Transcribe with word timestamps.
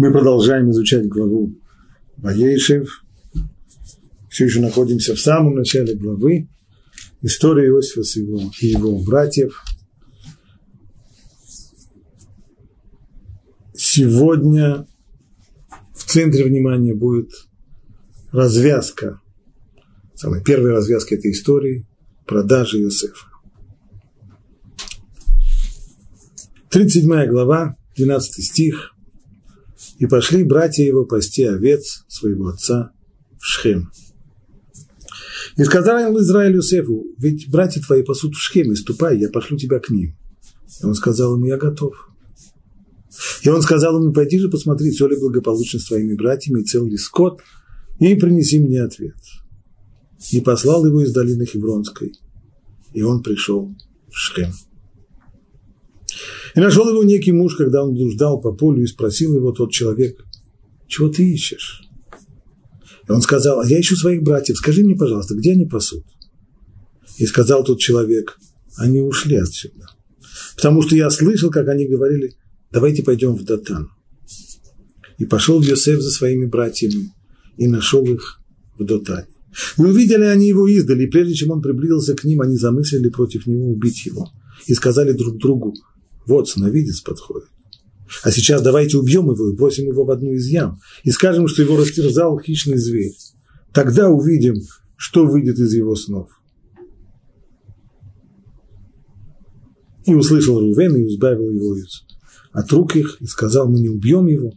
Мы 0.00 0.12
продолжаем 0.12 0.70
изучать 0.70 1.06
главу 1.08 1.54
Ваейшев. 2.16 3.04
Все 4.30 4.46
еще 4.46 4.60
находимся 4.60 5.14
в 5.14 5.20
самом 5.20 5.56
начале 5.56 5.94
главы. 5.94 6.48
История 7.20 7.68
Иосифа 7.68 8.02
с 8.02 8.16
его, 8.16 8.40
и 8.62 8.68
его 8.68 8.98
братьев. 9.04 9.62
Сегодня 13.74 14.86
в 15.94 16.04
центре 16.06 16.44
внимания 16.44 16.94
будет 16.94 17.32
развязка, 18.32 19.20
самая 20.14 20.42
первая 20.42 20.76
развязка 20.76 21.14
этой 21.14 21.32
истории, 21.32 21.86
продажи 22.26 22.80
Иосифа. 22.80 23.26
37 26.70 27.26
глава, 27.26 27.76
12 27.96 28.42
стих. 28.42 28.94
И 30.00 30.06
пошли 30.06 30.44
братья 30.44 30.82
его 30.82 31.04
пасти 31.04 31.44
овец 31.44 32.04
своего 32.08 32.48
отца 32.48 32.92
в 33.38 33.44
Шхем. 33.44 33.90
И 35.58 35.64
сказал 35.64 36.18
Израиль 36.18 36.54
Юсефу, 36.54 37.04
ведь 37.18 37.50
братья 37.50 37.82
твои 37.82 38.02
пасут 38.02 38.34
в 38.34 38.40
Шхеме, 38.40 38.76
ступай, 38.76 39.18
я 39.18 39.28
пошлю 39.28 39.58
тебя 39.58 39.78
к 39.78 39.90
ним. 39.90 40.16
И 40.82 40.86
он 40.86 40.94
сказал 40.94 41.36
ему, 41.36 41.44
я 41.44 41.58
готов. 41.58 41.94
И 43.42 43.50
он 43.50 43.60
сказал 43.60 44.00
ему, 44.00 44.10
пойди 44.14 44.38
же 44.38 44.48
посмотри, 44.48 44.90
все 44.90 45.06
ли 45.06 45.18
благополучно 45.18 45.78
с 45.78 45.84
твоими 45.84 46.14
братьями, 46.14 46.62
цел 46.62 46.86
ли 46.86 46.96
скот, 46.96 47.42
и 47.98 48.14
принеси 48.14 48.58
мне 48.58 48.82
ответ. 48.82 49.16
И 50.32 50.40
послал 50.40 50.86
его 50.86 51.02
из 51.02 51.12
долины 51.12 51.44
Хевронской, 51.44 52.14
и 52.94 53.02
он 53.02 53.22
пришел 53.22 53.76
в 54.08 54.16
Шхем. 54.16 54.50
И 56.54 56.60
нашел 56.60 56.88
его 56.88 57.04
некий 57.04 57.32
муж, 57.32 57.56
когда 57.56 57.84
он 57.84 57.94
блуждал 57.94 58.40
по 58.40 58.52
полю, 58.52 58.82
и 58.82 58.86
спросил 58.86 59.34
его 59.34 59.52
тот 59.52 59.72
человек, 59.72 60.24
чего 60.88 61.08
ты 61.08 61.28
ищешь? 61.30 61.88
И 63.08 63.12
он 63.12 63.22
сказал, 63.22 63.60
а 63.60 63.66
я 63.66 63.80
ищу 63.80 63.96
своих 63.96 64.22
братьев, 64.22 64.56
скажи 64.56 64.82
мне, 64.82 64.96
пожалуйста, 64.96 65.34
где 65.34 65.52
они 65.52 65.66
пасут? 65.66 66.04
И 67.18 67.26
сказал 67.26 67.64
тот 67.64 67.78
человек, 67.78 68.38
они 68.76 69.00
ушли 69.00 69.36
отсюда. 69.36 69.86
Потому 70.56 70.82
что 70.82 70.96
я 70.96 71.10
слышал, 71.10 71.50
как 71.50 71.68
они 71.68 71.86
говорили, 71.86 72.34
давайте 72.70 73.02
пойдем 73.02 73.34
в 73.34 73.44
Датан. 73.44 73.90
И 75.18 75.26
пошел 75.26 75.60
Йосеф 75.60 76.00
за 76.00 76.10
своими 76.10 76.46
братьями 76.46 77.12
и 77.56 77.68
нашел 77.68 78.04
их 78.04 78.40
в 78.78 78.84
Датане. 78.84 79.26
И 79.76 79.82
увидели 79.82 80.24
они 80.24 80.48
его 80.48 80.66
издали, 80.68 81.04
и 81.04 81.10
прежде 81.10 81.34
чем 81.34 81.50
он 81.50 81.60
приблизился 81.60 82.14
к 82.14 82.24
ним, 82.24 82.40
они 82.40 82.56
замыслили 82.56 83.08
против 83.08 83.46
него 83.46 83.70
убить 83.70 84.06
его. 84.06 84.30
И 84.66 84.74
сказали 84.74 85.12
друг 85.12 85.38
другу, 85.38 85.74
вот 86.26 86.48
сновидец 86.48 87.00
подходит. 87.00 87.48
А 88.24 88.30
сейчас 88.30 88.62
давайте 88.62 88.98
убьем 88.98 89.30
его 89.30 89.50
и 89.50 89.56
бросим 89.56 89.86
его 89.86 90.04
в 90.04 90.10
одну 90.10 90.32
из 90.32 90.46
ям. 90.48 90.78
И 91.04 91.10
скажем, 91.10 91.46
что 91.46 91.62
его 91.62 91.76
растерзал 91.76 92.38
хищный 92.38 92.76
зверь. 92.76 93.14
Тогда 93.72 94.08
увидим, 94.10 94.56
что 94.96 95.26
выйдет 95.26 95.58
из 95.58 95.72
его 95.74 95.94
снов. 95.94 96.28
И 100.06 100.14
услышал 100.14 100.58
Рувен 100.58 100.96
и 100.96 101.06
избавил 101.06 101.50
его 101.50 101.76
из 101.76 102.04
от 102.52 102.70
рук 102.72 102.96
их, 102.96 103.18
и 103.20 103.26
сказал, 103.26 103.68
мы 103.68 103.80
не 103.80 103.88
убьем 103.88 104.26
его. 104.26 104.52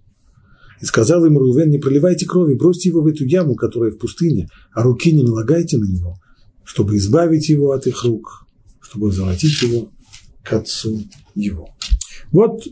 И 0.82 0.86
сказал 0.86 1.26
ему 1.26 1.40
Рувен, 1.40 1.70
не 1.70 1.78
проливайте 1.78 2.26
крови, 2.26 2.56
бросьте 2.56 2.90
его 2.90 3.02
в 3.02 3.08
эту 3.08 3.24
яму, 3.26 3.56
которая 3.56 3.92
в 3.92 3.98
пустыне, 3.98 4.50
а 4.74 4.84
руки 4.84 5.12
не 5.12 5.24
налагайте 5.24 5.78
на 5.78 5.86
него, 5.86 6.18
чтобы 6.64 6.98
избавить 6.98 7.50
его 7.50 7.72
от 7.72 7.88
их 7.88 8.04
рук, 8.04 8.48
чтобы 8.82 9.12
завратить 9.12 9.62
его 9.62 9.90
к 10.44 10.54
отцу 10.54 11.02
его. 11.36 11.70
Вот 12.32 12.64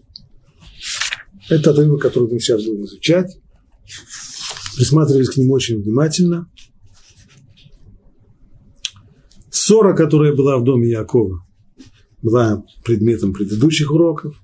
это 1.50 1.72
отрывок, 1.72 2.02
который 2.02 2.32
мы 2.32 2.40
сейчас 2.40 2.64
будем 2.64 2.86
изучать. 2.86 3.38
Присматривались 4.76 5.30
к 5.30 5.38
нему 5.38 5.54
очень 5.54 5.82
внимательно. 5.82 6.50
Ссора, 9.50 9.94
которая 9.94 10.34
была 10.34 10.58
в 10.58 10.64
доме 10.64 10.90
Якова, 10.90 11.46
была 12.22 12.64
предметом 12.84 13.34
предыдущих 13.34 13.92
уроков. 13.92 14.36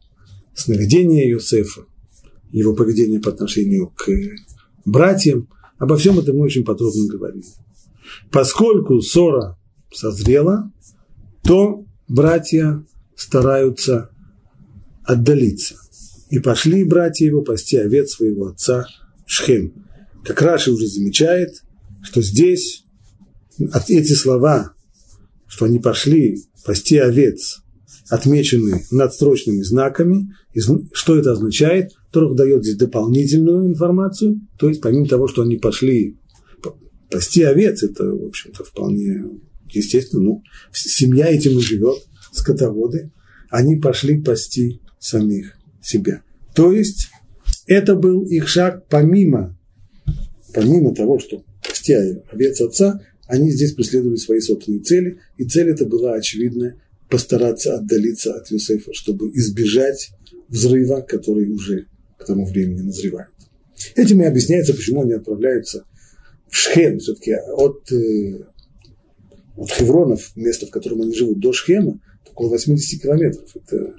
Сновидение 0.54 1.30
Иосифа, 1.32 1.86
его 2.52 2.76
поведение 2.76 3.20
по 3.20 3.30
отношению 3.30 3.90
к 3.96 4.10
братьям. 4.86 5.50
Обо 5.78 5.98
всем 5.98 6.18
этом 6.20 6.38
мы 6.38 6.46
очень 6.46 6.66
подробно 6.66 7.08
говорили. 7.08 7.46
Поскольку 8.32 9.00
ссора 9.02 9.58
созрела, 9.94 10.72
то 11.44 11.86
братья 12.08 12.84
стараются 13.18 14.10
отдалиться. 15.04 15.76
И 16.30 16.40
пошли 16.40 16.84
братья 16.84 17.26
его 17.26 17.42
пасти 17.42 17.76
овец 17.78 18.12
своего 18.12 18.48
отца 18.48 18.86
Шхем. 19.26 19.74
Как 20.24 20.42
Раши 20.42 20.72
уже 20.72 20.88
замечает, 20.88 21.64
что 22.04 22.22
здесь 22.22 22.86
эти 23.88 24.14
слова, 24.14 24.74
что 25.48 25.66
они 25.66 25.80
пошли 25.80 26.44
пасти 26.66 26.98
овец, 26.98 27.62
отмечены 28.10 28.86
надстрочными 28.92 29.62
знаками. 29.64 30.34
Что 30.94 31.18
это 31.18 31.32
означает? 31.32 31.92
Торг 32.12 32.36
дает 32.36 32.64
здесь 32.64 32.78
дополнительную 32.78 33.68
информацию. 33.68 34.42
То 34.58 34.70
есть, 34.70 34.82
помимо 34.82 35.08
того, 35.08 35.28
что 35.28 35.42
они 35.42 35.58
пошли 35.58 36.18
пасти 37.10 37.44
овец, 37.44 37.84
это, 37.84 38.04
в 38.06 38.26
общем-то, 38.26 38.64
вполне 38.64 39.24
естественно. 39.72 40.24
Ну, 40.24 40.44
семья 40.72 41.28
этим 41.28 41.58
и 41.58 41.62
живет 41.62 41.98
скотоводы, 42.38 43.12
они 43.50 43.78
пошли 43.78 44.22
пасти 44.22 44.82
самих 45.00 45.58
себя. 45.82 46.22
То 46.54 46.72
есть 46.72 47.10
это 47.66 47.96
был 47.96 48.24
их 48.24 48.48
шаг 48.48 48.88
помимо, 48.90 49.58
помимо 50.54 50.94
того, 50.94 51.20
что 51.20 51.44
пасти 51.66 51.94
овец 51.94 52.62
отца, 52.62 53.02
они 53.28 53.52
здесь 53.52 53.74
преследовали 53.74 54.18
свои 54.18 54.40
собственные 54.40 54.82
цели, 54.82 55.20
и 55.38 55.44
цель 55.44 55.70
это 55.70 55.86
была 55.86 56.14
очевидная– 56.14 56.76
постараться 57.10 57.76
отдалиться 57.76 58.34
от 58.34 58.50
Юсефа, 58.52 58.94
чтобы 58.94 59.30
избежать 59.30 60.12
взрыва, 60.50 61.02
который 61.02 61.50
уже 61.50 61.88
к 62.18 62.26
тому 62.26 62.46
времени 62.46 62.82
назревает. 62.82 63.30
Этим 63.96 64.22
и 64.22 64.26
объясняется, 64.26 64.74
почему 64.74 65.04
они 65.04 65.14
отправляются 65.14 65.86
в 66.50 66.56
Шхем, 66.56 67.00
все-таки 67.00 67.34
от, 67.34 67.92
э, 67.92 68.46
от 69.56 69.72
Хевронов, 69.72 70.36
места, 70.36 70.66
в 70.66 70.72
котором 70.72 71.02
они 71.02 71.14
живут, 71.14 71.40
до 71.40 71.54
Шхема, 71.54 72.00
около 72.38 72.50
80 72.50 73.02
километров. 73.02 73.50
Это 73.56 73.96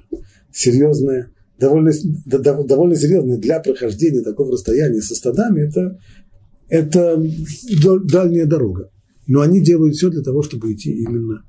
серьезное, 0.51 1.31
довольно, 1.59 1.91
довольно 2.25 2.95
серьезное 2.95 3.37
для 3.37 3.59
прохождения 3.59 4.21
такого 4.21 4.53
расстояния 4.53 5.01
со 5.01 5.15
стадами, 5.15 5.67
это, 5.67 5.99
это 6.69 7.21
дальняя 8.05 8.45
дорога. 8.45 8.91
Но 9.27 9.41
они 9.41 9.61
делают 9.61 9.95
все 9.95 10.09
для 10.09 10.23
того, 10.23 10.41
чтобы 10.41 10.73
идти 10.73 10.91
именно 10.91 11.45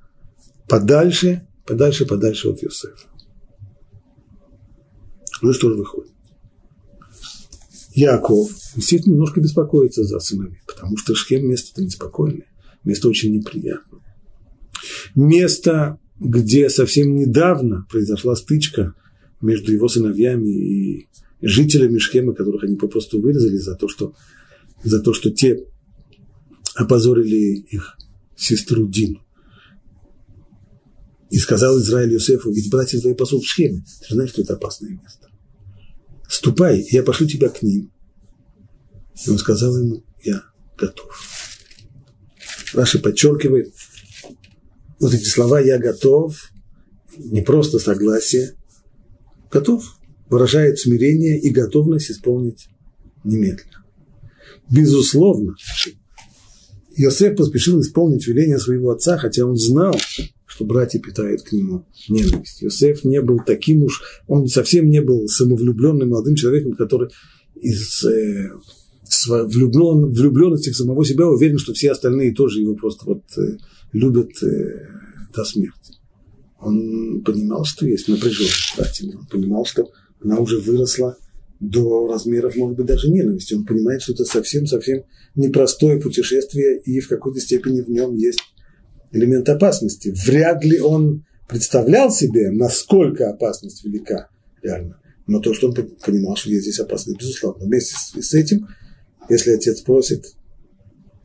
подальше, 0.69 1.47
подальше, 1.67 2.06
подальше 2.06 2.49
от 2.50 2.62
Йосефа. 2.62 3.09
Ну 5.43 5.53
что 5.53 5.71
же 5.71 5.77
выходит? 5.77 6.12
Яков 7.95 8.50
действительно 8.77 9.15
немножко 9.15 9.41
беспокоится 9.41 10.05
за 10.05 10.21
сыновей, 10.21 10.61
потому 10.67 10.97
что 10.97 11.15
Шхем 11.15 11.49
место-то 11.49 11.83
неспокойное, 11.83 12.47
место 12.84 13.09
очень 13.09 13.33
неприятное. 13.33 14.00
Место, 15.15 15.99
где 16.20 16.69
совсем 16.69 17.16
недавно 17.16 17.86
произошла 17.91 18.36
стычка 18.36 18.94
между 19.41 19.72
его 19.72 19.88
сыновьями 19.88 20.48
и 20.48 21.08
жителями 21.41 21.98
Шхема, 21.98 22.34
которых 22.34 22.62
они 22.62 22.76
попросту 22.76 23.20
вырезали 23.20 23.56
за 23.56 23.75
то, 23.75 23.88
что, 23.88 24.14
за 24.84 25.00
то, 25.00 25.14
что 25.14 25.31
те 25.31 25.64
опозорили 26.75 27.64
их 27.70 27.97
сестру 28.36 28.86
Дину. 28.86 29.25
И 31.31 31.38
сказал 31.38 31.78
Израиль 31.78 32.12
Йосефу, 32.12 32.52
ведь 32.52 32.70
братья 32.70 33.00
твои 33.00 33.14
пасут 33.14 33.42
в 33.42 33.48
Шхеме. 33.48 33.82
Ты 34.06 34.14
знаешь, 34.14 34.31
что 34.31 34.42
это 34.42 34.54
опасное 34.54 34.91
место. 34.91 35.28
Ступай, 36.28 36.87
я 36.90 37.02
пошлю 37.02 37.26
тебя 37.26 37.49
к 37.49 37.62
ним. 37.62 37.90
И 39.26 39.31
он 39.31 39.38
сказал 39.38 39.76
ему, 39.78 40.05
я 40.23 40.43
готов. 40.76 41.19
Раши 42.75 42.99
подчеркивает, 42.99 43.73
вот 45.00 45.14
эти 45.14 45.25
слова 45.25 45.61
«я 45.61 45.79
готов» 45.79 46.50
не 47.17 47.41
просто 47.41 47.79
согласие, 47.79 48.52
готов, 49.50 49.85
выражает 50.29 50.79
смирение 50.79 51.41
и 51.41 51.50
готовность 51.50 52.11
исполнить 52.11 52.69
немедленно. 53.25 53.85
Безусловно, 54.70 55.56
Иосиф 56.97 57.37
поспешил 57.37 57.81
исполнить 57.81 58.26
веление 58.26 58.58
своего 58.58 58.91
отца, 58.91 59.19
хотя 59.19 59.44
он 59.44 59.56
знал, 59.56 59.97
что 60.47 60.64
братья 60.64 61.00
питают 61.00 61.43
к 61.43 61.52
нему 61.52 61.87
ненависть. 62.08 62.62
Иосиф 62.62 63.05
не 63.05 63.20
был 63.20 63.41
таким 63.44 63.82
уж, 63.82 64.02
он 64.29 64.47
совсем 64.47 64.88
не 64.88 65.00
был 65.00 65.26
самовлюбленным 65.26 66.11
молодым 66.11 66.37
человеком, 66.37 66.75
который 66.75 67.08
из 67.56 68.05
э, 68.05 68.50
влюблен, 69.29 70.12
влюбленности 70.12 70.70
в 70.70 70.76
самого 70.76 71.05
себя 71.05 71.26
уверен, 71.26 71.58
что 71.58 71.73
все 71.73 71.91
остальные 71.91 72.35
тоже 72.35 72.61
его 72.61 72.75
просто 72.75 73.06
вот 73.06 73.23
э, 73.37 73.56
любят 73.92 74.31
э, 74.42 74.87
до 75.34 75.44
смерти. 75.44 75.94
Он 76.60 77.22
понимал, 77.22 77.64
что 77.64 77.87
есть 77.87 78.08
напряженность 78.08 78.75
братьями, 78.76 79.14
он 79.14 79.26
понимал, 79.26 79.64
что 79.64 79.90
она 80.22 80.38
уже 80.38 80.58
выросла 80.60 81.16
до 81.58 82.06
размеров, 82.06 82.56
может 82.56 82.76
быть, 82.76 82.87
даже 82.87 83.10
ненависти. 83.10 83.54
Он 83.54 83.64
понимает, 83.64 84.02
что 84.02 84.12
это 84.12 84.25
совсем-совсем 84.25 85.04
непростое 85.34 86.00
путешествие, 86.00 86.81
и 86.81 87.00
в 87.00 87.08
какой-то 87.08 87.40
степени 87.40 87.81
в 87.81 87.88
нем 87.88 88.14
есть 88.16 88.40
элемент 89.12 89.48
опасности. 89.48 90.14
Вряд 90.26 90.64
ли 90.64 90.81
он 90.81 91.25
представлял 91.48 92.10
себе, 92.10 92.50
насколько 92.50 93.28
опасность 93.31 93.84
велика 93.84 94.28
реально. 94.62 95.00
Но 95.26 95.40
то, 95.40 95.54
что 95.54 95.69
он 95.69 95.75
понимал, 95.75 96.37
что 96.37 96.50
есть 96.50 96.62
здесь 96.62 96.81
опасность, 96.81 97.19
безусловно. 97.19 97.66
Вместе 97.66 97.94
с 98.20 98.34
этим, 98.34 98.69
если 99.28 99.52
отец 99.52 99.81
просит, 99.82 100.34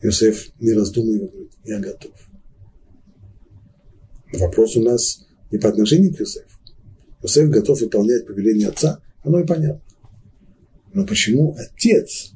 Иосиф, 0.01 0.49
не 0.59 0.73
раздумывая, 0.73 1.27
говорит, 1.29 1.51
я 1.63 1.79
готов. 1.79 2.11
Вопрос 4.39 4.75
у 4.75 4.81
нас 4.81 5.25
не 5.51 5.57
по 5.57 5.69
отношению 5.69 6.13
к 6.13 6.21
Иосифу. 6.21 6.59
Иосиф 7.21 7.49
готов 7.49 7.81
выполнять 7.81 8.25
повеление 8.25 8.69
отца, 8.69 8.99
оно 9.23 9.39
и 9.39 9.45
понятно. 9.45 9.81
Но 10.93 11.05
почему 11.05 11.55
отец 11.57 12.33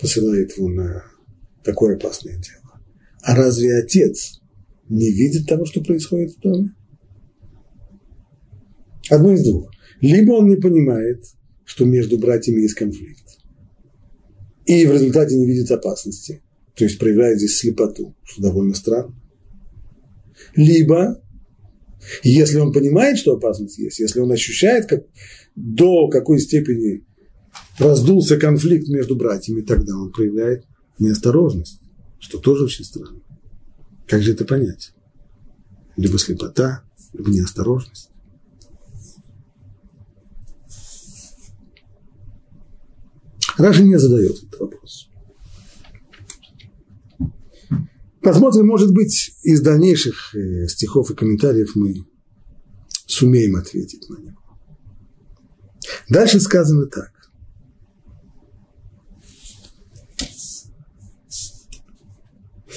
посылает 0.00 0.56
его 0.56 0.68
на 0.68 1.04
такое 1.62 1.96
опасное 1.96 2.34
дело? 2.34 2.80
А 3.22 3.34
разве 3.34 3.76
отец 3.78 4.40
не 4.88 5.10
видит 5.10 5.46
того, 5.46 5.64
что 5.66 5.82
происходит 5.82 6.36
в 6.36 6.40
доме? 6.40 6.74
Одно 9.10 9.32
из 9.32 9.44
двух. 9.44 9.70
Либо 10.00 10.32
он 10.32 10.48
не 10.48 10.56
понимает, 10.56 11.24
что 11.64 11.84
между 11.84 12.18
братьями 12.18 12.60
есть 12.60 12.74
конфликт, 12.74 13.24
и 14.64 14.86
в 14.86 14.92
результате 14.92 15.36
не 15.36 15.46
видит 15.46 15.70
опасности, 15.70 16.42
то 16.74 16.84
есть 16.84 16.98
проявляет 16.98 17.38
здесь 17.38 17.58
слепоту, 17.58 18.14
что 18.22 18.42
довольно 18.42 18.74
странно. 18.74 19.17
Либо, 20.54 21.22
если 22.22 22.58
он 22.58 22.72
понимает, 22.72 23.18
что 23.18 23.34
опасность 23.34 23.78
есть, 23.78 23.98
если 23.98 24.20
он 24.20 24.30
ощущает, 24.32 24.86
как, 24.86 25.04
до 25.54 26.08
какой 26.08 26.38
степени 26.38 27.04
раздулся 27.78 28.36
конфликт 28.36 28.88
между 28.88 29.16
братьями, 29.16 29.62
тогда 29.62 29.96
он 29.96 30.12
проявляет 30.12 30.64
неосторожность, 30.98 31.80
что 32.18 32.38
тоже 32.38 32.64
очень 32.64 32.84
странно. 32.84 33.20
Как 34.06 34.22
же 34.22 34.32
это 34.32 34.44
понять? 34.44 34.92
Либо 35.96 36.18
слепота, 36.18 36.82
либо 37.12 37.30
неосторожность. 37.30 38.10
Раши 43.56 43.82
не 43.82 43.98
задает 43.98 44.36
этот 44.36 44.60
вопрос. 44.60 45.07
Посмотрим, 48.22 48.66
может 48.66 48.92
быть, 48.92 49.32
из 49.42 49.60
дальнейших 49.60 50.34
э, 50.34 50.66
стихов 50.66 51.10
и 51.10 51.14
комментариев 51.14 51.76
мы 51.76 52.04
сумеем 53.06 53.56
ответить 53.56 54.08
на 54.10 54.18
него. 54.18 54.38
Дальше 56.08 56.40
сказано 56.40 56.86
так. 56.86 57.12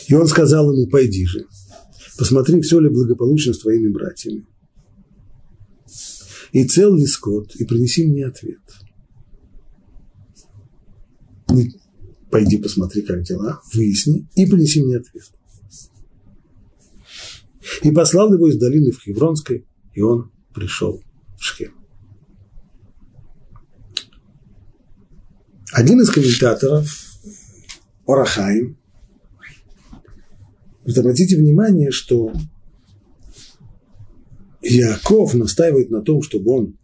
И 0.07 0.13
он 0.13 0.27
сказал 0.27 0.71
ему, 0.73 0.89
пойди 0.89 1.25
же, 1.25 1.45
посмотри, 2.17 2.61
все 2.61 2.79
ли 2.79 2.89
благополучно 2.89 3.53
с 3.53 3.59
твоими 3.59 3.89
братьями. 3.89 4.45
И 6.51 6.65
цел 6.65 6.93
ли 6.93 7.05
скот, 7.05 7.55
и 7.55 7.65
принеси 7.65 8.05
мне 8.05 8.25
ответ. 8.25 8.59
Пойди 12.31 12.57
посмотри, 12.57 13.01
как 13.01 13.23
дела, 13.23 13.61
выясни 13.73 14.25
и 14.35 14.45
принеси 14.45 14.81
мне 14.81 14.97
ответ. 14.97 15.25
И 17.83 17.91
послал 17.91 18.33
его 18.33 18.47
из 18.47 18.57
долины 18.57 18.91
в 18.91 19.01
Хевронской, 19.01 19.67
и 19.93 20.01
он 20.01 20.31
пришел 20.53 21.01
в 21.37 21.43
Шхем. 21.43 21.73
Один 25.73 26.01
из 26.01 26.09
комментаторов, 26.09 26.89
Орахайм, 28.07 28.77
обратите 30.85 31.37
внимание, 31.37 31.91
что 31.91 32.33
Яков 34.61 35.33
настаивает 35.33 35.89
на 35.89 36.01
том, 36.01 36.21
чтобы 36.21 36.51
он 36.51 36.77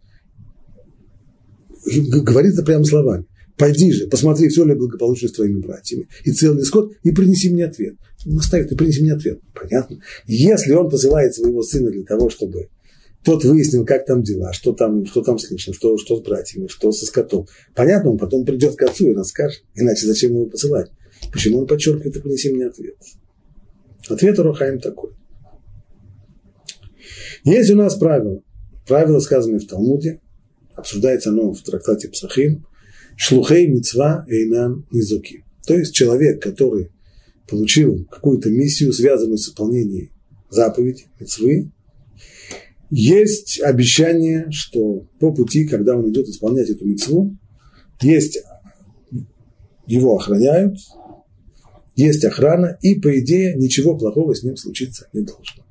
говорит 1.86 2.54
это 2.54 2.64
прямо 2.64 2.84
словами. 2.84 3.28
Пойди 3.58 3.92
же, 3.92 4.08
посмотри, 4.08 4.50
все 4.50 4.64
ли 4.66 4.76
благополучно 4.76 5.28
с 5.28 5.32
твоими 5.32 5.60
братьями, 5.60 6.08
и 6.24 6.32
целый 6.32 6.64
скот, 6.64 6.94
и 7.04 7.12
принеси 7.12 7.50
мне 7.50 7.66
ответ. 7.66 7.96
Наставит, 8.26 8.72
и 8.72 8.76
принеси 8.76 9.02
мне 9.02 9.14
ответ. 9.14 9.40
Понятно? 9.54 10.00
Если 10.28 10.74
он 10.74 10.90
посылает 10.90 11.34
своего 11.34 11.64
сына 11.64 11.90
для 11.90 12.04
того, 12.04 12.30
чтобы 12.30 12.70
тот 13.24 13.44
выяснил, 13.44 13.86
как 13.86 14.06
там 14.06 14.22
дела, 14.22 14.54
что 14.54 14.74
там, 14.74 15.06
что 15.06 15.22
там 15.22 15.40
слышно, 15.40 15.74
что, 15.74 15.98
что 15.98 16.18
с 16.18 16.22
братьями, 16.22 16.68
что 16.68 16.92
со 16.92 17.06
скотом. 17.06 17.48
Понятно, 17.76 18.12
он 18.12 18.18
потом 18.18 18.46
придет 18.46 18.76
к 18.76 18.84
отцу 18.84 19.08
и 19.08 19.16
расскажет. 19.16 19.64
Иначе 19.76 20.06
зачем 20.06 20.32
его 20.32 20.46
посылать? 20.46 20.92
Почему 21.32 21.60
он 21.60 21.68
подчеркивает 21.68 22.16
и 22.16 22.20
принеси 22.22 22.54
мне 22.54 22.68
ответ? 22.68 22.96
Ответ 24.08 24.40
Рухаим 24.40 24.80
такой. 24.80 25.12
Есть 27.44 27.72
у 27.72 27.76
нас 27.76 27.96
правило. 27.96 28.42
Правило, 28.88 29.20
сказанное 29.20 29.60
в 29.60 29.66
Талмуде, 29.66 30.22
обсуждается 30.76 31.30
оно 31.30 31.52
в 31.52 31.62
трактате 31.62 32.08
Псахим, 32.08 32.66
шлухей 33.18 33.68
мецва 33.68 34.26
эйнан 34.30 34.86
низуки. 34.92 35.44
То 35.66 35.78
есть 35.78 35.94
человек, 35.94 36.42
который 36.42 36.92
получил 37.50 38.06
какую-то 38.10 38.50
миссию, 38.50 38.94
связанную 38.94 39.38
с 39.38 39.50
выполнением 39.50 40.12
заповеди, 40.50 41.08
мецвы, 41.20 41.72
есть 42.90 43.60
обещание, 43.62 44.48
что 44.52 45.08
по 45.20 45.34
пути, 45.34 45.68
когда 45.68 45.98
он 45.98 46.10
идет 46.10 46.28
исполнять 46.28 46.70
эту 46.70 46.86
мецву, 46.86 47.38
есть 48.02 48.40
его 49.88 50.16
охраняют, 50.16 50.78
есть 51.96 52.24
охрана, 52.24 52.78
и, 52.82 52.96
по 52.96 53.20
идее, 53.20 53.56
ничего 53.56 53.98
плохого 53.98 54.36
с 54.36 54.44
ним 54.44 54.56
случиться 54.56 55.10
не 55.12 55.22
должно. 55.22 55.67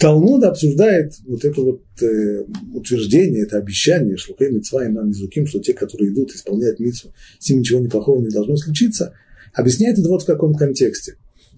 Талмуд 0.00 0.42
обсуждает 0.44 1.12
вот 1.26 1.44
это 1.44 1.60
вот 1.60 1.82
э, 2.00 2.44
утверждение, 2.72 3.42
это 3.42 3.58
обещание, 3.58 4.16
что 4.16 4.34
Хей 4.34 4.50
Митцва 4.50 4.86
и 4.86 4.88
Низуким, 4.88 5.46
что 5.46 5.60
те, 5.60 5.74
которые 5.74 6.10
идут, 6.10 6.34
исполняют 6.34 6.80
Митцву, 6.80 7.12
с 7.38 7.50
ним 7.50 7.58
ничего 7.58 7.80
неплохого 7.80 8.22
не 8.22 8.30
должно 8.30 8.56
случиться, 8.56 9.12
объясняет 9.52 9.98
это 9.98 10.08
вот 10.08 10.22
в 10.22 10.26
каком 10.26 10.54
контексте. 10.54 11.16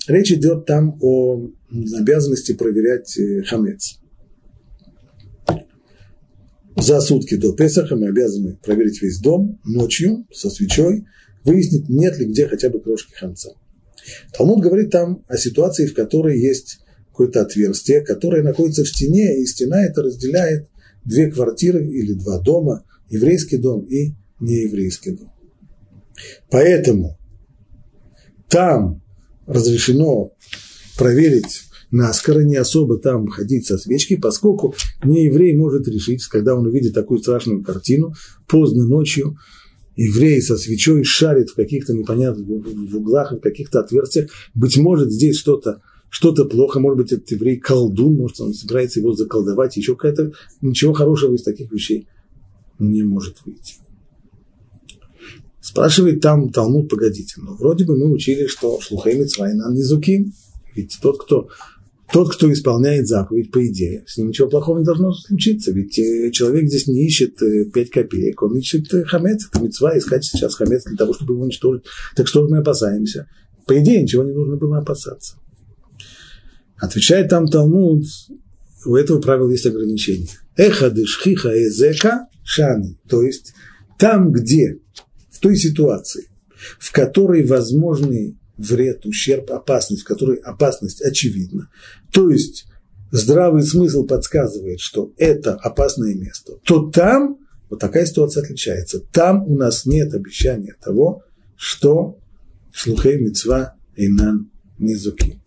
Речь 0.08 0.32
идет 0.32 0.66
там 0.66 0.98
о 1.00 1.52
обязанности 1.70 2.52
проверять 2.52 3.16
э, 3.16 3.42
хамец. 3.42 4.00
За 6.76 7.00
сутки 7.00 7.36
до 7.36 7.52
Песаха 7.52 7.94
мы 7.94 8.08
обязаны 8.08 8.58
проверить 8.60 9.00
весь 9.02 9.20
дом 9.20 9.60
ночью 9.64 10.26
со 10.32 10.50
свечой, 10.50 11.04
выяснить, 11.44 11.88
нет 11.88 12.18
ли 12.18 12.24
где 12.24 12.48
хотя 12.48 12.70
бы 12.70 12.80
крошки 12.80 13.14
хамца. 13.14 13.50
Талмуд 14.36 14.60
говорит 14.60 14.90
там 14.90 15.24
о 15.28 15.36
ситуации, 15.36 15.86
в 15.86 15.94
которой 15.94 16.40
есть 16.40 16.80
какое-то 17.12 17.42
отверстие, 17.42 18.00
которое 18.00 18.42
находится 18.42 18.84
в 18.84 18.88
стене, 18.88 19.40
и 19.40 19.46
стена 19.46 19.84
это 19.84 20.02
разделяет 20.02 20.68
две 21.04 21.30
квартиры 21.30 21.86
или 21.86 22.14
два 22.14 22.40
дома, 22.40 22.84
еврейский 23.10 23.58
дом 23.58 23.82
и 23.82 24.14
нееврейский 24.40 25.12
дом. 25.12 25.30
Поэтому 26.50 27.18
там 28.48 29.02
разрешено 29.46 30.32
проверить 30.96 31.62
наскоро, 31.90 32.40
не 32.40 32.56
особо 32.56 32.98
там 32.98 33.26
ходить 33.26 33.66
со 33.66 33.76
свечкой, 33.76 34.16
поскольку 34.16 34.74
не 35.04 35.26
еврей 35.26 35.54
может 35.54 35.86
решить, 35.88 36.24
когда 36.24 36.54
он 36.54 36.66
увидит 36.66 36.94
такую 36.94 37.20
страшную 37.20 37.62
картину, 37.62 38.14
поздно 38.48 38.86
ночью, 38.86 39.36
еврей 39.96 40.40
со 40.40 40.56
свечой 40.56 41.04
шарит 41.04 41.50
в 41.50 41.54
каких-то 41.54 41.92
непонятных 41.92 42.46
в 42.46 42.96
углах, 42.96 43.32
в 43.32 43.40
каких-то 43.40 43.80
отверстиях, 43.80 44.30
быть 44.54 44.78
может, 44.78 45.10
здесь 45.10 45.36
что-то 45.36 45.82
что-то 46.12 46.44
плохо, 46.44 46.78
может 46.78 46.98
быть, 46.98 47.12
этот 47.12 47.30
еврей 47.30 47.56
колдун, 47.56 48.16
может, 48.16 48.38
он 48.42 48.52
собирается 48.52 49.00
его 49.00 49.14
заколдовать, 49.14 49.78
еще 49.78 49.96
какая-то, 49.96 50.32
ничего 50.60 50.92
хорошего 50.92 51.34
из 51.34 51.42
таких 51.42 51.72
вещей 51.72 52.06
не 52.78 53.02
может 53.02 53.38
выйти. 53.46 53.76
Спрашивает 55.62 56.20
там 56.20 56.50
Талмуд, 56.50 56.90
погодите, 56.90 57.36
но 57.38 57.54
вроде 57.54 57.86
бы 57.86 57.96
мы 57.96 58.12
учили, 58.12 58.46
что 58.46 58.78
шлухей 58.82 59.18
митцвайнан 59.18 59.72
низуким, 59.72 60.34
ведь 60.76 60.98
тот, 61.00 61.22
кто 61.22 61.48
тот, 62.12 62.34
кто 62.34 62.52
исполняет 62.52 63.08
заповедь, 63.08 63.50
по 63.50 63.66
идее, 63.66 64.04
с 64.06 64.18
ним 64.18 64.28
ничего 64.28 64.50
плохого 64.50 64.80
не 64.80 64.84
должно 64.84 65.14
случиться, 65.14 65.72
ведь 65.72 65.98
э, 65.98 66.30
человек 66.30 66.68
здесь 66.68 66.88
не 66.88 67.06
ищет 67.06 67.38
5 67.38 67.74
э, 67.74 67.90
копеек, 67.90 68.42
он 68.42 68.54
ищет 68.58 68.92
э, 68.92 69.04
хамец, 69.04 69.48
это 69.50 69.64
мецва, 69.64 69.96
искать 69.96 70.26
сейчас 70.26 70.56
хамец 70.56 70.84
для 70.84 70.98
того, 70.98 71.14
чтобы 71.14 71.32
его 71.32 71.44
уничтожить. 71.44 71.84
Так 72.14 72.28
что 72.28 72.46
мы 72.46 72.58
опасаемся? 72.58 73.28
По 73.66 73.80
идее, 73.80 74.02
ничего 74.02 74.24
не 74.24 74.32
нужно 74.32 74.56
было 74.56 74.76
опасаться. 74.76 75.36
Отвечает 76.82 77.28
там 77.28 77.46
Талмуд, 77.46 78.06
у 78.84 78.96
этого 78.96 79.20
правила 79.20 79.48
есть 79.48 79.66
ограничение. 79.66 80.28
Эхады 80.56 81.06
шхиха 81.06 81.50
эзека 81.50 82.26
шани. 82.42 82.98
То 83.08 83.22
есть 83.22 83.54
там, 84.00 84.32
где, 84.32 84.80
в 85.30 85.38
той 85.38 85.54
ситуации, 85.54 86.26
в 86.80 86.90
которой 86.90 87.46
возможный 87.46 88.36
вред, 88.58 89.06
ущерб, 89.06 89.52
опасность, 89.52 90.02
в 90.02 90.06
которой 90.06 90.38
опасность 90.38 91.02
очевидна. 91.02 91.68
То 92.12 92.30
есть 92.30 92.66
здравый 93.12 93.62
смысл 93.62 94.04
подсказывает, 94.04 94.80
что 94.80 95.12
это 95.18 95.54
опасное 95.54 96.16
место, 96.16 96.54
то 96.64 96.90
там 96.90 97.38
Вот 97.70 97.78
такая 97.78 98.06
ситуация 98.06 98.42
отличается. 98.42 98.98
Там 99.12 99.44
у 99.44 99.56
нас 99.56 99.86
нет 99.86 100.12
обещания 100.14 100.74
того, 100.84 101.22
что 101.56 102.18
шлухей 102.72 103.18
мецва 103.20 103.76
инан 103.94 104.50
низуки. 104.78 105.41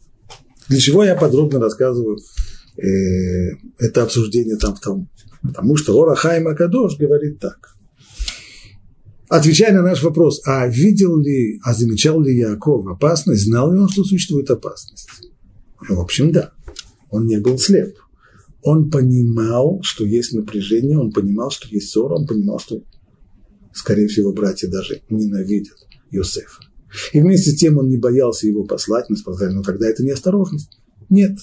Для 0.69 0.79
чего 0.79 1.03
я 1.03 1.15
подробно 1.15 1.60
рассказываю 1.60 2.17
э, 2.77 3.55
это 3.79 4.03
обсуждение 4.03 4.57
там 4.57 4.75
в 4.75 4.79
том? 4.79 5.10
Потому 5.41 5.77
что 5.77 5.98
Ора 5.98 6.15
Хайма 6.15 6.55
Кадош 6.55 6.98
говорит 6.98 7.39
так. 7.39 7.75
Отвечая 9.27 9.74
на 9.74 9.81
наш 9.81 10.03
вопрос, 10.03 10.41
а 10.45 10.67
видел 10.67 11.17
ли, 11.17 11.60
а 11.63 11.74
замечал 11.74 12.22
ли 12.22 12.38
Яков 12.38 12.86
опасность, 12.88 13.43
знал 13.43 13.72
ли 13.72 13.79
он, 13.79 13.89
что 13.89 14.03
существует 14.03 14.50
опасность? 14.51 15.10
В 15.88 16.00
общем, 16.00 16.31
да. 16.31 16.51
Он 17.10 17.25
не 17.25 17.39
был 17.39 17.57
слеп. 17.57 17.95
Он 18.62 18.89
понимал, 18.89 19.79
что 19.84 20.05
есть 20.05 20.34
напряжение, 20.34 20.98
он 20.98 21.12
понимал, 21.12 21.51
что 21.51 21.67
есть 21.69 21.89
ссора, 21.89 22.15
он 22.15 22.25
понимал, 22.25 22.60
что, 22.60 22.81
скорее 23.74 24.07
всего, 24.07 24.34
братья 24.34 24.67
даже 24.67 25.01
ненавидят 25.10 25.77
Йосефа. 26.10 26.63
И 27.13 27.21
вместе 27.21 27.51
с 27.51 27.55
тем 27.55 27.77
он 27.77 27.89
не 27.89 27.97
боялся 27.97 28.47
его 28.47 28.63
послать, 28.63 29.09
мы 29.09 29.17
сказали, 29.17 29.53
ну 29.53 29.63
тогда 29.63 29.87
это 29.87 30.03
неосторожность. 30.03 30.79
Нет. 31.09 31.37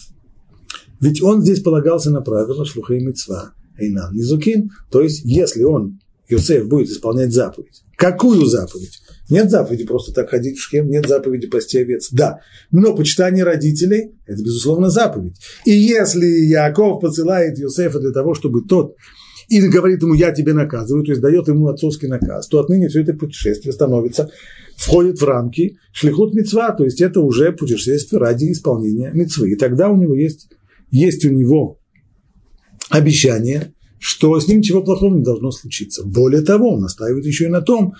Ведь 1.00 1.23
он 1.23 1.42
здесь 1.42 1.61
полагался 1.61 2.11
на 2.11 2.21
правила 2.21 2.64
шлуха 2.64 2.94
и 2.94 3.00
мецва, 3.00 3.54
эйнан 3.76 4.14
низукин, 4.14 4.71
то 4.90 5.00
есть 5.00 5.23
если 5.25 5.64
он, 5.64 6.00
Йосеф, 6.28 6.68
будет 6.68 6.88
исполнять 6.88 7.32
заповедь. 7.32 7.82
Какую 7.97 8.47
заповедь? 8.47 9.00
Нет 9.28 9.50
заповеди 9.50 9.85
просто 9.85 10.12
так 10.12 10.30
ходить 10.30 10.59
в 10.59 10.62
шхем, 10.62 10.88
нет 10.88 11.06
заповеди 11.06 11.47
пасти 11.47 11.78
овец. 11.78 12.09
Да, 12.11 12.40
но 12.71 12.94
почитание 12.94 13.44
родителей– 13.44 14.12
это, 14.26 14.42
безусловно, 14.42 14.90
заповедь. 14.90 15.37
И 15.64 15.71
если 15.71 16.26
Яков 16.26 17.00
посылает 17.00 17.59
Йосефа 17.59 17.99
для 17.99 18.12
того, 18.12 18.35
чтобы 18.35 18.62
тот 18.62 18.97
и 19.49 19.61
говорит 19.68 20.02
ему, 20.02 20.14
я 20.14 20.32
тебе 20.32 20.52
наказываю, 20.52 21.04
то 21.04 21.12
есть 21.12 21.21
дает 21.21 21.49
ему 21.49 21.68
отцовский 21.68 22.09
наказ, 22.09 22.49
то 22.49 22.61
отныне 22.61 22.88
все 22.88 23.02
это 23.02 23.14
путешествие 23.14 23.73
становится, 23.73 24.30
входит 24.76 25.21
в 25.21 25.25
рамки 25.25 25.79
шлихут 25.93 26.35
мецва, 26.35 26.73
то 26.73 26.85
есть 26.85 27.00
это 27.00 27.21
уже 27.21 27.52
путешествие 27.52 28.21
ради 28.21 28.52
исполнения 28.52 29.11
мецвы. 29.12 29.52
И 29.52 29.57
тогда 29.57 29.88
у 29.88 29.97
него 29.97 30.14
есть, 30.14 30.49
есть 30.91 31.25
у 31.25 31.31
него 31.31 31.79
обещание, 32.91 33.75
что 33.99 34.38
с 34.38 34.49
ним 34.49 34.59
ничего 34.59 34.83
плохого 34.83 35.14
не 35.14 35.23
должно 35.23 35.50
случиться. 35.50 36.05
Более 36.05 36.43
того, 36.43 36.75
он 36.75 36.81
настаивает 36.81 37.25
еще 37.25 37.45
и 37.45 37.49
на 37.49 37.61
том, 37.61 37.95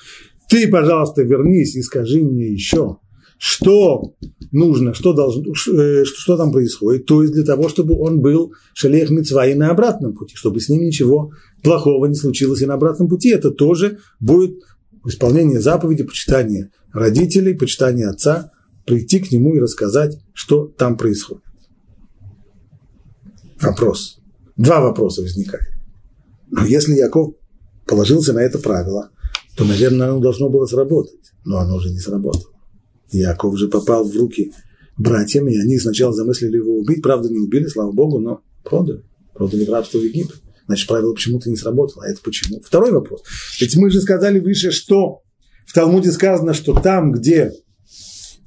ты, 0.49 0.69
пожалуйста, 0.69 1.23
вернись 1.23 1.77
и 1.77 1.83
скажи 1.83 2.21
мне 2.21 2.53
еще, 2.53 2.99
что 3.39 4.15
нужно, 4.53 4.95
что, 4.95 5.13
должно, 5.13 5.53
э, 5.53 6.05
что 6.05 6.37
там 6.37 6.53
происходит, 6.53 7.07
то 7.07 7.23
есть 7.23 7.35
для 7.35 7.43
того, 7.43 7.69
чтобы 7.69 7.99
он 7.99 8.21
был 8.21 8.53
шалех 8.75 9.11
мецва 9.11 9.47
и 9.47 9.55
на 9.55 9.71
обратном 9.71 10.15
пути, 10.15 10.37
чтобы 10.37 10.61
с 10.61 10.69
ним 10.69 10.83
ничего 10.83 11.33
плохого 11.63 12.07
не 12.07 12.15
случилось 12.15 12.63
и 12.63 12.67
на 12.67 12.75
обратном 12.75 13.09
пути, 13.09 13.31
это 13.31 13.51
тоже 13.51 13.99
будет 14.21 14.61
исполнение 15.05 15.61
заповеди, 15.61 16.05
почитание 16.05 16.71
родителей, 16.93 17.55
почитание 17.55 18.09
отца, 18.09 18.53
прийти 18.87 19.21
к 19.21 19.31
нему 19.31 19.55
и 19.55 19.61
рассказать, 19.61 20.19
что 20.33 20.67
там 20.67 20.97
происходит. 20.97 21.45
Вопрос. 23.61 24.21
Два 24.57 24.81
вопроса 24.81 25.23
возникают. 25.23 25.67
Но 26.51 26.67
если 26.67 26.95
Яков 26.95 27.35
положился 27.87 28.33
на 28.33 28.41
это 28.41 28.59
правило, 28.59 29.11
то, 29.57 29.65
наверное, 29.65 30.11
оно 30.11 30.21
должно 30.21 30.49
было 30.49 30.67
сработать. 30.67 31.33
Но 31.45 31.59
оно 31.59 31.77
уже 31.77 31.91
не 31.91 31.99
сработало. 31.99 32.53
Яков 33.11 33.59
же 33.59 33.69
попал 33.69 34.05
в 34.05 34.17
руки 34.17 34.53
братьям, 34.97 35.49
и 35.49 35.57
они 35.57 35.79
сначала 35.79 36.13
замыслили 36.13 36.57
его 36.57 36.77
убить. 36.77 37.03
Правда, 37.03 37.29
не 37.29 37.39
убили, 37.39 37.67
слава 37.67 37.93
богу, 37.93 38.19
но 38.19 38.43
продали. 38.65 39.05
Продали 39.35 39.65
в 39.65 39.71
рабство 39.71 39.99
в 39.99 40.03
Египет. 40.03 40.43
Значит, 40.73 40.89
правило 40.89 41.13
почему-то 41.13 41.51
не 41.51 41.57
сработало. 41.57 42.07
А 42.07 42.09
это 42.09 42.23
почему? 42.23 42.63
Второй 42.63 42.93
вопрос. 42.93 43.23
Ведь 43.61 43.77
мы 43.77 43.91
же 43.91 44.01
сказали 44.01 44.39
выше, 44.39 44.71
что 44.71 45.21
в 45.67 45.75
Талмуде 45.75 46.11
сказано, 46.11 46.55
что 46.55 46.73
там, 46.73 47.13
где 47.13 47.53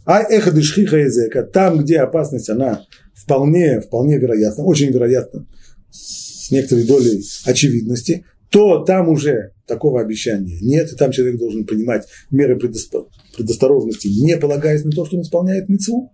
а 0.06 0.24
эхо 0.24 0.52
дышхиха 0.52 0.98
языка, 0.98 1.44
там, 1.44 1.84
где 1.84 2.00
опасность, 2.00 2.50
она 2.50 2.84
вполне, 3.14 3.80
вполне 3.80 4.18
вероятна, 4.18 4.64
очень 4.64 4.92
вероятна, 4.92 5.46
с 5.92 6.50
некоторой 6.50 6.86
долей 6.86 7.24
очевидности, 7.46 8.26
то 8.50 8.84
там 8.84 9.10
уже 9.10 9.52
такого 9.68 10.02
обещания 10.02 10.58
нет, 10.62 10.92
и 10.92 10.96
там 10.96 11.12
человек 11.12 11.38
должен 11.38 11.66
принимать 11.66 12.08
меры 12.32 12.58
предосторожности, 12.58 14.08
не 14.08 14.36
полагаясь 14.38 14.84
на 14.84 14.92
то, 14.92 15.06
что 15.06 15.18
он 15.18 15.22
исполняет 15.22 15.70
мецву. 15.70 16.12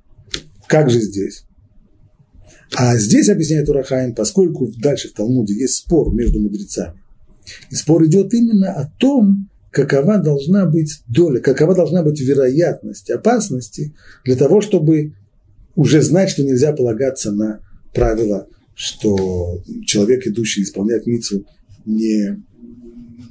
Как 0.67 0.89
же 0.89 0.99
здесь? 0.99 1.45
А 2.75 2.97
здесь 2.97 3.29
объясняет 3.29 3.67
Урахаин, 3.69 4.15
поскольку 4.15 4.67
дальше 4.77 5.09
в 5.09 5.13
Талмуде 5.13 5.53
есть 5.53 5.75
спор 5.75 6.13
между 6.13 6.39
мудрецами. 6.39 7.01
И 7.69 7.75
спор 7.75 8.05
идет 8.05 8.33
именно 8.33 8.71
о 8.71 8.89
том, 8.97 9.49
какова 9.71 10.17
должна 10.17 10.65
быть 10.65 11.01
доля, 11.07 11.39
какова 11.39 11.75
должна 11.75 12.03
быть 12.03 12.19
вероятность 12.21 13.09
опасности 13.09 13.93
для 14.23 14.35
того, 14.35 14.61
чтобы 14.61 15.15
уже 15.75 16.01
знать, 16.01 16.29
что 16.29 16.43
нельзя 16.43 16.73
полагаться 16.73 17.31
на 17.31 17.61
правила, 17.93 18.47
что 18.73 19.61
человек, 19.85 20.25
идущий 20.27 20.63
исполнять 20.63 21.05
мицу, 21.05 21.45
не, 21.85 22.41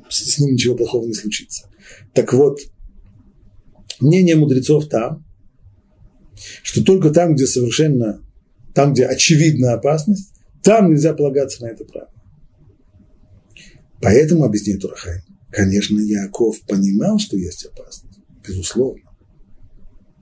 с 0.09 0.38
ним 0.38 0.54
ничего 0.54 0.76
плохого 0.76 1.06
не 1.06 1.14
случится. 1.14 1.68
Так 2.12 2.32
вот, 2.32 2.61
мнение 4.00 4.37
мудрецов 4.37 4.88
там, 4.88 5.25
что 6.62 6.82
только 6.82 7.11
там, 7.11 7.35
где 7.35 7.47
совершенно 7.47 8.20
там, 8.80 8.94
где 8.94 9.04
очевидна 9.04 9.75
опасность, 9.75 10.32
там 10.62 10.90
нельзя 10.90 11.12
полагаться 11.12 11.62
на 11.62 11.66
это 11.66 11.84
право. 11.84 12.08
Поэтому, 14.00 14.44
объясняет 14.44 14.82
Урахай, 14.82 15.22
конечно, 15.50 16.00
Яков 16.00 16.62
понимал, 16.62 17.18
что 17.18 17.37
есть 17.37 17.66
опасность, 17.66 18.20
безусловно, 18.42 19.02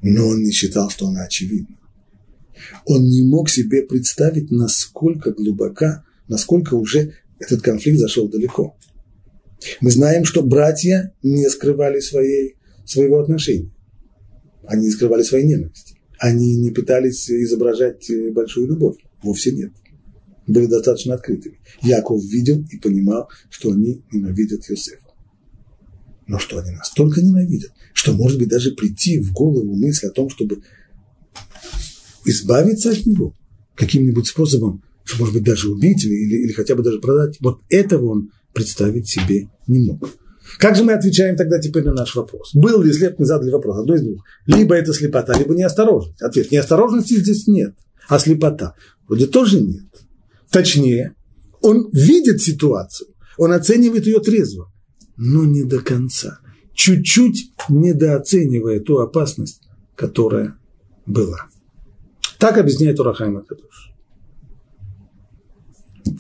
но 0.03 0.27
он 0.27 0.43
не 0.43 0.51
считал, 0.51 0.91
что 0.91 1.07
она 1.07 1.23
очевидна. 1.23 1.77
Он 2.85 3.05
не 3.05 3.23
мог 3.23 3.49
себе 3.49 3.83
представить, 3.83 4.51
насколько 4.51 5.31
глубока, 5.31 6.05
насколько 6.27 6.75
уже 6.75 7.15
этот 7.39 7.63
конфликт 7.63 8.01
зашел 8.01 8.29
далеко. 8.29 8.77
Мы 9.81 9.93
знаем, 9.93 10.25
что 10.25 10.43
братья 10.43 11.15
не 11.23 11.49
скрывали 11.49 12.01
своей, 12.01 12.57
своего 12.85 13.21
отношения. 13.21 13.71
Они 14.67 14.87
не 14.87 14.91
скрывали 14.91 15.23
своей 15.23 15.47
ненависти 15.47 15.98
они 16.19 16.57
не 16.57 16.71
пытались 16.71 17.31
изображать 17.31 18.11
э, 18.11 18.31
большую 18.33 18.69
любовь. 18.69 18.97
Вовсе 19.23 19.53
нет. 19.53 19.73
Были 20.47 20.67
достаточно 20.67 21.15
открытыми. 21.15 21.59
Яков 21.83 22.23
видел 22.25 22.65
и 22.71 22.79
понимал, 22.79 23.29
что 23.51 23.71
они 23.71 24.03
ненавидят 24.13 24.69
Иосифа. 24.69 25.09
Но 26.27 26.39
что 26.39 26.59
они 26.59 26.71
настолько 26.73 27.23
ненавидят, 27.23 27.73
что 27.93 28.13
может 28.13 28.39
быть 28.39 28.49
даже 28.49 28.73
прийти 28.73 29.19
в 29.19 29.33
голову 29.33 29.75
мысль 29.75 30.07
о 30.07 30.11
том, 30.11 30.29
чтобы 30.29 30.63
избавиться 32.25 32.91
от 32.91 33.07
него 33.07 33.35
каким-нибудь 33.75 34.27
способом, 34.27 34.83
может 35.19 35.35
быть 35.35 35.45
даже 35.45 35.71
убить 35.71 36.05
или, 36.05 36.45
или 36.45 36.53
хотя 36.53 36.75
бы 36.75 36.83
даже 36.83 37.01
продать. 37.01 37.39
Вот 37.41 37.61
этого 37.71 38.11
он 38.11 38.31
представить 38.53 39.09
себе 39.09 39.49
не 39.67 39.87
мог. 39.87 40.11
Как 40.59 40.75
же 40.75 40.83
мы 40.83 40.93
отвечаем 40.93 41.37
тогда 41.37 41.61
теперь 41.61 41.85
на 41.85 41.93
наш 41.93 42.17
вопрос? 42.17 42.53
Был 42.53 42.83
ли 42.83 42.93
слеп, 42.93 43.19
мы 43.19 43.25
задали 43.25 43.51
вопрос, 43.51 43.79
одно 43.79 43.95
из 43.95 44.03
двух. 44.03 44.25
Либо 44.47 44.75
это 44.75 44.93
слепота, 44.93 45.39
либо 45.39 45.55
неосторожность. 45.55 46.21
Ответ, 46.21 46.51
неосторожности 46.51 47.15
здесь 47.15 47.47
нет, 47.47 47.75
а 48.09 48.19
слепота 48.19 48.75
вроде 49.07 49.27
тоже 49.27 49.61
нет. 49.61 49.87
Точнее, 50.51 51.15
он 51.61 51.89
видит 51.93 52.43
ситуацию, 52.43 53.09
он 53.37 53.53
оценивает 53.53 54.07
ее 54.07 54.19
трезво, 54.19 54.73
но 55.17 55.45
не 55.45 55.63
до 55.63 55.79
конца. 55.79 56.41
Чуть-чуть 56.75 57.53
недооценивая 57.69 58.81
ту 58.81 58.99
опасность, 58.99 59.63
которая 59.95 60.59
была. 61.07 61.47
Так 62.39 62.59
объясняет 62.59 62.99
Урахайм 62.99 63.37
Акадуш. 63.37 63.93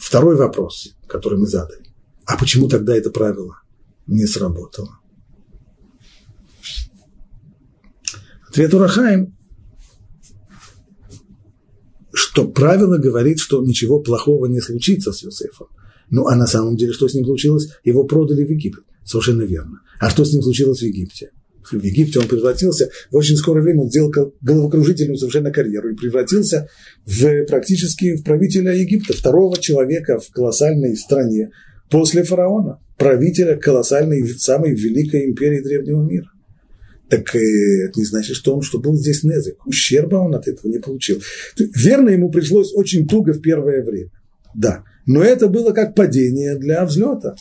Второй 0.00 0.36
вопрос, 0.36 0.94
который 1.08 1.40
мы 1.40 1.46
задали. 1.46 1.82
А 2.24 2.36
почему 2.36 2.68
тогда 2.68 2.96
это 2.96 3.10
правило 3.10 3.62
не 4.08 4.26
сработало. 4.26 4.98
Ответ 8.48 8.72
Урахаем, 8.74 9.36
что 12.12 12.48
правило 12.48 12.98
говорит, 12.98 13.38
что 13.38 13.64
ничего 13.64 14.00
плохого 14.00 14.46
не 14.46 14.60
случится 14.60 15.12
с 15.12 15.22
Юсефом. 15.22 15.68
Ну, 16.10 16.26
а 16.26 16.34
на 16.34 16.46
самом 16.46 16.76
деле, 16.76 16.92
что 16.92 17.06
с 17.06 17.14
ним 17.14 17.26
случилось? 17.26 17.68
Его 17.84 18.04
продали 18.04 18.44
в 18.44 18.50
Египет. 18.50 18.84
Совершенно 19.04 19.42
верно. 19.42 19.80
А 20.00 20.10
что 20.10 20.24
с 20.24 20.32
ним 20.32 20.42
случилось 20.42 20.80
в 20.80 20.82
Египте? 20.82 21.30
В 21.70 21.82
Египте 21.82 22.18
он 22.18 22.28
превратился, 22.28 22.88
в 23.10 23.16
очень 23.16 23.36
скорое 23.36 23.60
время 23.60 23.82
он 23.82 23.90
сделал 23.90 24.10
головокружительную 24.40 25.18
совершенно 25.18 25.50
карьеру 25.50 25.90
и 25.90 25.96
превратился 25.96 26.68
в, 27.04 27.44
практически 27.44 28.16
в 28.16 28.24
правителя 28.24 28.72
Египта, 28.74 29.12
второго 29.12 29.58
человека 29.58 30.18
в 30.18 30.30
колоссальной 30.30 30.96
стране 30.96 31.50
после 31.90 32.22
фараона 32.24 32.80
правителя 32.96 33.56
колоссальной, 33.56 34.26
самой 34.28 34.74
великой 34.74 35.26
империи 35.26 35.62
древнего 35.62 36.02
мира. 36.02 36.30
Так 37.08 37.34
э, 37.34 37.38
это 37.84 37.98
не 37.98 38.04
значит, 38.04 38.36
что 38.36 38.54
он 38.54 38.62
что 38.62 38.78
был 38.78 38.94
здесь 38.96 39.22
незык. 39.22 39.66
Ущерба 39.66 40.16
он 40.16 40.34
от 40.34 40.46
этого 40.46 40.70
не 40.70 40.78
получил. 40.78 41.22
Верно, 41.56 42.10
ему 42.10 42.30
пришлось 42.30 42.74
очень 42.74 43.06
туго 43.06 43.32
в 43.32 43.40
первое 43.40 43.82
время. 43.82 44.10
Да. 44.54 44.84
Но 45.06 45.22
это 45.22 45.48
было 45.48 45.72
как 45.72 45.94
падение 45.94 46.56
для 46.56 46.84
взлета. 46.84 47.36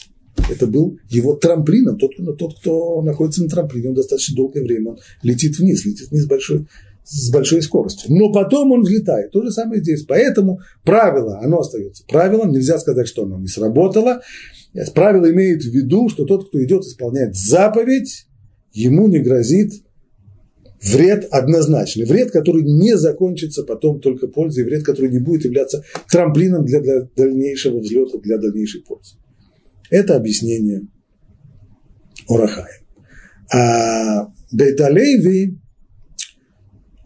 Это 0.50 0.68
был 0.68 0.98
его 1.10 1.36
трамплином. 1.36 1.98
Тот, 1.98 2.12
тот, 2.38 2.60
кто 2.60 3.02
находится 3.02 3.44
на 3.44 3.50
трамплине, 3.50 3.90
он 3.90 3.96
достаточно 3.96 4.36
долгое 4.36 4.62
время 4.62 4.92
он 4.92 5.00
летит 5.24 5.58
вниз, 5.58 5.84
летит 5.84 6.12
вниз 6.12 6.26
большой, 6.28 6.68
с 7.08 7.32
большой 7.32 7.62
скоростью. 7.62 8.14
Но 8.14 8.32
потом 8.32 8.72
он 8.74 8.82
взлетает. 8.82 9.32
То 9.32 9.42
же 9.42 9.52
самое 9.52 9.82
здесь. 9.82 10.04
Поэтому 10.04 10.60
правило, 10.84 11.40
оно 11.42 11.60
остается 11.60 12.04
правилом. 12.06 12.52
Нельзя 12.52 12.78
сказать, 12.80 13.08
что 13.08 13.24
оно 13.24 13.40
не 13.40 13.48
сработало. 13.48 14.22
Правило 14.94 15.32
имеет 15.32 15.64
в 15.64 15.70
виду, 15.70 16.10
что 16.10 16.26
тот, 16.26 16.50
кто 16.50 16.62
идет 16.64 16.84
исполнять 16.84 17.36
заповедь, 17.36 18.28
ему 18.74 19.08
не 19.08 19.20
грозит 19.20 19.72
вред 20.84 21.28
однозначный. 21.32 22.06
Вред, 22.06 22.32
который 22.32 22.64
не 22.64 22.98
закончится 22.98 23.64
потом 23.64 24.02
только 24.02 24.28
пользой, 24.28 24.66
вред, 24.66 24.84
который 24.84 25.10
не 25.10 25.20
будет 25.20 25.46
являться 25.46 25.84
трамплином 26.12 26.66
для, 26.66 26.82
для 26.82 27.08
дальнейшего 27.16 27.80
взлета, 27.80 28.18
для 28.20 28.38
дальнейшей 28.38 28.82
пользы. 28.82 29.16
Это 29.90 30.18
объяснение 30.18 30.82
Урахая. 32.28 32.82
А 33.54 34.28
Бейталейви, 34.52 35.58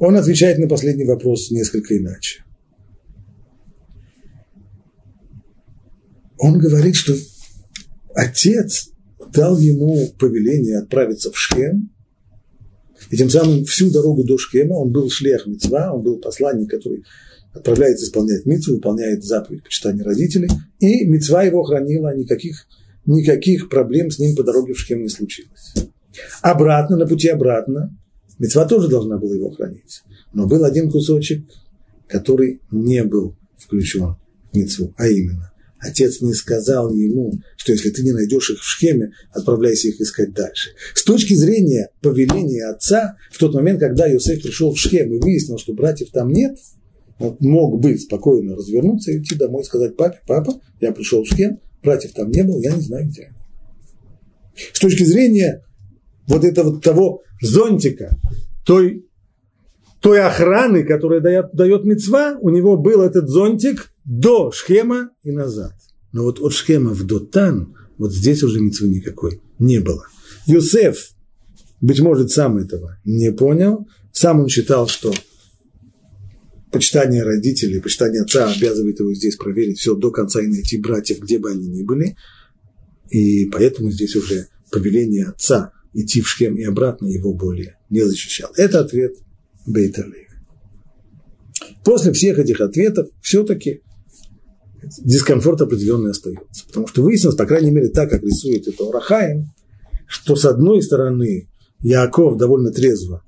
он 0.01 0.17
отвечает 0.17 0.57
на 0.57 0.67
последний 0.67 1.05
вопрос 1.05 1.51
несколько 1.51 1.95
иначе. 1.95 2.43
Он 6.39 6.57
говорит, 6.57 6.95
что 6.95 7.13
отец 8.15 8.89
дал 9.31 9.59
ему 9.59 10.07
повеление 10.17 10.79
отправиться 10.79 11.31
в 11.31 11.37
Шхем, 11.37 11.91
и 13.11 13.17
тем 13.17 13.29
самым 13.29 13.63
всю 13.65 13.91
дорогу 13.91 14.23
до 14.23 14.39
Шхема 14.39 14.73
он 14.73 14.91
был 14.91 15.07
шлех 15.11 15.45
мецва, 15.45 15.93
он 15.93 16.01
был 16.01 16.17
посланник, 16.17 16.71
который 16.71 17.03
отправляется 17.53 18.05
исполнять 18.05 18.47
митцву, 18.47 18.75
выполняет 18.75 19.23
заповедь 19.23 19.63
почитания 19.63 20.03
родителей, 20.03 20.49
и 20.79 21.05
мецва 21.05 21.43
его 21.43 21.61
хранила, 21.61 22.15
никаких, 22.15 22.65
никаких 23.05 23.69
проблем 23.69 24.09
с 24.09 24.17
ним 24.17 24.35
по 24.35 24.41
дороге 24.41 24.73
в 24.73 24.79
Шхем 24.79 25.03
не 25.03 25.09
случилось. 25.09 25.75
Обратно, 26.41 26.97
на 26.97 27.05
пути 27.05 27.27
обратно, 27.27 27.95
мецва 28.41 28.65
тоже 28.65 28.87
должна 28.87 29.17
была 29.17 29.35
его 29.35 29.51
хранить. 29.51 30.01
Но 30.33 30.47
был 30.47 30.65
один 30.65 30.89
кусочек, 30.89 31.45
который 32.07 32.59
не 32.71 33.03
был 33.03 33.35
включен 33.57 34.15
в 34.51 34.57
мецву, 34.57 34.93
а 34.97 35.07
именно 35.07 35.51
Отец 35.81 36.21
не 36.21 36.33
сказал 36.33 36.93
ему, 36.93 37.33
что 37.57 37.71
если 37.71 37.89
ты 37.89 38.03
не 38.03 38.11
найдешь 38.11 38.51
их 38.51 38.59
в 38.59 38.63
Шхеме, 38.63 39.13
отправляйся 39.31 39.87
их 39.87 39.99
искать 39.99 40.31
дальше. 40.31 40.69
С 40.93 41.03
точки 41.03 41.33
зрения 41.33 41.89
повеления 42.01 42.67
отца, 42.67 43.17
в 43.31 43.39
тот 43.39 43.55
момент, 43.55 43.79
когда 43.79 44.11
Иосиф 44.11 44.43
пришел 44.43 44.73
в 44.73 44.79
Шхем 44.79 45.11
и 45.11 45.19
выяснил, 45.19 45.57
что 45.57 45.73
братьев 45.73 46.11
там 46.11 46.29
нет, 46.29 46.55
он 47.17 47.35
мог 47.39 47.81
бы 47.81 47.97
спокойно 47.97 48.55
развернуться 48.55 49.11
и 49.11 49.19
идти 49.19 49.35
домой 49.35 49.63
и 49.63 49.65
сказать 49.65 49.97
папе, 49.97 50.19
папа, 50.27 50.61
я 50.79 50.91
пришел 50.91 51.23
в 51.23 51.27
Шхем, 51.27 51.59
братьев 51.81 52.13
там 52.13 52.29
не 52.29 52.43
было, 52.43 52.59
я 52.59 52.75
не 52.75 52.81
знаю, 52.81 53.07
где 53.07 53.23
они. 53.23 53.37
С 54.73 54.79
точки 54.79 55.03
зрения 55.03 55.65
вот 56.27 56.43
этого 56.43 56.79
того 56.79 57.23
зонтика, 57.41 58.17
той 58.65 59.05
той 60.01 60.19
охраны, 60.19 60.83
которая 60.83 61.21
дает, 61.21 61.51
дает 61.53 61.85
мецва, 61.85 62.35
у 62.41 62.49
него 62.49 62.75
был 62.75 63.01
этот 63.01 63.29
зонтик 63.29 63.93
до 64.03 64.51
Шхема 64.51 65.11
и 65.23 65.31
назад. 65.31 65.73
Но 66.11 66.23
вот 66.23 66.39
от 66.41 66.53
Шхема 66.53 66.91
в 66.91 67.05
Дотан, 67.05 67.75
вот 67.97 68.11
здесь 68.11 68.41
уже 68.43 68.59
мецвы 68.59 68.89
никакой 68.89 69.41
не 69.59 69.79
было. 69.79 70.07
Юсеф, 70.47 71.11
быть 71.81 71.99
может, 72.01 72.31
сам 72.31 72.57
этого 72.57 72.97
не 73.05 73.31
понял, 73.31 73.87
сам 74.11 74.39
он 74.39 74.47
считал, 74.49 74.87
что 74.87 75.13
почитание 76.71 77.21
родителей, 77.21 77.79
почитание 77.79 78.23
отца 78.23 78.51
обязывает 78.51 78.99
его 78.99 79.13
здесь 79.13 79.35
проверить 79.35 79.77
все 79.77 79.93
до 79.93 80.09
конца 80.09 80.41
и 80.41 80.47
найти 80.47 80.79
братьев, 80.79 81.19
где 81.19 81.37
бы 81.37 81.51
они 81.51 81.67
ни 81.67 81.83
были. 81.83 82.17
И 83.11 83.45
поэтому 83.45 83.91
здесь 83.91 84.15
уже 84.15 84.47
повеление 84.71 85.27
отца 85.27 85.73
идти 85.93 86.21
в 86.21 86.27
Шхем 86.27 86.55
и 86.55 86.63
обратно 86.63 87.07
его 87.07 87.33
более 87.33 87.77
не 87.89 88.03
защищал. 88.03 88.51
Это 88.55 88.79
ответ 88.79 89.15
Бейталейх. 89.65 90.29
После 91.83 92.13
всех 92.13 92.39
этих 92.39 92.61
ответов 92.61 93.07
все-таки 93.21 93.81
дискомфорт 94.99 95.61
определенный 95.61 96.11
остается. 96.11 96.65
Потому 96.67 96.87
что 96.87 97.01
выяснилось, 97.01 97.35
по 97.35 97.45
крайней 97.45 97.71
мере, 97.71 97.89
так, 97.89 98.09
как 98.09 98.23
рисует 98.23 98.67
это 98.67 98.83
Урахаем, 98.83 99.51
что 100.07 100.35
с 100.35 100.45
одной 100.45 100.81
стороны 100.81 101.49
Яков 101.79 102.37
довольно 102.37 102.71
трезво 102.71 103.23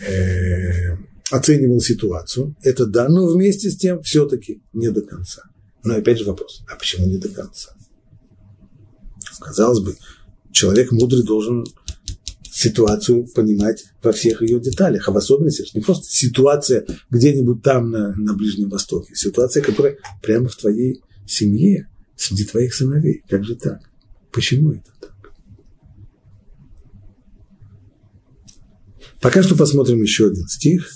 э, 0.00 0.96
оценивал 1.30 1.80
ситуацию, 1.80 2.56
это 2.62 2.86
да, 2.86 3.08
но 3.08 3.26
вместе 3.26 3.70
с 3.70 3.76
тем 3.76 4.02
все-таки 4.02 4.62
не 4.72 4.90
до 4.90 5.02
конца. 5.02 5.42
Но 5.84 5.94
опять 5.94 6.18
же 6.18 6.24
вопрос, 6.24 6.62
а 6.68 6.76
почему 6.76 7.06
не 7.06 7.18
до 7.18 7.28
конца? 7.28 7.70
Казалось 9.40 9.80
бы, 9.80 9.96
человек 10.56 10.90
мудрый 10.90 11.22
должен 11.22 11.66
ситуацию 12.50 13.26
понимать 13.34 13.84
во 14.02 14.12
всех 14.12 14.40
ее 14.40 14.58
деталях, 14.58 15.06
а 15.06 15.12
в 15.12 15.16
особенности 15.18 15.70
не 15.74 15.82
просто 15.82 16.06
ситуация 16.08 16.86
где-нибудь 17.10 17.62
там 17.62 17.90
на, 17.90 18.16
на 18.16 18.32
Ближнем 18.32 18.70
Востоке, 18.70 19.14
ситуация, 19.14 19.62
которая 19.62 19.98
прямо 20.22 20.48
в 20.48 20.56
твоей 20.56 21.02
семье, 21.26 21.90
среди 22.16 22.44
твоих 22.44 22.74
сыновей. 22.74 23.22
Как 23.28 23.44
же 23.44 23.56
так? 23.56 23.80
Почему 24.32 24.72
это 24.72 24.90
так? 24.98 25.32
Пока 29.20 29.42
что 29.42 29.56
посмотрим 29.56 30.00
еще 30.00 30.28
один 30.28 30.48
стих. 30.48 30.90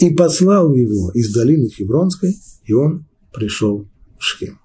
«И 0.00 0.14
послал 0.14 0.72
его 0.74 1.10
из 1.12 1.32
долины 1.32 1.68
Хевронской, 1.68 2.36
и 2.64 2.72
он 2.72 3.06
пришел 3.32 3.88
в 4.16 4.22
Шхем». 4.22 4.60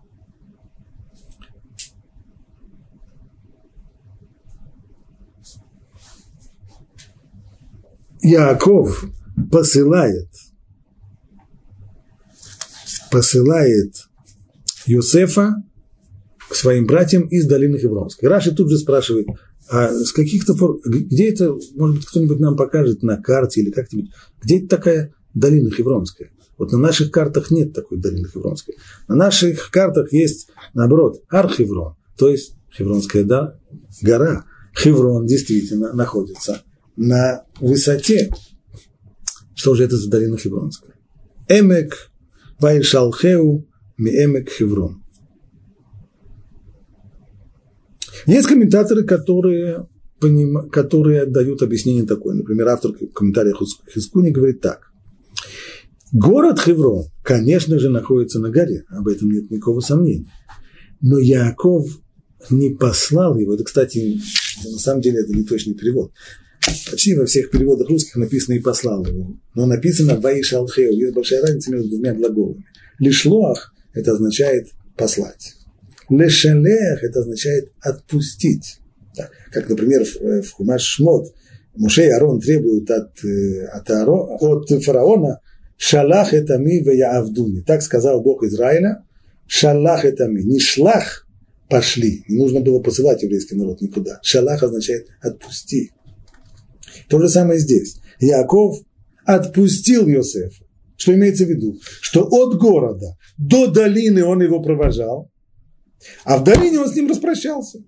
Яков 8.24 9.06
посылает, 9.52 10.30
посылает 13.12 13.96
Юсефа 14.86 15.56
к 16.50 16.56
своим 16.56 16.86
братьям 16.86 17.24
из 17.28 17.46
долины 17.46 17.78
Хевронской. 17.78 18.30
Раши 18.30 18.56
тут 18.56 18.70
же 18.70 18.78
спрашивает, 18.78 19.28
а 19.70 19.92
с 19.92 20.14
каких-то 20.14 20.56
пор, 20.56 20.80
где 20.86 21.30
это, 21.30 21.54
может 21.76 21.98
быть, 21.98 22.06
кто-нибудь 22.06 22.40
нам 22.40 22.56
покажет 22.56 23.04
на 23.04 23.22
карте 23.22 23.62
или 23.62 23.72
как-нибудь, 23.72 24.12
где 24.42 24.60
это 24.60 24.68
такая 24.70 25.14
долина 25.34 25.70
Хевронская? 25.70 26.32
Вот 26.58 26.72
на 26.72 26.78
наших 26.78 27.12
картах 27.12 27.52
нет 27.52 27.74
такой 27.74 27.98
долины 27.98 28.28
Хевронской. 28.30 28.76
На 29.08 29.16
наших 29.16 29.70
картах 29.70 30.14
есть, 30.14 30.48
наоборот, 30.74 31.22
Археврон, 31.28 31.96
то 32.18 32.30
есть 32.30 32.56
Хевронская 32.72 33.24
да, 33.24 33.60
гора. 34.02 34.46
Хеврон 34.76 35.26
действительно 35.26 35.94
находится 35.94 36.62
на 36.96 37.46
высоте. 37.60 38.32
Что 39.56 39.76
же 39.76 39.84
это 39.84 39.98
за 39.98 40.10
долина 40.10 40.38
Хевронская? 40.38 40.94
Эмек 41.48 42.12
Вайшалхеу 42.60 43.68
Миэмек 43.98 44.50
Хеврон. 44.50 45.04
Есть 48.26 48.48
комментаторы, 48.48 49.04
которые, 49.04 49.88
поним... 50.20 50.70
которые 50.70 51.26
дают 51.26 51.62
объяснение 51.62 52.06
такое. 52.06 52.36
Например, 52.36 52.70
автор 52.70 52.94
комментария 53.14 53.54
Хискуни 53.94 54.32
говорит 54.32 54.62
так. 54.62 54.92
Город 56.12 56.60
Хеврон, 56.60 57.06
конечно 57.24 57.80
же, 57.80 57.90
находится 57.90 58.40
на 58.40 58.50
горе, 58.50 58.86
об 58.90 59.08
этом 59.08 59.32
нет 59.32 59.50
никакого 59.50 59.80
сомнения. 59.82 60.32
Но 61.02 61.18
Яков 61.18 61.88
не 62.50 62.70
послал 62.70 63.38
его. 63.38 63.56
Это, 63.56 63.64
кстати, 63.64 64.20
на 64.64 64.78
самом 64.78 65.02
деле 65.02 65.22
это 65.22 65.34
не 65.34 65.44
точный 65.44 65.74
перевод. 65.74 66.12
Почти 66.92 67.16
во 67.16 67.26
всех 67.26 67.52
переводах 67.52 67.90
русских 67.90 68.16
написано 68.16 68.56
«и 68.56 68.60
послал 68.60 69.06
его». 69.06 69.36
Но 69.56 69.66
написано 69.66 70.20
«Ваиш 70.20 70.54
алхеу». 70.54 70.92
Есть 70.92 71.14
большая 71.14 71.42
разница 71.42 71.72
между 71.72 71.90
двумя 71.90 72.14
глаголами. 72.14 72.66
Лишлоах– 73.00 73.74
это 73.94 74.14
означает 74.14 74.68
«послать». 74.96 75.56
Лешалех– 76.10 77.00
это 77.04 77.20
означает 77.20 77.72
«отпустить». 77.82 78.78
Да. 79.16 79.30
Как, 79.52 79.70
например, 79.70 80.06
в, 80.06 80.42
в 80.42 80.52
Хумаш 80.52 80.82
Шмот 80.82 81.34
Муше 81.76 82.06
и 82.06 82.10
Арон 82.10 82.40
требуют 82.40 82.90
от, 82.92 83.24
э, 83.24 83.66
от, 83.66 83.90
Арон, 83.90 84.38
от 84.40 84.84
фараона 84.84 85.40
«Шалах 85.78 86.34
это 86.34 86.58
ми 86.58 86.80
авдуни». 87.02 87.62
Так 87.62 87.82
сказал 87.82 88.22
Бог 88.22 88.44
Израиля 88.44 89.04
«Шалах 89.48 90.06
это 90.06 90.28
ми». 90.28 90.44
Не 90.44 90.60
«шлах»– 90.60 91.28
пошли. 91.70 92.24
Не 92.28 92.38
нужно 92.38 92.60
было 92.60 92.80
посылать 92.80 93.24
еврейский 93.24 93.56
народ 93.56 93.82
никуда. 93.82 94.20
«Шалах» 94.22 94.62
означает 94.62 95.08
«отпусти». 95.22 95.92
То 97.10 97.20
же 97.20 97.30
самое 97.30 97.60
здесь. 97.60 98.00
Яков 98.20 98.78
отпустил 99.26 100.08
Иосифа. 100.08 100.66
Что 100.98 101.14
имеется 101.16 101.46
в 101.46 101.50
виду? 101.50 101.80
Что 102.02 102.24
от 102.24 102.58
города 102.58 103.18
до 103.38 103.68
долины 103.68 104.24
он 104.24 104.42
его 104.42 104.62
провожал, 104.62 105.32
а 106.24 106.38
в 106.38 106.44
долине 106.44 106.80
он 106.80 106.90
с 106.90 106.96
ним 106.96 107.10
распрощался. 107.10 107.80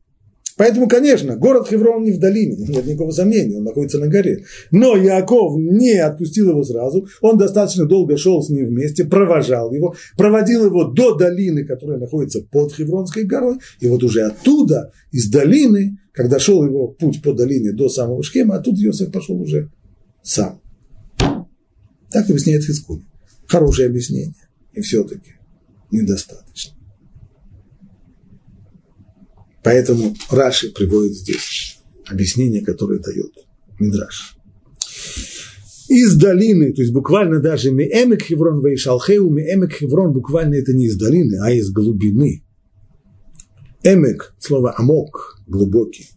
Поэтому, 0.57 0.87
конечно, 0.87 1.35
город 1.35 1.67
Хеврон 1.67 2.03
не 2.03 2.13
в 2.13 2.19
долине, 2.19 2.55
нет 2.55 2.85
никакого 2.85 3.11
сомнения, 3.11 3.57
он 3.57 3.65
находится 3.65 3.99
на 3.99 4.07
горе. 4.07 4.45
Но 4.71 4.95
Яков 4.95 5.57
не 5.57 5.97
отпустил 5.97 6.49
его 6.49 6.63
сразу, 6.63 7.07
он 7.21 7.37
достаточно 7.37 7.85
долго 7.85 8.15
шел 8.15 8.41
с 8.41 8.49
ним 8.49 8.67
вместе, 8.67 9.03
провожал 9.03 9.73
его, 9.73 9.95
проводил 10.17 10.65
его 10.65 10.85
до 10.85 11.15
долины, 11.15 11.65
которая 11.65 11.97
находится 11.97 12.41
под 12.41 12.73
Хевронской 12.73 13.23
горой, 13.23 13.57
и 13.81 13.87
вот 13.87 14.03
уже 14.03 14.21
оттуда, 14.21 14.91
из 15.11 15.29
долины, 15.29 15.97
когда 16.13 16.39
шел 16.39 16.63
его 16.63 16.87
путь 16.87 17.21
по 17.21 17.33
долине 17.33 17.73
до 17.73 17.89
самого 17.89 18.23
Шхема, 18.23 18.55
оттуда 18.55 18.79
Йосиф 18.79 19.11
пошел 19.11 19.39
уже 19.41 19.69
сам. 20.23 20.61
Так 22.09 22.29
объясняет 22.29 22.63
Хискуль. 22.63 23.01
Хорошее 23.45 23.89
объяснение. 23.89 24.47
И 24.73 24.81
все-таки 24.81 25.33
недостаточно. 25.91 26.74
Поэтому 29.65 30.15
Раши 30.29 30.71
приводит 30.71 31.13
здесь 31.13 31.79
объяснение, 32.05 32.63
которое 32.63 32.99
дает 32.99 33.31
Мидраш. 33.79 34.37
Из 35.89 36.15
долины, 36.15 36.71
то 36.71 36.83
есть 36.83 36.93
буквально 36.93 37.39
даже 37.39 37.71
Меэмек 37.71 38.21
Хеврон 38.21 38.63
Вейшалхеу, 38.63 39.27
Меэмек 39.27 39.73
Хеврон 39.73 40.13
буквально 40.13 40.53
это 40.53 40.71
не 40.71 40.85
из 40.85 40.97
долины, 40.97 41.39
а 41.41 41.51
из 41.51 41.71
глубины. 41.71 42.43
Эмек, 43.81 44.35
слово 44.37 44.75
амок, 44.77 45.39
глубокий. 45.47 46.09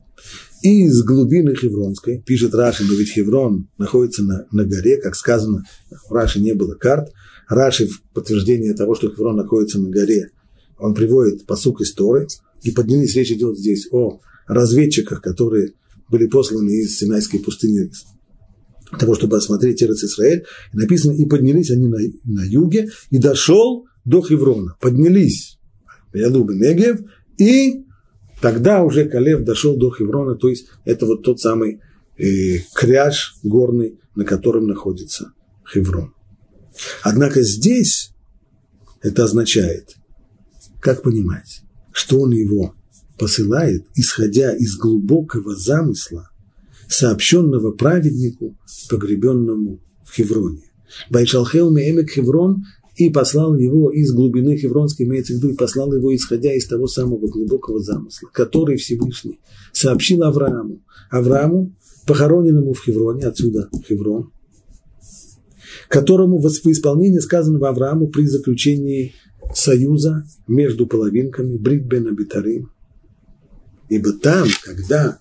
И 0.63 0.85
из 0.85 1.03
глубины 1.03 1.55
Хевронской, 1.55 2.21
пишет 2.21 2.55
Раши, 2.55 2.85
но 2.85 2.93
ведь 2.93 3.13
Хеврон 3.13 3.71
находится 3.79 4.25
на, 4.25 4.47
на 4.53 4.65
горе, 4.65 4.99
как 4.99 5.15
сказано, 5.15 5.65
в 5.91 6.13
Раши 6.13 6.39
не 6.41 6.53
было 6.53 6.75
карт. 6.75 7.11
Раши 7.49 7.87
в 7.87 8.03
подтверждение 8.13 8.75
того, 8.75 8.95
что 8.95 9.09
Хеврон 9.09 9.37
находится 9.37 9.79
на 9.79 9.89
горе, 9.89 10.33
он 10.79 10.95
приводит 10.95 11.47
посук 11.47 11.81
из 11.81 11.93
Торы, 11.93 12.27
и 12.63 12.71
поднялись, 12.71 13.15
речь 13.15 13.31
идет 13.31 13.59
здесь 13.59 13.89
о 13.93 14.21
разведчиках, 14.47 15.23
которые 15.23 15.75
были 16.11 16.27
посланы 16.27 16.71
из 16.71 16.97
Синайской 16.97 17.41
пустыни 17.41 17.91
для 18.91 18.99
того, 18.99 19.15
чтобы 19.15 19.37
осмотреть 19.37 19.83
Эрец 19.83 20.03
Исраэль. 20.03 20.45
Написано, 20.73 21.13
и 21.13 21.27
поднялись 21.27 21.71
они 21.71 21.89
на, 21.89 21.99
на 22.25 22.45
юге, 22.45 22.89
и 23.11 23.19
дошел 23.19 23.87
до 24.05 24.23
Хеврона. 24.23 24.77
Поднялись 24.81 25.59
Ялубы 26.15 26.55
Негев, 26.55 27.01
и 27.37 27.85
тогда 28.41 28.83
уже 28.83 29.09
Калев 29.09 29.45
дошел 29.45 29.77
до 29.77 29.91
Хеврона, 29.91 30.35
то 30.37 30.49
есть 30.49 30.67
это 30.85 31.07
вот 31.07 31.23
тот 31.23 31.41
самый 31.41 31.81
э, 32.17 32.59
кряж 32.75 33.35
горный, 33.43 33.99
на 34.15 34.25
котором 34.25 34.67
находится 34.67 35.33
Хеврон. 35.71 36.15
Однако 37.03 37.43
здесь 37.43 38.13
это 39.03 39.25
означает, 39.25 39.97
как 40.81 41.03
понимать, 41.03 41.63
что 41.99 42.21
он 42.21 42.31
его 42.31 42.75
посылает, 43.19 43.85
исходя 43.97 44.55
из 44.55 44.77
глубокого 44.77 45.57
замысла, 45.57 46.31
сообщенного 46.89 47.73
праведнику, 47.73 48.57
погребенному 48.89 49.81
в 50.05 50.15
Хевроне. 50.15 50.63
Байшалхел 51.11 51.73
Меэмек 51.73 52.09
Хеврон 52.11 52.65
и 52.95 53.11
послал 53.11 53.57
его 53.57 53.91
из 53.91 54.13
глубины 54.13 54.57
Хевронской, 54.57 55.07
имеется 55.07 55.33
в 55.33 55.37
виду, 55.39 55.49
и 55.49 55.57
послал 55.57 55.93
его, 55.93 56.15
исходя 56.15 56.55
из 56.55 56.69
того 56.69 56.87
самого 56.87 57.27
глубокого 57.27 57.81
замысла, 57.81 58.29
который 58.33 58.77
Всевышний 58.77 59.41
сообщил 59.73 60.23
Аврааму. 60.23 60.81
Аврааму, 61.11 61.75
похороненному 62.07 62.75
в 62.75 62.85
Хевроне, 62.85 63.27
отсюда 63.27 63.69
Хеврон, 63.89 64.31
которому 65.89 66.39
в 66.39 66.47
исполнении 66.47 67.19
сказанного 67.19 67.71
Аврааму 67.71 68.07
при 68.07 68.25
заключении 68.25 69.15
союза 69.55 70.25
между 70.47 70.87
половинками, 70.87 71.57
Брит 71.57 71.85
бен 71.87 72.09
Абитарим. 72.09 72.71
Ибо 73.89 74.13
там, 74.13 74.47
когда 74.63 75.19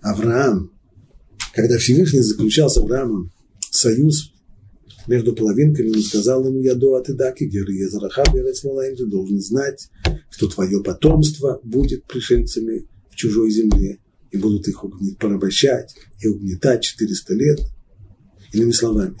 Авраам, 0.00 0.70
когда 1.52 1.78
Всевышний 1.78 2.20
заключал 2.20 2.70
с 2.70 2.78
Авраамом 2.78 3.32
союз 3.70 4.32
между 5.06 5.34
половинками, 5.34 5.90
он 5.90 6.02
сказал 6.02 6.46
ему, 6.46 6.60
я 6.60 6.74
до 6.74 6.96
атыдаки, 6.96 7.44
геры 7.44 7.74
езараха 7.74 8.24
ты 8.24 9.06
должен 9.06 9.40
знать, 9.40 9.90
что 10.30 10.48
твое 10.48 10.82
потомство 10.82 11.60
будет 11.62 12.04
пришельцами 12.04 12.86
в 13.10 13.16
чужой 13.16 13.50
земле, 13.50 13.98
и 14.30 14.38
будут 14.38 14.66
их 14.68 14.84
порабощать 15.18 15.94
и 16.20 16.28
угнетать 16.28 16.82
400 16.82 17.34
лет. 17.34 17.60
Иными 18.52 18.70
словами, 18.70 19.16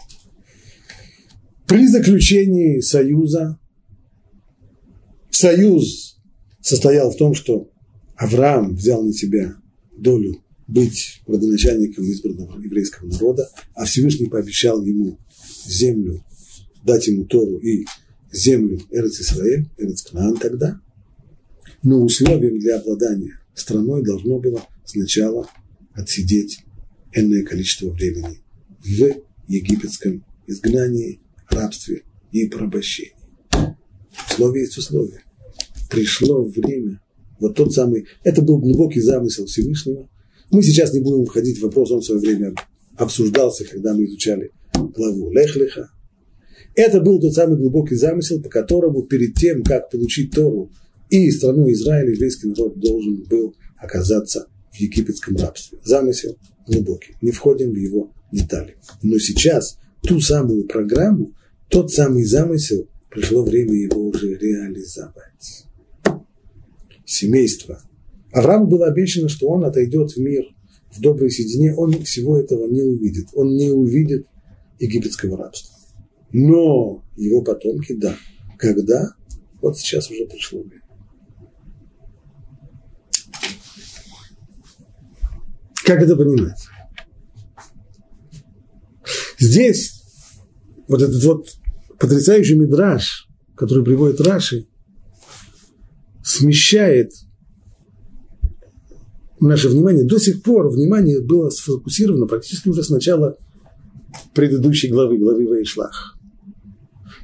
при 1.66 1.86
заключении 1.86 2.80
союза 2.80 3.58
союз 5.36 6.18
состоял 6.60 7.10
в 7.10 7.16
том, 7.16 7.34
что 7.34 7.70
Авраам 8.16 8.74
взял 8.74 9.02
на 9.02 9.12
себя 9.12 9.56
долю 9.96 10.42
быть 10.66 11.20
родоначальником 11.26 12.04
избранного 12.10 12.58
еврейского 12.58 13.08
народа, 13.08 13.48
а 13.74 13.84
Всевышний 13.84 14.26
пообещал 14.26 14.82
ему 14.84 15.18
землю, 15.64 16.24
дать 16.82 17.06
ему 17.06 17.24
Тору 17.26 17.58
и 17.58 17.84
землю 18.32 18.80
Эрец 18.90 19.20
Исраэль, 19.20 19.68
Эрец 19.76 20.02
Кнаан 20.02 20.36
тогда. 20.38 20.80
Но 21.82 22.02
условием 22.02 22.58
для 22.58 22.78
обладания 22.78 23.38
страной 23.54 24.02
должно 24.02 24.40
было 24.40 24.66
сначала 24.84 25.48
отсидеть 25.92 26.64
энное 27.12 27.44
количество 27.44 27.90
времени 27.90 28.40
в 28.84 29.22
египетском 29.46 30.24
изгнании, 30.46 31.20
рабстве 31.48 32.02
и 32.32 32.48
порабощении. 32.48 33.14
Условие 34.30 34.64
есть 34.64 34.76
условие 34.78 35.25
пришло 35.88 36.44
время, 36.44 37.00
вот 37.40 37.54
тот 37.54 37.72
самый, 37.72 38.06
это 38.24 38.42
был 38.42 38.58
глубокий 38.58 39.00
замысел 39.00 39.46
Всевышнего. 39.46 40.08
Мы 40.50 40.62
сейчас 40.62 40.92
не 40.92 41.00
будем 41.00 41.26
входить 41.26 41.58
в 41.58 41.62
вопрос, 41.62 41.90
он 41.90 42.00
в 42.00 42.04
свое 42.04 42.20
время 42.20 42.54
обсуждался, 42.96 43.64
когда 43.64 43.94
мы 43.94 44.04
изучали 44.04 44.52
главу 44.72 45.30
Лехлиха. 45.30 45.90
Это 46.74 47.00
был 47.00 47.20
тот 47.20 47.34
самый 47.34 47.58
глубокий 47.58 47.94
замысел, 47.94 48.40
по 48.42 48.48
которому 48.48 49.02
перед 49.02 49.34
тем, 49.34 49.62
как 49.62 49.90
получить 49.90 50.32
Тору 50.32 50.70
и 51.10 51.30
страну 51.30 51.70
Израиля, 51.70 52.12
еврейский 52.12 52.48
народ 52.48 52.78
должен 52.78 53.24
был 53.24 53.54
оказаться 53.78 54.48
в 54.72 54.76
египетском 54.76 55.36
рабстве. 55.36 55.78
Замысел 55.84 56.36
глубокий. 56.66 57.16
Не 57.22 57.30
входим 57.30 57.70
в 57.70 57.76
его 57.76 58.12
детали. 58.32 58.76
Но 59.02 59.18
сейчас 59.18 59.78
ту 60.02 60.20
самую 60.20 60.66
программу, 60.66 61.32
тот 61.68 61.92
самый 61.92 62.24
замысел, 62.24 62.88
пришло 63.10 63.42
время 63.42 63.74
его 63.74 64.08
уже 64.08 64.36
реализовать 64.36 65.65
семейства. 67.06 67.80
Аврааму 68.32 68.66
было 68.66 68.86
обещано, 68.86 69.30
что 69.30 69.48
он 69.48 69.64
отойдет 69.64 70.12
в 70.12 70.18
мир, 70.18 70.44
в 70.90 71.00
доброй 71.00 71.30
седине, 71.30 71.74
он 71.74 71.92
всего 72.04 72.38
этого 72.38 72.66
не 72.68 72.82
увидит. 72.82 73.28
Он 73.34 73.54
не 73.54 73.70
увидит 73.70 74.26
египетского 74.78 75.36
рабства. 75.36 75.74
Но 76.32 77.02
его 77.16 77.42
потомки, 77.42 77.94
да. 77.94 78.16
Когда? 78.58 79.14
Вот 79.60 79.78
сейчас 79.78 80.10
уже 80.10 80.26
пришло 80.26 80.60
время. 80.60 80.82
Как 85.84 86.02
это 86.02 86.16
понимать? 86.16 86.66
Здесь 89.38 90.02
вот 90.88 91.02
этот 91.02 91.22
вот 91.24 91.48
потрясающий 91.98 92.56
мидраж, 92.56 93.28
который 93.54 93.84
приводит 93.84 94.20
Раши, 94.20 94.66
смещает 96.36 97.12
наше 99.40 99.68
внимание. 99.68 100.04
До 100.04 100.18
сих 100.18 100.42
пор 100.42 100.68
внимание 100.68 101.20
было 101.20 101.50
сфокусировано 101.50 102.26
практически 102.26 102.68
уже 102.68 102.82
с 102.82 102.90
начала 102.90 103.36
предыдущей 104.34 104.88
главы, 104.88 105.18
главы 105.18 105.46
Ваишлах. 105.46 106.16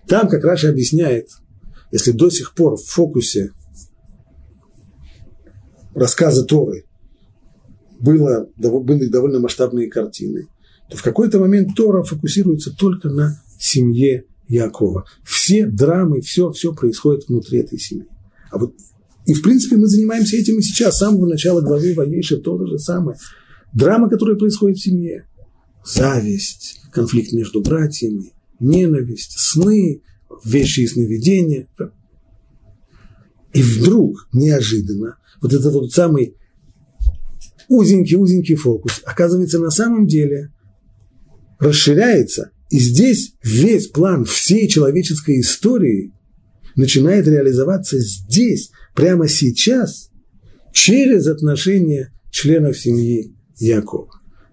Там 0.06 0.28
как 0.28 0.44
Раша 0.44 0.70
объясняет, 0.70 1.28
если 1.90 2.12
до 2.12 2.30
сих 2.30 2.54
пор 2.54 2.76
в 2.76 2.84
фокусе 2.84 3.52
рассказа 5.94 6.44
Торы 6.44 6.84
было, 7.98 8.48
были 8.56 9.06
довольно 9.06 9.38
масштабные 9.38 9.88
картины, 9.88 10.48
то 10.90 10.96
в 10.96 11.02
какой-то 11.02 11.38
момент 11.38 11.76
Тора 11.76 12.02
фокусируется 12.02 12.74
только 12.76 13.08
на 13.08 13.42
семье 13.58 14.24
Якова. 14.48 15.04
Все 15.24 15.66
драмы, 15.66 16.20
все, 16.20 16.50
все 16.50 16.74
происходит 16.74 17.28
внутри 17.28 17.60
этой 17.60 17.78
семьи. 17.78 18.06
А 18.50 18.58
вот 18.58 18.74
и, 19.26 19.34
в 19.34 19.42
принципе, 19.42 19.76
мы 19.76 19.86
занимаемся 19.86 20.36
этим 20.36 20.58
и 20.58 20.62
сейчас, 20.62 20.96
с 20.96 20.98
самого 20.98 21.26
начала 21.26 21.60
главы 21.60 21.94
Ваейши, 21.94 22.38
то 22.38 22.64
же 22.66 22.78
самое. 22.78 23.16
Драма, 23.72 24.08
которая 24.10 24.36
происходит 24.36 24.78
в 24.78 24.82
семье. 24.82 25.26
Зависть, 25.84 26.80
конфликт 26.92 27.32
между 27.32 27.60
братьями, 27.60 28.32
ненависть, 28.58 29.38
сны, 29.38 30.02
вещи 30.44 30.80
и 30.80 30.86
сновидения. 30.86 31.68
И 33.52 33.62
вдруг, 33.62 34.28
неожиданно, 34.32 35.16
вот 35.40 35.52
этот 35.52 35.72
вот 35.72 35.92
самый 35.92 36.36
узенький-узенький 37.68 38.56
фокус, 38.56 39.02
оказывается, 39.04 39.58
на 39.58 39.70
самом 39.70 40.06
деле 40.06 40.52
расширяется. 41.58 42.50
И 42.70 42.78
здесь 42.78 43.34
весь 43.42 43.88
план 43.88 44.24
всей 44.24 44.68
человеческой 44.68 45.40
истории 45.40 46.12
начинает 46.74 47.26
реализоваться 47.26 47.98
здесь, 47.98 48.70
прямо 48.94 49.28
сейчас, 49.28 50.10
через 50.72 51.26
отношения 51.26 52.12
членов 52.30 52.78
семьи 52.78 53.34
Якова. 53.58 54.08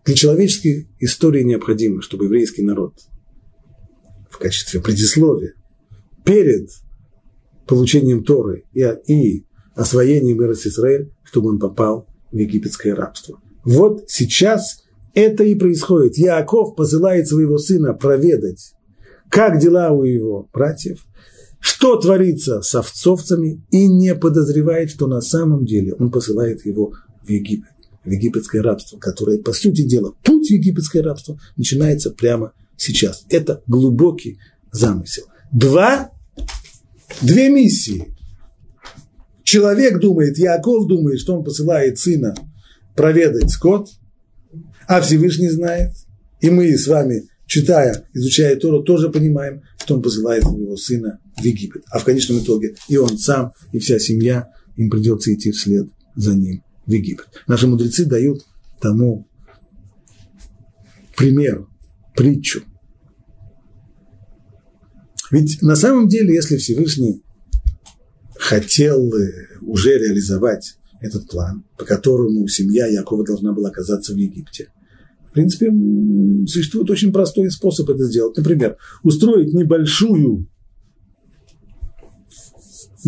Для 0.05 0.15
человеческой 0.15 0.89
истории 0.99 1.43
необходимо, 1.43 2.01
чтобы 2.01 2.25
еврейский 2.25 2.61
народ 2.61 2.95
в 4.29 4.37
качестве 4.37 4.81
предисловия 4.81 5.53
перед 6.25 6.69
получением 7.67 8.23
Торы 8.23 8.65
и, 8.73 8.83
и 9.07 9.45
освоением 9.75 10.41
Израиль, 10.51 11.11
чтобы 11.23 11.49
он 11.49 11.59
попал 11.59 12.07
в 12.31 12.35
египетское 12.35 12.95
рабство. 12.95 13.41
Вот 13.63 14.05
сейчас 14.07 14.83
это 15.13 15.43
и 15.43 15.55
происходит. 15.55 16.17
Яаков 16.17 16.75
посылает 16.75 17.27
своего 17.27 17.57
сына 17.57 17.93
проведать, 17.93 18.73
как 19.29 19.59
дела 19.59 19.91
у 19.91 20.03
его 20.03 20.49
братьев, 20.53 21.05
что 21.59 21.97
творится 21.97 22.61
с 22.61 22.73
овцовцами, 22.75 23.61
и 23.71 23.87
не 23.87 24.15
подозревает, 24.15 24.91
что 24.91 25.07
на 25.07 25.21
самом 25.21 25.65
деле 25.65 25.93
он 25.93 26.11
посылает 26.11 26.65
его 26.65 26.93
в 27.23 27.29
Египет, 27.29 27.69
в 28.05 28.09
египетское 28.09 28.61
рабство, 28.61 28.97
которое, 28.97 29.39
по 29.39 29.53
сути 29.53 29.83
дела, 29.83 30.13
путь 30.23 30.47
в 30.47 30.51
египетское 30.51 31.03
рабство 31.03 31.39
начинается 31.57 32.11
прямо 32.11 32.53
сейчас. 32.77 33.25
Это 33.29 33.61
глубокий 33.67 34.39
замысел. 34.71 35.23
Два, 35.51 36.11
две 37.21 37.49
миссии. 37.49 38.15
Человек 39.43 39.99
думает, 39.99 40.37
Яков 40.37 40.87
думает, 40.87 41.19
что 41.19 41.37
он 41.37 41.43
посылает 41.43 41.97
сына 41.97 42.35
проведать 42.95 43.49
скот, 43.49 43.89
а 44.87 45.01
Всевышний 45.01 45.49
знает, 45.49 45.93
и 46.39 46.49
мы 46.49 46.75
с 46.77 46.87
вами, 46.87 47.27
читая, 47.47 48.05
изучая 48.13 48.55
Тору, 48.55 48.83
тоже 48.83 49.09
понимаем, 49.09 49.63
что 49.77 49.95
он 49.95 50.01
посылает 50.01 50.43
своего 50.43 50.77
сына 50.77 51.19
в 51.39 51.45
Египет. 51.45 51.83
А 51.91 51.99
в 51.99 52.05
конечном 52.05 52.39
итоге 52.39 52.75
и 52.87 52.97
он 52.97 53.17
сам, 53.17 53.53
и 53.71 53.79
вся 53.79 53.99
семья, 53.99 54.49
им 54.75 54.89
придется 54.89 55.33
идти 55.33 55.51
вслед 55.51 55.87
за 56.15 56.35
ним 56.35 56.63
в 56.85 56.91
Египет. 56.91 57.27
Наши 57.47 57.67
мудрецы 57.67 58.05
дают 58.05 58.45
тому 58.81 59.27
пример, 61.15 61.67
притчу. 62.15 62.63
Ведь 65.31 65.61
на 65.61 65.75
самом 65.75 66.07
деле, 66.07 66.33
если 66.33 66.57
Всевышний 66.57 67.23
хотел 68.35 69.11
уже 69.61 69.97
реализовать 69.97 70.77
этот 71.01 71.27
план, 71.29 71.65
по 71.77 71.85
которому 71.85 72.47
семья 72.47 72.87
Якова 72.87 73.25
должна 73.25 73.53
была 73.53 73.69
оказаться 73.69 74.13
в 74.13 74.17
Египте, 74.17 74.71
в 75.29 75.33
принципе, 75.33 75.71
существует 76.47 76.89
очень 76.89 77.11
простой 77.13 77.51
способ 77.51 77.87
это 77.89 78.05
сделать. 78.05 78.35
Например, 78.35 78.77
устроить 79.03 79.53
небольшую 79.53 80.47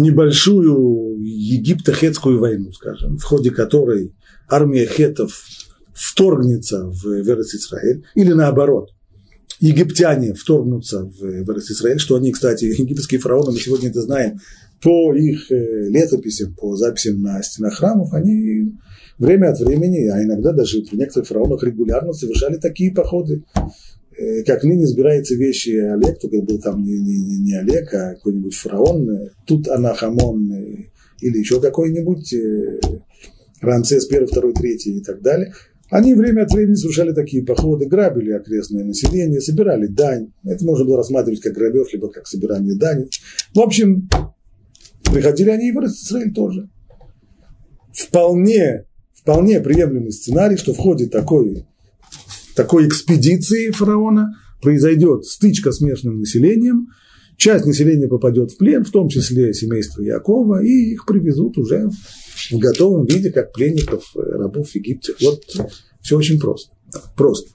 небольшую 0.01 1.21
египто-хетскую 1.23 2.39
войну, 2.39 2.71
скажем, 2.71 3.17
в 3.17 3.23
ходе 3.23 3.51
которой 3.51 4.13
армия 4.49 4.85
хетов 4.85 5.43
вторгнется 5.93 6.85
в 6.85 7.05
Верес-Исраэль, 7.05 8.03
или 8.15 8.33
наоборот, 8.33 8.89
египтяне 9.59 10.33
вторгнутся 10.33 11.03
в 11.03 11.23
Верес-Исраэль, 11.23 11.99
что 11.99 12.15
они, 12.15 12.31
кстати, 12.31 12.65
египетские 12.79 13.19
фараоны, 13.19 13.51
мы 13.51 13.59
сегодня 13.59 13.89
это 13.89 14.01
знаем, 14.01 14.39
по 14.81 15.13
их 15.13 15.51
э, 15.51 15.89
летописям, 15.89 16.55
по 16.55 16.75
записям 16.75 17.21
на 17.21 17.41
стенах 17.43 17.77
храмов, 17.77 18.13
они 18.13 18.73
время 19.19 19.51
от 19.51 19.59
времени, 19.59 20.07
а 20.07 20.23
иногда 20.23 20.51
даже 20.51 20.81
при 20.81 20.97
некоторых 20.97 21.27
фараонах 21.27 21.63
регулярно 21.63 22.13
совершали 22.13 22.55
такие 22.55 22.91
походы 22.91 23.43
как 24.45 24.63
ныне 24.63 24.85
сбираются 24.87 25.35
вещи 25.35 25.69
Олег, 25.69 26.19
только 26.19 26.41
был 26.41 26.59
там 26.59 26.83
не, 26.83 26.97
не, 26.99 27.37
не 27.39 27.53
Олег, 27.53 27.93
а 27.93 28.15
какой-нибудь 28.15 28.55
фараон, 28.55 29.09
э, 29.09 29.29
тут 29.45 29.67
Анахамон 29.67 30.51
э, 30.51 30.75
или 31.21 31.37
еще 31.37 31.61
какой-нибудь 31.61 32.33
Рамсес 33.61 34.07
первый, 34.07 34.25
второй, 34.27 34.53
третий 34.53 34.97
и 34.97 35.01
так 35.01 35.21
далее. 35.21 35.53
Они 35.91 36.13
время 36.13 36.43
от 36.43 36.53
времени 36.53 36.75
совершали 36.75 37.11
такие 37.11 37.43
походы, 37.43 37.85
грабили 37.85 38.31
окрестное 38.31 38.85
население, 38.85 39.41
собирали 39.41 39.87
дань. 39.87 40.31
Это 40.45 40.63
можно 40.65 40.85
было 40.85 40.97
рассматривать 40.97 41.41
как 41.41 41.53
грабеж, 41.53 41.91
либо 41.91 42.09
как 42.09 42.27
собирание 42.27 42.75
дани. 42.75 43.07
В 43.53 43.59
общем, 43.59 44.09
приходили 45.03 45.49
они 45.49 45.67
и 45.67 45.71
в 45.73 45.79
Израиль 45.83 46.33
тоже. 46.33 46.69
Вполне, 47.93 48.85
вполне 49.13 49.59
приемлемый 49.59 50.13
сценарий, 50.13 50.55
что 50.55 50.73
в 50.73 50.77
ходе 50.77 51.07
такой 51.07 51.65
такой 52.61 52.87
экспедиции 52.87 53.71
фараона 53.71 54.35
произойдет 54.61 55.25
стычка 55.25 55.71
с 55.71 55.81
местным 55.81 56.19
населением, 56.19 56.89
часть 57.37 57.65
населения 57.65 58.07
попадет 58.07 58.51
в 58.51 58.57
плен, 58.57 58.85
в 58.85 58.91
том 58.91 59.09
числе 59.09 59.51
семейство 59.55 60.03
Якова, 60.03 60.63
и 60.63 60.91
их 60.93 61.07
привезут 61.07 61.57
уже 61.57 61.89
в 62.51 62.59
готовом 62.59 63.07
виде, 63.07 63.31
как 63.31 63.51
пленников, 63.51 64.03
э, 64.15 64.19
рабов 64.19 64.69
в 64.69 64.75
Египте. 64.75 65.13
Вот 65.21 65.43
все 66.01 66.17
очень 66.17 66.39
просто. 66.39 66.71
Просто. 67.17 67.49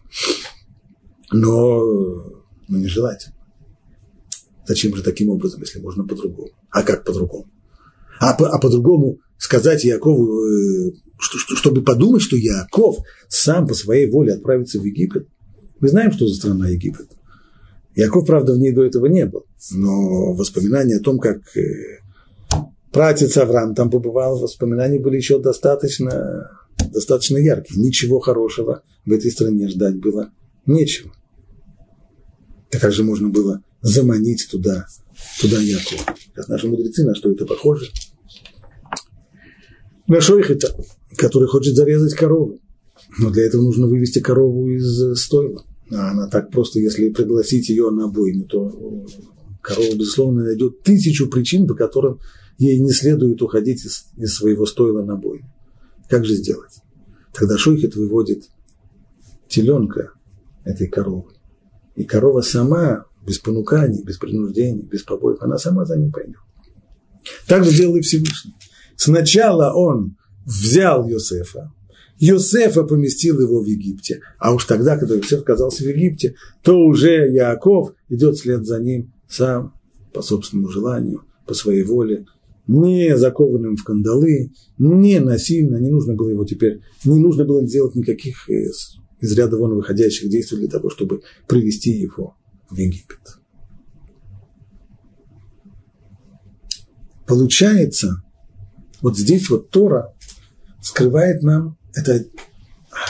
Но, 1.31 1.85
но 2.67 2.79
нежелательно. 2.79 3.37
Зачем 4.67 4.97
же 4.97 5.05
таким 5.05 5.29
образом, 5.29 5.61
если 5.61 5.79
можно 5.79 6.05
по-другому? 6.05 6.51
А 6.71 6.83
как 6.83 7.05
по-другому? 7.05 7.47
А, 8.21 8.35
по, 8.35 8.49
а 8.49 8.59
по-другому 8.59 9.19
сказать 9.39 9.85
Якову, 9.85 10.43
э, 10.45 10.93
что, 11.19 11.39
что, 11.39 11.57
чтобы 11.57 11.83
подумать, 11.83 12.23
что 12.23 12.37
Яков 12.37 12.99
сам 13.29 13.67
по 13.67 13.75
своей 13.75 14.11
воле 14.11 14.35
отправится 14.35 14.81
в 14.81 14.85
Египет. 14.85 15.27
Мы 15.81 15.89
знаем, 15.89 16.13
что 16.13 16.27
за 16.27 16.35
страна 16.35 16.69
Египет. 16.69 17.09
Яков, 17.95 18.27
правда, 18.27 18.53
в 18.53 18.59
ней 18.59 18.73
до 18.73 18.85
этого 18.85 19.07
не 19.07 19.27
был. 19.27 19.45
Но 19.73 20.35
воспоминания 20.35 20.97
о 20.97 21.03
том, 21.03 21.19
как 21.19 21.39
э, 21.57 22.01
пратец 22.93 23.37
Авраам 23.37 23.75
там 23.75 23.91
побывал, 23.91 24.39
воспоминания 24.39 25.01
были 25.01 25.17
еще 25.17 25.39
достаточно, 25.39 26.51
достаточно 26.93 27.39
яркие. 27.39 27.81
Ничего 27.81 28.21
хорошего 28.21 28.83
в 29.05 29.13
этой 29.13 29.31
стране 29.31 29.69
ждать 29.69 29.99
было 29.99 30.31
нечего. 30.67 31.13
Так 32.71 32.81
как 32.83 32.93
же 32.93 33.05
можно 33.05 33.29
было 33.29 33.63
заманить 33.81 34.49
туда, 34.51 34.87
туда 35.41 35.59
Якова? 35.61 36.17
Как 36.35 36.49
наши 36.49 36.69
мудрецы, 36.69 37.05
на 37.05 37.15
что 37.15 37.31
это 37.31 37.47
похоже? 37.47 37.87
На 40.07 40.21
шойхета, 40.21 40.75
который 41.17 41.49
хочет 41.49 41.75
зарезать 41.75 42.15
корову. 42.15 42.61
Но 43.19 43.31
для 43.31 43.45
этого 43.45 43.63
нужно 43.63 43.87
вывести 43.87 44.21
корову 44.21 44.69
из 44.69 45.19
стойла. 45.21 45.65
А 45.91 46.11
она 46.11 46.29
так 46.29 46.51
просто, 46.51 46.79
если 46.81 47.11
пригласить 47.11 47.69
ее 47.69 47.91
на 47.91 48.09
бойню, 48.09 48.45
то 48.47 49.07
корова, 49.63 49.95
безусловно, 49.95 50.45
найдет 50.45 50.83
тысячу 50.83 51.29
причин, 51.29 51.67
по 51.67 51.75
которым 51.75 52.21
ей 52.59 52.81
не 52.81 52.91
следует 52.91 53.43
уходить 53.43 53.85
из, 53.85 54.07
из 54.17 54.35
своего 54.35 54.67
стойла 54.67 55.05
на 55.05 55.17
бойню. 55.17 55.47
Как 56.09 56.25
же 56.25 56.35
сделать? 56.35 56.81
Тогда 57.33 57.59
шойхет 57.59 57.97
выводит 57.97 58.45
теленка 59.49 60.13
этой 60.65 60.89
коровы. 60.89 61.33
И 61.95 62.05
корова 62.05 62.43
сама, 62.43 63.07
без 63.27 63.39
понуканий, 63.39 64.03
без 64.03 64.19
принуждений, 64.19 64.83
без 64.83 65.03
побоев, 65.03 65.41
она 65.41 65.59
сама 65.59 65.85
за 65.85 65.97
ним 65.97 66.13
пойдет. 66.13 66.37
Так 67.47 67.65
же 67.65 67.77
делал 67.77 67.97
и 67.97 68.01
Всевышний. 68.01 68.55
Сначала 68.97 69.73
он 69.73 70.17
взял 70.45 71.09
Йосефа, 71.09 71.73
Йосефа 72.19 72.83
поместил 72.85 73.41
его 73.41 73.61
в 73.61 73.67
Египте. 73.67 74.21
А 74.39 74.55
уж 74.55 74.65
тогда, 74.65 74.97
когда 74.97 75.15
Йосеф 75.15 75.41
оказался 75.41 75.85
в 75.85 75.89
Египте, 75.89 76.35
то 76.63 76.79
уже 76.79 77.31
Яаков 77.31 77.95
идет 78.09 78.37
вслед 78.37 78.65
за 78.65 78.81
ним 78.81 79.13
сам, 79.29 79.75
по 80.13 80.23
собственному 80.23 80.69
желанию, 80.69 81.25
по 81.47 81.53
своей 81.53 81.83
воле, 81.83 82.25
не 82.67 83.17
закованным 83.17 83.77
в 83.77 83.85
кандалы, 83.85 84.53
не 84.79 85.21
насильно, 85.21 85.77
не 85.77 85.91
нужно 85.91 86.15
было 86.15 86.31
его 86.31 86.45
теперь, 86.45 86.81
не 87.05 87.19
нужно 87.19 87.45
было 87.45 87.63
делать 87.63 87.95
никаких 87.95 88.49
из, 88.49 88.97
из 89.21 89.37
ряда 89.37 89.59
вон 89.59 89.75
выходящих 89.75 90.31
действий 90.31 90.59
для 90.59 90.69
того, 90.69 90.91
чтобы 90.91 91.23
привести 91.47 91.91
его 91.91 92.37
в 92.71 92.77
Египет. 92.77 93.21
Получается, 97.27 98.23
вот 99.03 99.19
здесь 99.19 99.49
вот 99.51 99.71
Тора 99.71 100.15
скрывает 100.81 101.43
нам 101.43 101.77
это 101.95 102.25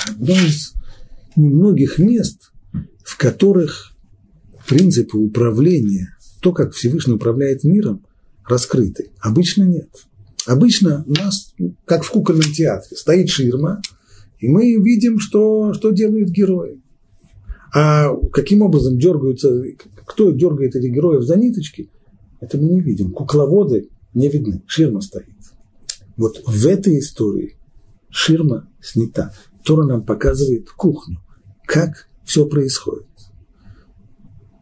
одно 0.09 0.35
из 0.35 0.73
немногих 1.35 1.99
мест, 1.99 2.53
в 3.05 3.17
которых 3.19 3.93
принципы 4.67 5.19
управления, 5.19 6.17
то, 6.41 6.53
как 6.53 6.73
Всевышний 6.73 7.15
управляет 7.15 7.65
миром, 7.65 8.05
раскрыты. 8.45 9.11
Обычно 9.21 9.65
нет. 9.65 9.89
Обычно 10.47 11.05
у 11.07 11.13
нас, 11.13 11.55
как 11.85 12.05
в 12.05 12.11
кукольном 12.11 12.53
театре, 12.53 12.97
стоит 12.97 13.29
ширма, 13.29 13.81
и 14.39 14.49
мы 14.49 14.75
видим, 14.77 15.19
что, 15.19 15.75
что 15.75 15.91
делают 15.91 16.31
герои. 16.31 16.81
А 17.75 18.15
каким 18.33 18.63
образом 18.63 18.99
дергаются, 18.99 19.63
кто 20.07 20.31
дергает 20.31 20.77
этих 20.77 20.93
героев 20.93 21.25
за 21.25 21.37
ниточки, 21.37 21.91
это 22.41 22.59
мы 22.59 22.69
не 22.69 22.81
видим. 22.81 23.11
Кукловоды 23.11 23.89
не 24.15 24.29
видны, 24.29 24.63
ширма 24.67 25.01
стоит. 25.01 25.36
Вот 26.17 26.43
в 26.47 26.67
этой 26.67 26.99
истории 26.99 27.57
ширма 28.11 28.69
снята. 28.81 29.33
Тора 29.65 29.85
нам 29.85 30.03
показывает 30.05 30.71
кухню, 30.71 31.19
как 31.67 32.09
все 32.25 32.47
происходит. 32.47 33.07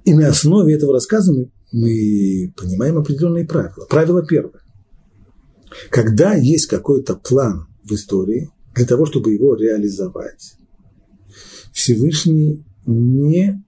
И 0.05 0.13
на 0.13 0.29
основе 0.29 0.75
этого 0.75 0.95
рассказа 0.95 1.33
мы, 1.33 1.51
мы 1.73 2.53
понимаем 2.57 2.99
определенные 2.99 3.47
правила. 3.47 3.87
Правило 3.89 4.25
первое. 4.27 4.61
Когда 5.91 6.35
есть 6.35 6.67
какой-то 6.67 7.17
план 7.17 7.67
в 7.85 7.93
истории, 7.93 8.51
для 8.75 8.87
того, 8.87 9.07
чтобы 9.07 9.33
его 9.33 9.55
реализовать, 9.55 10.57
Всевышний 11.73 12.65
не 12.87 13.65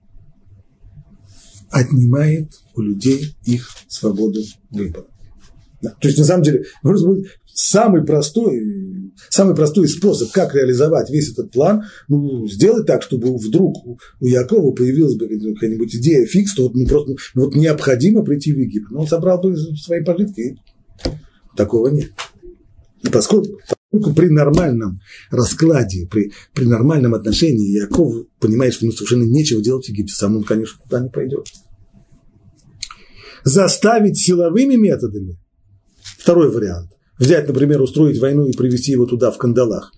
отнимает 1.71 2.53
у 2.75 2.81
людей 2.81 3.37
их 3.45 3.69
свободу 3.89 4.41
выбора. 4.71 5.07
Да. 5.83 5.91
То 6.01 6.09
есть, 6.09 6.19
на 6.19 6.25
самом 6.25 6.43
деле, 6.43 6.65
может 6.83 7.07
быть, 7.07 7.27
самый 7.53 8.05
простой, 8.05 9.13
самый 9.29 9.55
простой 9.55 9.89
способ, 9.89 10.31
как 10.31 10.55
реализовать 10.55 11.11
весь 11.11 11.33
этот 11.33 11.51
план, 11.51 11.85
ну, 12.09 12.47
сделать 12.49 12.87
так, 12.87 13.03
чтобы 13.03 13.37
вдруг 13.37 13.77
у 13.87 14.27
Якова 14.27 14.73
появилась 14.73 15.17
бы 15.17 15.27
какая-нибудь 15.27 15.95
идея 15.97 16.27
фикс, 16.27 16.55
то 16.55 16.65
вот, 16.65 16.75
ну, 16.75 16.87
просто 16.87 17.15
ну, 17.35 17.45
вот 17.45 17.55
необходимо 17.55 18.23
прийти 18.23 18.53
в 18.53 18.59
Египет. 18.59 18.91
Но 18.91 19.01
он 19.01 19.07
собрал 19.07 19.41
бы 19.41 19.57
свои 19.57 20.03
пожитки, 20.03 20.41
и 20.41 20.57
такого 21.57 21.89
нет. 21.89 22.11
И 23.03 23.09
поскольку, 23.09 23.59
поскольку 23.91 24.15
при 24.15 24.29
нормальном 24.29 25.01
раскладе, 25.31 26.07
при, 26.11 26.33
при 26.55 26.65
нормальном 26.65 27.15
отношении 27.15 27.79
Яков 27.79 28.27
понимает, 28.41 28.75
что 28.75 28.87
ему 28.87 28.95
совершенно 28.95 29.25
нечего 29.25 29.63
делать 29.63 29.87
в 29.87 29.89
Египте, 29.91 30.15
сам 30.15 30.37
он, 30.37 30.45
конечно, 30.45 30.79
туда 30.83 31.01
не 31.01 31.11
пойдет. 31.11 31.47
Заставить 33.45 34.19
силовыми 34.19 34.75
методами– 34.75 35.39
второй 36.27 36.51
вариант. 36.51 36.91
Взять, 37.21 37.47
например, 37.47 37.81
устроить 37.81 38.19
войну 38.19 38.49
и 38.49 38.53
привести 38.53 38.91
его 38.91 39.07
туда 39.07 39.31
в 39.31 39.39
кандалах. 39.39 39.93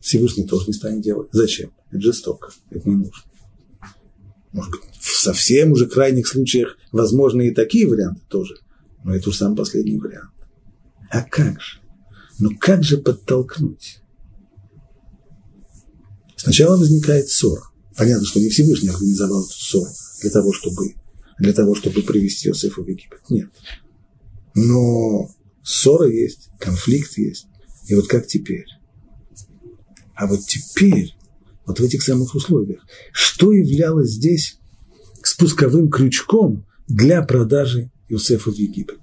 Всевышний 0.00 0.46
тоже 0.46 0.68
не 0.68 0.74
станет 0.74 1.02
делать. 1.02 1.28
Зачем? 1.32 1.72
Это 1.90 2.00
жестоко. 2.00 2.50
Это 2.70 2.88
не 2.88 2.94
нужно. 2.94 3.24
Может 4.52 4.70
быть, 4.70 4.82
в 5.00 5.20
совсем 5.20 5.72
уже 5.72 5.86
крайних 5.86 6.28
случаях 6.28 6.76
возможны 6.92 7.48
и 7.48 7.50
такие 7.50 7.88
варианты 7.88 8.22
тоже. 8.28 8.58
Но 9.02 9.12
это 9.12 9.28
уж 9.28 9.36
самый 9.36 9.56
последний 9.56 9.98
вариант. 9.98 10.30
А 11.10 11.22
как 11.22 11.60
же? 11.60 11.80
Ну 12.38 12.50
как 12.60 12.84
же 12.84 12.98
подтолкнуть? 12.98 13.98
Сначала 16.36 16.76
возникает 16.76 17.28
ссора. 17.28 17.62
Понятно, 17.96 18.24
что 18.24 18.38
не 18.38 18.50
Всевышний 18.50 18.90
организовал 18.90 19.42
эту 19.42 19.52
ссору 19.52 19.90
для 20.20 20.30
того, 20.30 20.52
чтобы, 20.52 20.94
для 21.40 21.52
того, 21.52 21.74
чтобы 21.74 22.02
привести 22.02 22.50
Иосифа 22.50 22.82
в 22.82 22.88
Египет. 22.88 23.22
Нет. 23.28 23.50
Но 24.54 25.28
ссора 25.62 26.08
есть, 26.08 26.50
конфликт 26.58 27.16
есть. 27.18 27.46
И 27.88 27.94
вот 27.94 28.06
как 28.06 28.26
теперь? 28.26 28.66
А 30.14 30.26
вот 30.26 30.40
теперь, 30.46 31.14
вот 31.66 31.80
в 31.80 31.82
этих 31.82 32.02
самых 32.02 32.34
условиях, 32.34 32.84
что 33.12 33.52
являлось 33.52 34.10
здесь 34.10 34.58
спусковым 35.22 35.90
крючком 35.90 36.66
для 36.88 37.22
продажи 37.22 37.90
Иосифа 38.08 38.50
в 38.50 38.56
Египет? 38.56 38.98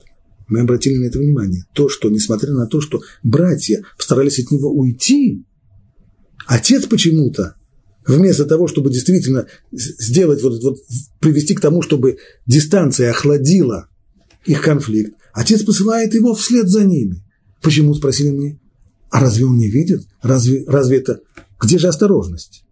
Мы 0.47 0.61
обратили 0.61 0.97
на 0.97 1.05
это 1.05 1.19
внимание. 1.19 1.65
То, 1.73 1.89
что, 1.89 2.09
несмотря 2.09 2.51
на 2.51 2.65
то, 2.65 2.81
что 2.81 3.01
братья 3.23 3.83
постарались 3.97 4.39
от 4.39 4.51
него 4.51 4.71
уйти, 4.71 5.43
отец 6.47 6.85
почему-то, 6.87 7.55
вместо 8.05 8.45
того, 8.45 8.67
чтобы 8.67 8.91
действительно 8.91 9.45
сделать, 9.71 10.41
вот, 10.41 10.63
вот, 10.63 10.77
привести 11.19 11.53
к 11.53 11.61
тому, 11.61 11.81
чтобы 11.81 12.17
дистанция 12.47 13.11
охладила 13.11 13.89
их 14.45 14.61
конфликт, 14.63 15.18
отец 15.33 15.63
посылает 15.63 16.13
его 16.13 16.33
вслед 16.33 16.69
за 16.69 16.83
ними. 16.83 17.23
Почему, 17.61 17.93
спросили 17.93 18.29
мы? 18.29 18.59
А 19.09 19.19
разве 19.19 19.45
он 19.45 19.57
не 19.57 19.69
видит? 19.69 20.07
Разве, 20.21 20.63
разве 20.67 20.97
это... 20.97 21.21
Где 21.59 21.77
же 21.77 21.87
осторожность? 21.87 22.63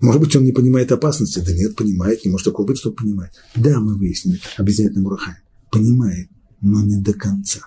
Может 0.00 0.20
быть, 0.20 0.36
он 0.36 0.44
не 0.44 0.52
понимает 0.52 0.92
опасности? 0.92 1.38
Да 1.38 1.52
нет, 1.52 1.76
понимает, 1.76 2.24
не 2.24 2.30
может 2.30 2.46
такого 2.46 2.66
быть, 2.66 2.78
чтобы 2.78 2.96
понимать. 2.96 3.32
Да, 3.54 3.80
мы 3.80 3.96
выяснили, 3.96 4.40
объясняет 4.56 4.94
нам. 4.96 5.06
Понимает, 5.70 6.28
но 6.60 6.82
не 6.82 7.00
до 7.00 7.12
конца. 7.14 7.60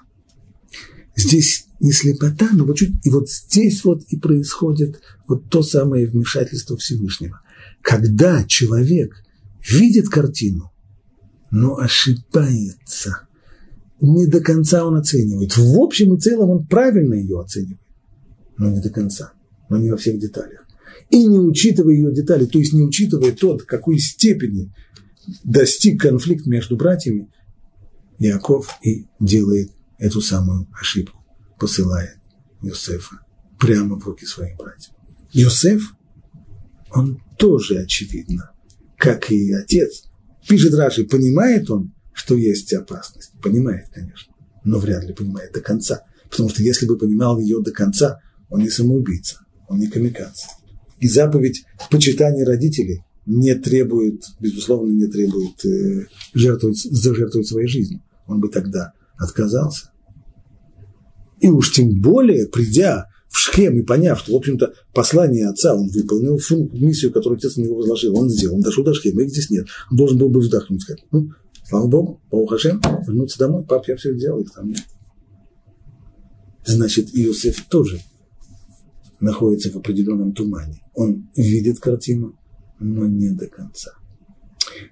Здесь 1.15 1.65
не 1.79 1.91
слепота, 1.91 2.49
но 2.53 2.65
вот 2.65 2.77
чуть, 2.77 2.93
и 3.03 3.09
вот 3.09 3.29
здесь 3.29 3.83
вот 3.83 4.03
и 4.09 4.17
происходит 4.17 5.01
вот 5.27 5.49
то 5.49 5.63
самое 5.63 6.07
вмешательство 6.07 6.77
Всевышнего. 6.77 7.41
Когда 7.81 8.43
человек 8.43 9.15
видит 9.67 10.09
картину, 10.09 10.71
но 11.49 11.77
ошибается, 11.77 13.26
не 13.99 14.27
до 14.27 14.41
конца 14.41 14.85
он 14.85 14.95
оценивает. 14.95 15.57
В 15.57 15.79
общем 15.79 16.15
и 16.15 16.19
целом 16.19 16.49
он 16.49 16.67
правильно 16.67 17.15
ее 17.15 17.39
оценивает, 17.39 17.79
но 18.57 18.69
не 18.69 18.79
до 18.79 18.89
конца, 18.89 19.33
но 19.69 19.77
не 19.77 19.89
во 19.89 19.97
всех 19.97 20.19
деталях. 20.19 20.65
И 21.09 21.25
не 21.25 21.39
учитывая 21.39 21.93
ее 21.93 22.13
детали, 22.13 22.45
то 22.45 22.59
есть 22.59 22.73
не 22.73 22.83
учитывая 22.83 23.31
то, 23.31 23.55
до 23.55 23.65
какой 23.65 23.97
степени 23.97 24.73
достиг 25.43 26.01
конфликт 26.01 26.45
между 26.45 26.75
братьями, 26.75 27.29
Яков 28.19 28.79
и 28.81 29.05
делает 29.19 29.71
эту 29.99 30.21
самую 30.21 30.67
ошибку, 30.79 31.23
посылает 31.59 32.17
Иосифа 32.61 33.19
прямо 33.59 33.99
в 33.99 34.05
руки 34.05 34.25
своих 34.25 34.57
братьев. 34.57 34.91
Иосиф, 35.33 35.93
он 36.91 37.21
тоже, 37.37 37.79
очевидно, 37.79 38.51
как 38.97 39.31
и 39.31 39.53
отец, 39.53 40.05
пишет 40.47 40.73
Раши, 40.73 41.03
понимает 41.03 41.69
он, 41.69 41.93
что 42.17 42.35
есть 42.35 42.73
опасность? 42.73 43.31
Понимает, 43.41 43.87
конечно, 43.93 44.33
но 44.63 44.79
вряд 44.79 45.03
ли 45.05 45.13
понимает 45.13 45.53
до 45.53 45.61
конца. 45.61 46.03
Потому 46.29 46.49
что 46.49 46.61
если 46.61 46.85
бы 46.85 46.97
понимал 46.97 47.39
ее 47.39 47.61
до 47.61 47.71
конца, 47.71 48.19
он 48.49 48.61
не 48.61 48.69
самоубийца, 48.69 49.39
он 49.69 49.79
не 49.79 49.87
камикадзе. 49.87 50.47
И 50.99 51.07
заповедь 51.07 51.63
почитания 51.89 52.45
родителей 52.45 53.03
не 53.25 53.55
требует, 53.55 54.23
безусловно, 54.39 54.91
не 54.91 55.07
требует 55.07 55.63
э, 55.65 56.07
жертвовать, 56.33 56.79
зажертвовать 56.79 57.47
своей 57.47 57.67
жизнью 57.67 58.01
он 58.27 58.39
бы 58.39 58.49
тогда 58.49 58.93
отказался. 59.17 59.91
И 61.39 61.49
уж 61.49 61.71
тем 61.73 62.01
более, 62.01 62.47
придя 62.47 63.05
в 63.29 63.37
Шхем 63.37 63.77
и 63.77 63.83
поняв, 63.83 64.19
что, 64.19 64.33
в 64.33 64.35
общем-то, 64.35 64.73
послание 64.93 65.49
отца, 65.49 65.75
он 65.75 65.89
выполнил 65.89 66.39
миссию, 66.73 67.11
которую 67.11 67.37
отец 67.37 67.57
на 67.57 67.63
него 67.63 67.75
возложил, 67.75 68.17
он 68.17 68.29
сделал, 68.29 68.55
он 68.55 68.61
дошел 68.61 68.83
до 68.83 68.93
Шхема, 68.93 69.23
их 69.23 69.29
здесь 69.29 69.49
нет. 69.49 69.67
Он 69.91 69.97
должен 69.97 70.17
был 70.17 70.29
бы 70.29 70.39
вздохнуть, 70.39 70.81
сказать, 70.81 71.03
ну, 71.11 71.29
слава 71.67 71.87
Богу, 71.87 72.21
по 72.29 72.45
Хашем, 72.47 72.81
вернуться 73.05 73.39
домой, 73.39 73.65
пап, 73.65 73.87
я 73.87 73.95
все 73.97 74.13
сделал, 74.15 74.41
их 74.41 74.51
там. 74.51 74.73
Значит, 76.65 77.09
Иосиф 77.13 77.65
тоже 77.65 77.99
находится 79.19 79.71
в 79.71 79.77
определенном 79.77 80.33
тумане. 80.33 80.81
Он 80.93 81.29
видит 81.35 81.79
картину, 81.79 82.37
но 82.79 83.05
не 83.07 83.29
до 83.31 83.47
конца. 83.47 83.91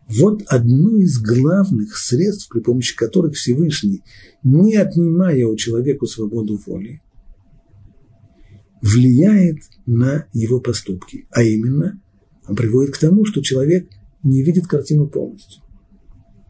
Вот 0.07 0.41
одно 0.47 0.97
из 0.97 1.19
главных 1.19 1.97
средств, 1.97 2.49
при 2.49 2.59
помощи 2.59 2.95
которых 2.95 3.35
Всевышний, 3.35 4.03
не 4.43 4.75
отнимая 4.75 5.45
у 5.45 5.55
человека 5.55 6.05
свободу 6.07 6.59
воли, 6.65 7.01
влияет 8.81 9.59
на 9.85 10.27
его 10.33 10.59
поступки. 10.59 11.27
А 11.29 11.43
именно, 11.43 12.01
он 12.47 12.55
приводит 12.55 12.95
к 12.95 12.99
тому, 12.99 13.25
что 13.25 13.41
человек 13.41 13.89
не 14.23 14.43
видит 14.43 14.67
картину 14.67 15.07
полностью, 15.07 15.61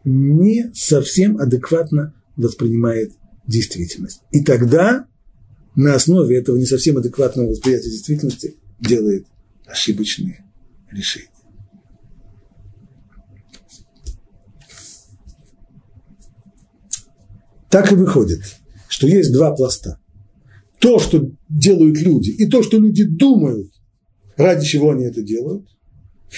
не 0.06 0.72
совсем 0.72 1.38
адекватно 1.38 2.14
воспринимает 2.36 3.12
действительность. 3.46 4.22
И 4.30 4.42
тогда 4.42 5.06
на 5.74 5.94
основе 5.94 6.38
этого 6.38 6.56
не 6.56 6.64
совсем 6.64 6.96
адекватного 6.96 7.48
восприятия 7.48 7.90
действительности 7.90 8.56
делает 8.80 9.26
ошибочные 9.66 10.44
решения. 10.90 11.28
Так 17.68 17.90
и 17.90 17.96
выходит, 17.96 18.42
что 18.88 19.08
есть 19.08 19.32
два 19.32 19.54
пласта. 19.54 19.98
То, 20.78 21.00
что 21.00 21.30
делают 21.48 21.98
люди, 21.98 22.30
и 22.30 22.46
то, 22.46 22.62
что 22.62 22.78
люди 22.78 23.02
думают, 23.02 23.72
ради 24.36 24.64
чего 24.64 24.92
они 24.92 25.04
это 25.04 25.20
делают. 25.20 25.66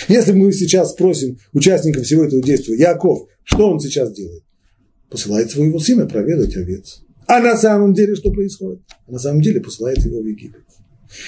Если 0.08 0.32
мы 0.32 0.52
сейчас 0.52 0.92
спросим 0.92 1.38
участников 1.52 2.04
всего 2.04 2.24
этого 2.24 2.42
действия, 2.42 2.76
Яков, 2.76 3.28
что 3.44 3.70
он 3.70 3.80
сейчас 3.80 4.12
делает? 4.12 4.42
Посылает 5.10 5.50
своего 5.50 5.78
сына 5.78 6.06
проведать 6.06 6.56
овец. 6.56 7.02
А 7.26 7.40
на 7.40 7.56
самом 7.56 7.94
деле 7.94 8.14
что 8.14 8.30
происходит? 8.30 8.80
А 9.06 9.12
на 9.12 9.18
самом 9.18 9.42
деле 9.42 9.60
посылает 9.60 10.04
его 10.04 10.20
в 10.20 10.26
Египет. 10.26 10.62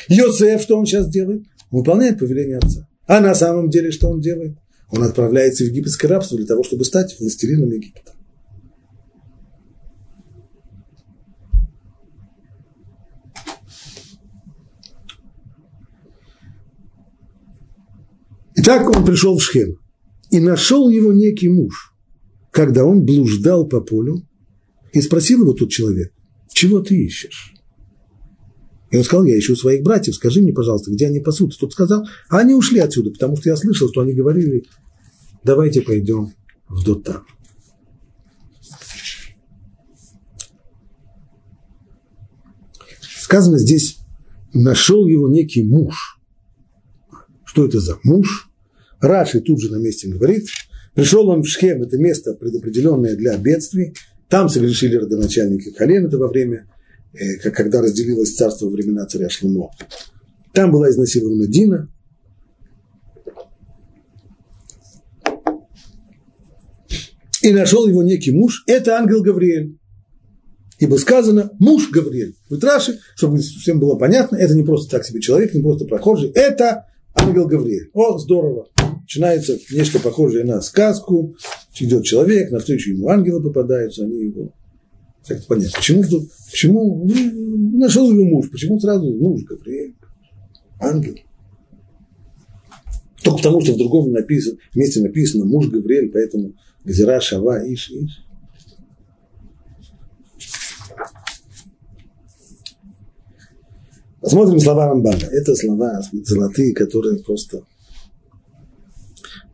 Йосеф, 0.08 0.62
что 0.62 0.78
он 0.78 0.86
сейчас 0.86 1.08
делает? 1.08 1.42
Выполняет 1.70 2.18
повеление 2.18 2.58
отца. 2.58 2.88
А 3.06 3.20
на 3.20 3.34
самом 3.34 3.70
деле 3.70 3.90
что 3.90 4.08
он 4.08 4.20
делает? 4.20 4.56
Он 4.90 5.02
отправляется 5.02 5.64
в 5.64 5.68
египетское 5.68 6.10
рабство 6.10 6.36
для 6.36 6.46
того, 6.46 6.64
чтобы 6.64 6.84
стать 6.84 7.18
властелином 7.18 7.70
Египта. 7.70 8.12
Итак, 18.62 18.94
он 18.94 19.06
пришел 19.06 19.38
в 19.38 19.42
Шхем, 19.42 19.78
и 20.30 20.38
нашел 20.38 20.90
его 20.90 21.14
некий 21.14 21.48
муж, 21.48 21.94
когда 22.50 22.84
он 22.84 23.06
блуждал 23.06 23.66
по 23.66 23.80
полю, 23.80 24.28
и 24.92 25.00
спросил 25.00 25.40
его 25.44 25.54
тот 25.54 25.70
человек, 25.70 26.12
чего 26.52 26.80
ты 26.80 26.94
ищешь? 27.06 27.54
И 28.90 28.98
он 28.98 29.04
сказал, 29.04 29.24
я 29.24 29.38
ищу 29.38 29.56
своих 29.56 29.82
братьев, 29.82 30.14
скажи 30.14 30.42
мне, 30.42 30.52
пожалуйста, 30.52 30.90
где 30.90 31.06
они 31.06 31.20
пасут. 31.20 31.56
Тот 31.58 31.72
сказал, 31.72 32.06
а 32.28 32.40
они 32.40 32.52
ушли 32.52 32.80
отсюда, 32.80 33.10
потому 33.12 33.38
что 33.38 33.48
я 33.48 33.56
слышал, 33.56 33.88
что 33.88 34.02
они 34.02 34.12
говорили, 34.12 34.66
давайте 35.42 35.80
пойдем 35.80 36.34
в 36.68 36.84
Дотан. 36.84 37.22
Сказано 43.00 43.56
здесь, 43.56 44.00
нашел 44.52 45.06
его 45.06 45.30
некий 45.30 45.62
муж. 45.62 46.20
Что 47.46 47.64
это 47.64 47.80
за 47.80 47.98
муж? 48.02 48.49
Раши 49.00 49.40
тут 49.40 49.60
же 49.60 49.70
на 49.70 49.76
месте 49.76 50.08
говорит, 50.08 50.46
пришел 50.94 51.28
он 51.28 51.42
в 51.42 51.46
Шхем, 51.46 51.82
это 51.82 51.98
место, 51.98 52.34
предопределенное 52.34 53.16
для 53.16 53.36
бедствий, 53.36 53.94
там 54.28 54.48
согрешили 54.48 54.96
родоначальники 54.96 55.70
колен, 55.70 56.06
это 56.06 56.18
во 56.18 56.28
время, 56.28 56.68
э, 57.12 57.50
когда 57.50 57.80
разделилось 57.80 58.34
царство 58.34 58.66
во 58.66 58.72
времена 58.72 59.06
царя 59.06 59.28
Шлумо. 59.28 59.70
Там 60.52 60.70
была 60.70 60.90
изнасилована 60.90 61.46
Дина, 61.46 61.88
и 67.42 67.52
нашел 67.52 67.88
его 67.88 68.02
некий 68.02 68.32
муж, 68.32 68.62
это 68.66 68.96
ангел 68.96 69.22
Гавриэль. 69.22 69.78
Ибо 70.78 70.96
сказано 70.96 71.50
муж 71.58 71.90
Гавриэль. 71.90 72.34
В 72.48 72.62
Раши, 72.62 73.00
чтобы 73.14 73.38
всем 73.38 73.80
было 73.80 73.96
понятно, 73.96 74.36
это 74.36 74.54
не 74.54 74.62
просто 74.62 74.90
так 74.90 75.04
себе 75.04 75.20
человек, 75.20 75.54
не 75.54 75.62
просто 75.62 75.84
прохожий, 75.84 76.30
это 76.30 76.86
ангел 77.14 77.46
Гавриэль. 77.46 77.90
О, 77.92 78.18
здорово. 78.18 78.68
Начинается 79.02 79.58
нечто 79.70 79.98
похожее 79.98 80.44
на 80.44 80.60
сказку. 80.60 81.36
Идет 81.78 82.04
человек, 82.04 82.50
навстречу 82.50 82.90
ему 82.90 83.08
ангелы 83.08 83.42
попадаются, 83.42 84.04
они 84.04 84.24
его 84.24 84.52
как-то 85.26 85.46
понятно. 85.46 85.72
Почему 85.76 86.02
вдруг, 86.02 86.24
почему 86.50 87.04
ну, 87.06 87.78
нашел 87.78 88.10
его 88.10 88.24
муж, 88.24 88.50
почему 88.50 88.78
сразу 88.80 89.10
муж 89.16 89.42
Гавриэль, 89.44 89.94
ангел? 90.80 91.14
Только 93.22 93.38
потому, 93.38 93.60
что 93.60 93.74
в 93.74 93.78
другом 93.78 94.12
написано, 94.12 94.58
месте 94.74 95.00
написано 95.00 95.44
муж 95.44 95.68
Гавриэль, 95.68 96.10
поэтому 96.10 96.54
Гзира, 96.84 97.20
Шава, 97.20 97.62
Иш, 97.66 97.90
Иш. 97.90 98.24
Посмотрим 104.20 104.60
слова 104.60 104.86
Рамбана. 104.86 105.24
Это 105.30 105.54
слова 105.54 106.02
золотые, 106.12 106.74
которые 106.74 107.22
просто 107.22 107.64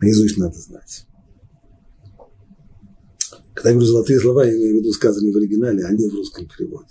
наизусть 0.00 0.38
надо 0.38 0.58
знать. 0.58 1.06
Когда 3.54 3.70
я 3.70 3.74
говорю 3.74 3.90
золотые 3.90 4.20
слова, 4.20 4.44
я 4.44 4.52
имею 4.52 4.76
в 4.76 4.78
виду 4.80 4.92
сказанные 4.92 5.32
в 5.32 5.36
оригинале, 5.36 5.84
а 5.84 5.92
не 5.92 6.08
в 6.08 6.14
русском 6.14 6.46
переводе. 6.46 6.88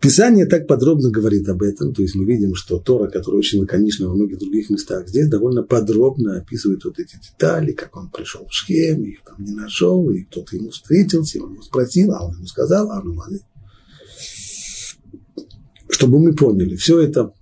Писание 0.00 0.46
так 0.46 0.66
подробно 0.66 1.10
говорит 1.10 1.48
об 1.48 1.62
этом, 1.62 1.92
то 1.92 2.02
есть 2.02 2.14
мы 2.14 2.24
видим, 2.26 2.54
что 2.54 2.78
Тора, 2.78 3.10
которая 3.10 3.40
очень 3.40 3.60
лаконична 3.60 4.08
во 4.08 4.14
многих 4.14 4.38
других 4.38 4.70
местах, 4.70 5.08
здесь 5.08 5.28
довольно 5.28 5.62
подробно 5.62 6.36
описывает 6.36 6.84
вот 6.84 6.98
эти 6.98 7.16
детали, 7.16 7.72
как 7.72 7.96
он 7.96 8.10
пришел 8.10 8.46
в 8.46 8.52
Шхем, 8.52 9.02
их 9.02 9.24
там 9.24 9.42
не 9.44 9.52
нашел, 9.52 10.08
и 10.10 10.22
кто-то 10.24 10.54
ему 10.54 10.70
встретился, 10.70 11.42
он 11.42 11.54
ему 11.54 11.62
спросил, 11.62 12.12
а 12.12 12.24
он 12.24 12.34
ему 12.34 12.46
сказал, 12.46 12.90
а 12.90 13.00
он 13.00 13.12
ему 13.12 13.22
чтобы 15.88 16.18
мы 16.18 16.34
поняли, 16.34 16.76
все 16.76 17.00
это 17.00 17.32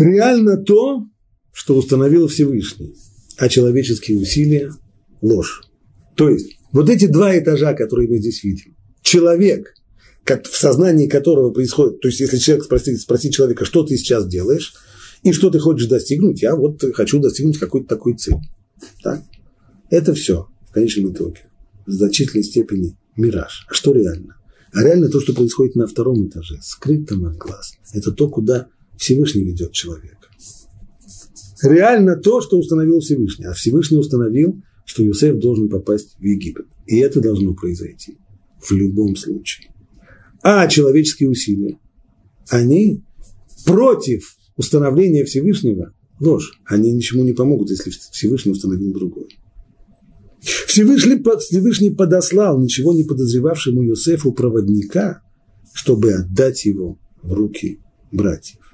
реально 0.00 0.56
то, 0.56 1.06
что 1.52 1.76
установил 1.76 2.28
Всевышний, 2.28 2.94
а 3.36 3.48
человеческие 3.48 4.18
усилия– 4.18 4.72
ложь. 5.20 5.62
То 6.16 6.28
есть, 6.28 6.58
вот 6.72 6.88
эти 6.88 7.06
два 7.06 7.38
этажа, 7.38 7.74
которые 7.74 8.08
мы 8.08 8.18
здесь 8.18 8.42
видим, 8.44 8.76
человек, 9.02 9.74
как 10.24 10.46
в 10.46 10.56
сознании 10.56 11.08
которого 11.08 11.50
происходит, 11.50 12.00
то 12.00 12.08
есть, 12.08 12.20
если 12.20 12.38
человек 12.38 12.64
спросит, 12.64 13.00
спросит 13.00 13.32
человека, 13.32 13.64
что 13.64 13.82
ты 13.82 13.96
сейчас 13.96 14.26
делаешь, 14.26 14.74
и 15.22 15.32
что 15.32 15.50
ты 15.50 15.58
хочешь 15.58 15.86
достигнуть, 15.86 16.42
я 16.42 16.56
вот 16.56 16.82
хочу 16.94 17.20
достигнуть 17.20 17.58
какой-то 17.58 17.88
такой 17.88 18.16
цели. 18.16 18.40
Так? 19.02 19.22
Это 19.90 20.14
все 20.14 20.48
в 20.68 20.72
конечном 20.72 21.12
итоге 21.12 21.40
в 21.86 21.92
значительной 21.92 22.44
степени 22.44 22.96
мираж. 23.16 23.66
А 23.68 23.74
что 23.74 23.92
реально? 23.92 24.36
А 24.72 24.82
реально 24.82 25.08
то, 25.08 25.20
что 25.20 25.34
происходит 25.34 25.74
на 25.74 25.86
втором 25.86 26.26
этаже, 26.26 26.58
скрытом 26.62 27.26
от 27.26 27.36
глаз, 27.36 27.74
это 27.92 28.12
то, 28.12 28.28
куда 28.28 28.68
Всевышний 29.00 29.44
ведет 29.44 29.72
человека. 29.72 30.28
Реально 31.62 32.16
то, 32.16 32.42
что 32.42 32.58
установил 32.58 33.00
Всевышний. 33.00 33.46
А 33.46 33.54
Всевышний 33.54 33.96
установил, 33.96 34.62
что 34.84 35.02
Юсеф 35.02 35.38
должен 35.38 35.70
попасть 35.70 36.16
в 36.18 36.22
Египет. 36.22 36.66
И 36.86 36.98
это 36.98 37.22
должно 37.22 37.54
произойти 37.54 38.18
в 38.60 38.70
любом 38.72 39.16
случае. 39.16 39.72
А 40.42 40.66
человеческие 40.68 41.30
усилия, 41.30 41.78
они 42.50 43.02
против 43.64 44.36
установления 44.56 45.24
Всевышнего 45.24 45.94
ложь. 46.20 46.60
Они 46.66 46.92
ничему 46.92 47.24
не 47.24 47.32
помогут, 47.32 47.70
если 47.70 47.90
Всевышний 47.90 48.52
установил 48.52 48.92
другое. 48.92 49.28
Всевышний, 50.42 51.22
Всевышний 51.38 51.90
подослал 51.90 52.60
ничего 52.60 52.92
не 52.92 53.04
подозревавшему 53.04 53.82
Йосефу 53.82 54.32
проводника, 54.32 55.22
чтобы 55.72 56.12
отдать 56.12 56.66
его 56.66 56.98
в 57.22 57.32
руки 57.32 57.80
братьев. 58.12 58.69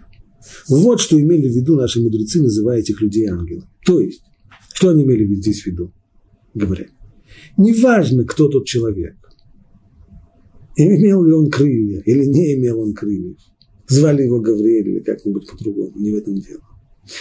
Вот 0.68 1.00
что 1.00 1.20
имели 1.20 1.48
в 1.48 1.52
виду 1.52 1.76
наши 1.76 2.00
мудрецы, 2.00 2.42
называя 2.42 2.80
этих 2.80 3.00
людей 3.00 3.26
ангелами. 3.26 3.68
То 3.84 4.00
есть, 4.00 4.22
что 4.72 4.90
они 4.90 5.04
имели 5.04 5.32
здесь 5.34 5.62
в 5.62 5.66
виду? 5.66 5.92
Говорят, 6.54 6.88
неважно, 7.56 8.24
кто 8.24 8.48
тот 8.48 8.66
человек, 8.66 9.16
имел 10.76 11.24
ли 11.24 11.32
он 11.32 11.50
крылья 11.50 12.00
или 12.04 12.24
не 12.24 12.54
имел 12.54 12.80
он 12.80 12.94
крыльев, 12.94 13.38
звали 13.88 14.22
его 14.22 14.40
Гавриэль 14.40 14.88
или 14.88 15.00
как-нибудь 15.00 15.48
по-другому, 15.48 15.92
не 15.96 16.12
в 16.12 16.16
этом 16.16 16.38
дело. 16.38 16.62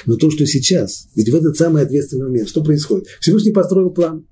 Но 0.05 0.15
то, 0.15 0.32
что 0.32 0.45
сейчас, 0.45 1.07
ведь 1.15 1.30
в 1.30 1.36
этот 1.36 1.57
самый 1.57 1.84
ответственный 1.84 2.26
момент, 2.26 2.49
что 2.49 2.63
происходит? 2.63 3.07
Всевышний 3.19 3.51
построил 3.51 3.91
план. 3.91 4.26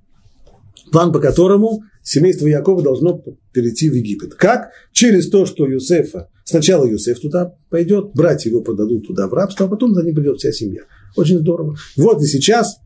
План, 0.91 1.11
по 1.11 1.19
которому 1.19 1.83
семейство 2.03 2.47
Якова 2.47 2.81
должно 2.81 3.23
перейти 3.51 3.89
в 3.89 3.93
Египет. 3.93 4.33
Как? 4.35 4.71
Через 4.91 5.29
то, 5.29 5.45
что 5.45 5.67
Юсефа, 5.67 6.29
сначала 6.43 6.85
Юсеф 6.85 7.19
туда 7.19 7.55
пойдет, 7.69 8.11
братья 8.13 8.49
его 8.49 8.61
продадут 8.61 9.07
туда 9.07 9.27
в 9.27 9.33
рабство, 9.33 9.65
а 9.65 9.69
потом 9.69 9.93
за 9.93 10.03
ним 10.03 10.15
придет 10.15 10.37
вся 10.37 10.51
семья. 10.51 10.81
Очень 11.15 11.39
здорово. 11.39 11.75
Вот 11.95 12.21
и 12.21 12.25
сейчас, 12.25 12.77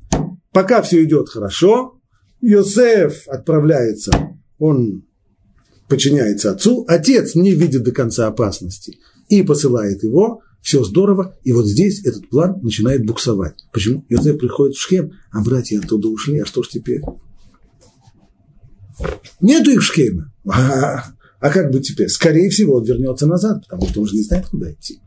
пока 0.52 0.82
все 0.82 1.04
идет 1.04 1.30
хорошо, 1.30 2.00
Йосеф 2.42 3.28
отправляется, 3.28 4.12
он 4.60 5.04
подчиняется 5.88 6.52
отцу, 6.52 6.86
отец 6.88 7.36
не 7.36 7.52
видит 7.52 7.84
до 7.84 7.92
конца 7.92 8.28
опасности 8.28 8.98
и 9.30 9.42
посылает 9.42 10.04
его, 10.04 10.42
все 10.62 10.84
здорово, 10.84 11.38
и 11.44 11.54
вот 11.54 11.66
здесь 11.66 12.06
этот 12.06 12.30
план 12.30 12.60
начинает 12.62 13.06
буксовать. 13.06 13.56
Почему? 13.72 14.06
Йосеф 14.10 14.38
приходит 14.38 14.76
в 14.76 14.82
Шхем, 14.82 15.14
а 15.32 15.42
братья 15.42 15.80
оттуда 15.80 16.10
ушли, 16.10 16.40
а 16.40 16.46
что 16.46 16.62
ж 16.62 16.68
теперь? 16.68 17.02
Нету 19.40 19.72
их 19.72 19.80
в 19.80 19.84
Шхеме. 19.84 20.26
Как 21.40 21.72
бы 21.72 21.80
теперь? 21.80 22.10
Скорее 22.10 22.50
всего, 22.50 22.76
он 22.76 22.84
вернется 22.84 23.28
назад, 23.28 23.64
потому 23.64 23.88
что 23.90 24.02
он 24.02 24.08
же 24.08 24.16
не 24.16 24.24
знает, 24.24 24.48
куда 24.48 24.72
идти. 24.72 25.00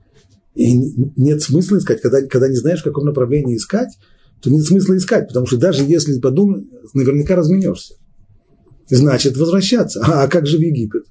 И 0.54 0.74
нет 1.16 1.42
смысла 1.42 1.78
искать, 1.78 2.00
когда, 2.00 2.22
когда 2.22 2.48
не 2.48 2.56
знаешь, 2.56 2.80
в 2.80 2.84
каком 2.84 3.04
направлении 3.04 3.56
искать, 3.56 3.90
то 4.40 4.50
нет 4.50 4.64
смысла 4.64 4.96
искать, 4.96 5.28
потому 5.28 5.46
что 5.46 5.56
даже 5.56 5.84
если 5.84 6.18
подумать, 6.18 6.64
наверняка 6.94 7.36
разменешься. 7.36 7.94
Значит, 8.88 9.36
возвращаться. 9.36 10.02
А, 10.04 10.24
а 10.24 10.28
как 10.28 10.46
же 10.46 10.58
в 10.58 10.60
Египет? 10.60 11.04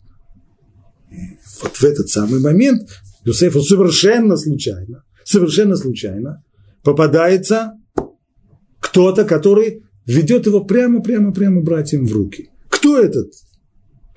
вот 1.61 1.75
в 1.75 1.83
этот 1.83 2.09
самый 2.09 2.39
момент 2.39 2.89
Юсефу 3.25 3.61
совершенно 3.61 4.37
случайно, 4.37 5.03
совершенно 5.23 5.75
случайно 5.75 6.43
попадается 6.83 7.73
кто-то, 8.79 9.25
который 9.25 9.83
ведет 10.05 10.45
его 10.45 10.63
прямо-прямо-прямо 10.63 11.61
братьям 11.61 12.05
в 12.05 12.13
руки. 12.13 12.49
Кто 12.69 12.99
этот? 12.99 13.31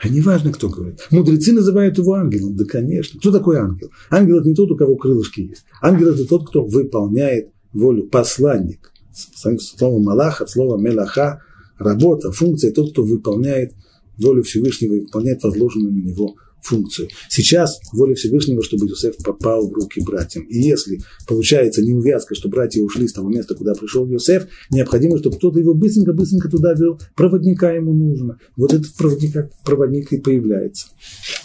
А 0.03 0.09
не 0.09 0.21
важно, 0.21 0.53
кто 0.53 0.69
говорит. 0.69 0.99
Мудрецы 1.13 1.53
называют 1.53 1.97
его 1.97 2.15
ангелом. 2.15 2.57
Да, 2.57 2.65
конечно. 2.65 3.21
Кто 3.21 3.31
такой 3.31 3.59
ангел? 3.59 3.89
Ангел– 4.11 4.39
это 4.41 4.49
не 4.49 4.55
тот, 4.55 4.69
у 4.73 4.77
кого 4.77 4.97
крылышки 4.97 5.43
есть. 5.43 5.65
Ангел– 5.81 6.09
это 6.15 6.27
тот, 6.27 6.49
кто 6.49 6.65
выполняет 6.65 7.53
волю. 7.73 8.09
Посланник. 8.09 8.93
Слово 9.13 10.03
Малаха, 10.03 10.47
слово 10.49 10.77
Мелаха, 10.77 11.41
работа, 11.79 12.33
функция– 12.33 12.73
тот, 12.75 12.91
кто 12.91 13.05
выполняет 13.05 13.75
волю 14.19 14.43
Всевышнего 14.43 14.95
и 14.95 15.01
выполняет 15.03 15.45
возложенную 15.45 15.93
на 15.93 16.05
него 16.05 16.35
функцию. 16.63 17.09
Сейчас 17.29 17.81
воля 17.93 18.15
Всевышнего, 18.15 18.63
чтобы 18.63 18.87
Юсеф 18.87 19.17
попал 19.19 19.69
в 19.69 19.73
руки 19.73 20.01
братьям. 20.01 20.45
И 20.45 20.59
если 20.59 21.01
получается 21.27 21.83
неувязка, 21.83 22.35
что 22.35 22.49
братья 22.49 22.83
ушли 22.83 23.09
с 23.09 23.13
того 23.13 23.29
места, 23.29 23.55
куда 23.55 23.75
пришел 23.75 24.07
Юсеф, 24.07 24.47
необходимо, 24.71 25.19
чтобы 25.19 25.37
кто-то 25.37 25.59
его 25.59 25.75
быстренько-быстренько 25.75 26.49
туда 26.49 26.73
вел. 26.75 26.99
Проводника 27.17 27.73
ему 27.73 27.93
нужно. 27.93 28.39
Вот 28.57 28.73
этот 28.73 28.95
проводник, 28.95 29.51
проводник 29.65 30.13
и 30.13 30.19
появляется. 30.19 30.87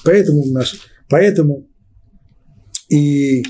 Поэтому, 0.04 0.46
наш, 0.46 0.80
поэтому 1.10 1.68
и 2.90 3.44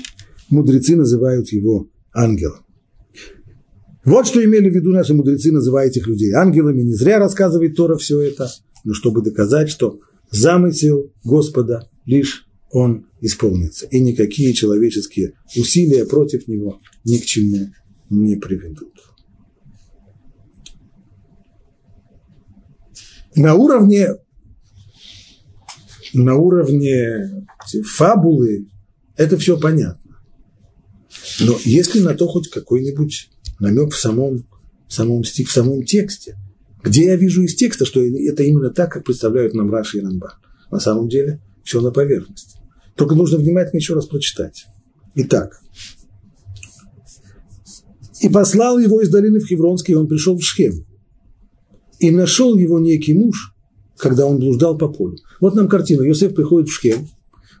мудрецы 0.50 0.96
называют 0.96 1.50
его 1.52 1.88
ангелом. 2.12 2.64
Вот 4.04 4.26
что 4.26 4.42
имели 4.42 4.70
в 4.70 4.74
виду 4.74 4.90
наши 4.90 5.12
мудрецы, 5.12 5.52
называя 5.52 5.88
этих 5.88 6.06
людей 6.06 6.32
ангелами. 6.32 6.80
Не 6.80 6.94
зря 6.94 7.18
рассказывает 7.18 7.76
Тора 7.76 7.96
все 7.96 8.20
это, 8.20 8.48
но 8.84 8.94
чтобы 8.94 9.20
доказать, 9.22 9.68
что 9.68 10.00
замысел 10.30 11.12
Господа 11.24 11.88
лишь 12.04 12.46
он 12.70 13.06
исполнится, 13.20 13.86
и 13.86 13.98
никакие 14.00 14.52
человеческие 14.52 15.34
усилия 15.56 16.04
против 16.04 16.46
него 16.48 16.80
ни 17.04 17.18
к 17.18 17.24
чему 17.24 17.68
не 18.10 18.36
приведут. 18.36 18.92
На 23.34 23.54
уровне 23.54 24.08
на 26.14 26.36
уровне 26.36 27.46
фабулы 27.84 28.68
это 29.16 29.36
все 29.36 29.58
понятно. 29.58 30.16
Но 31.40 31.56
если 31.64 32.00
на 32.00 32.14
то 32.14 32.26
хоть 32.26 32.48
какой-нибудь 32.48 33.30
намек 33.60 33.92
в 33.92 33.98
самом, 33.98 34.46
в 34.86 34.92
самом, 34.92 35.22
в 35.22 35.26
самом 35.28 35.84
тексте, 35.84 36.36
где 36.82 37.04
я 37.04 37.16
вижу 37.16 37.42
из 37.42 37.54
текста, 37.54 37.84
что 37.84 38.00
это 38.00 38.42
именно 38.42 38.70
так, 38.70 38.92
как 38.92 39.04
представляют 39.04 39.54
нам 39.54 39.70
Раши 39.70 39.98
и 39.98 40.00
Рамбан. 40.00 40.32
На 40.70 40.78
самом 40.78 41.08
деле 41.08 41.40
все 41.64 41.80
на 41.80 41.90
поверхности. 41.90 42.58
Только 42.96 43.14
нужно 43.14 43.38
внимательно 43.38 43.78
еще 43.78 43.94
раз 43.94 44.06
прочитать. 44.06 44.66
Итак. 45.14 45.60
«И 48.20 48.28
послал 48.28 48.78
его 48.78 49.00
из 49.00 49.10
долины 49.10 49.38
в 49.38 49.46
Хевронский, 49.46 49.94
и 49.94 49.96
он 49.96 50.08
пришел 50.08 50.36
в 50.36 50.42
Шхем. 50.42 50.84
И 52.00 52.10
нашел 52.10 52.56
его 52.56 52.78
некий 52.78 53.14
муж, 53.14 53.54
когда 53.96 54.26
он 54.26 54.38
блуждал 54.38 54.76
по 54.76 54.88
полю. 54.88 55.16
Вот 55.40 55.54
нам 55.54 55.68
картина. 55.68 56.02
Йосеф 56.02 56.34
приходит 56.34 56.68
в 56.68 56.72
Шхем, 56.72 57.08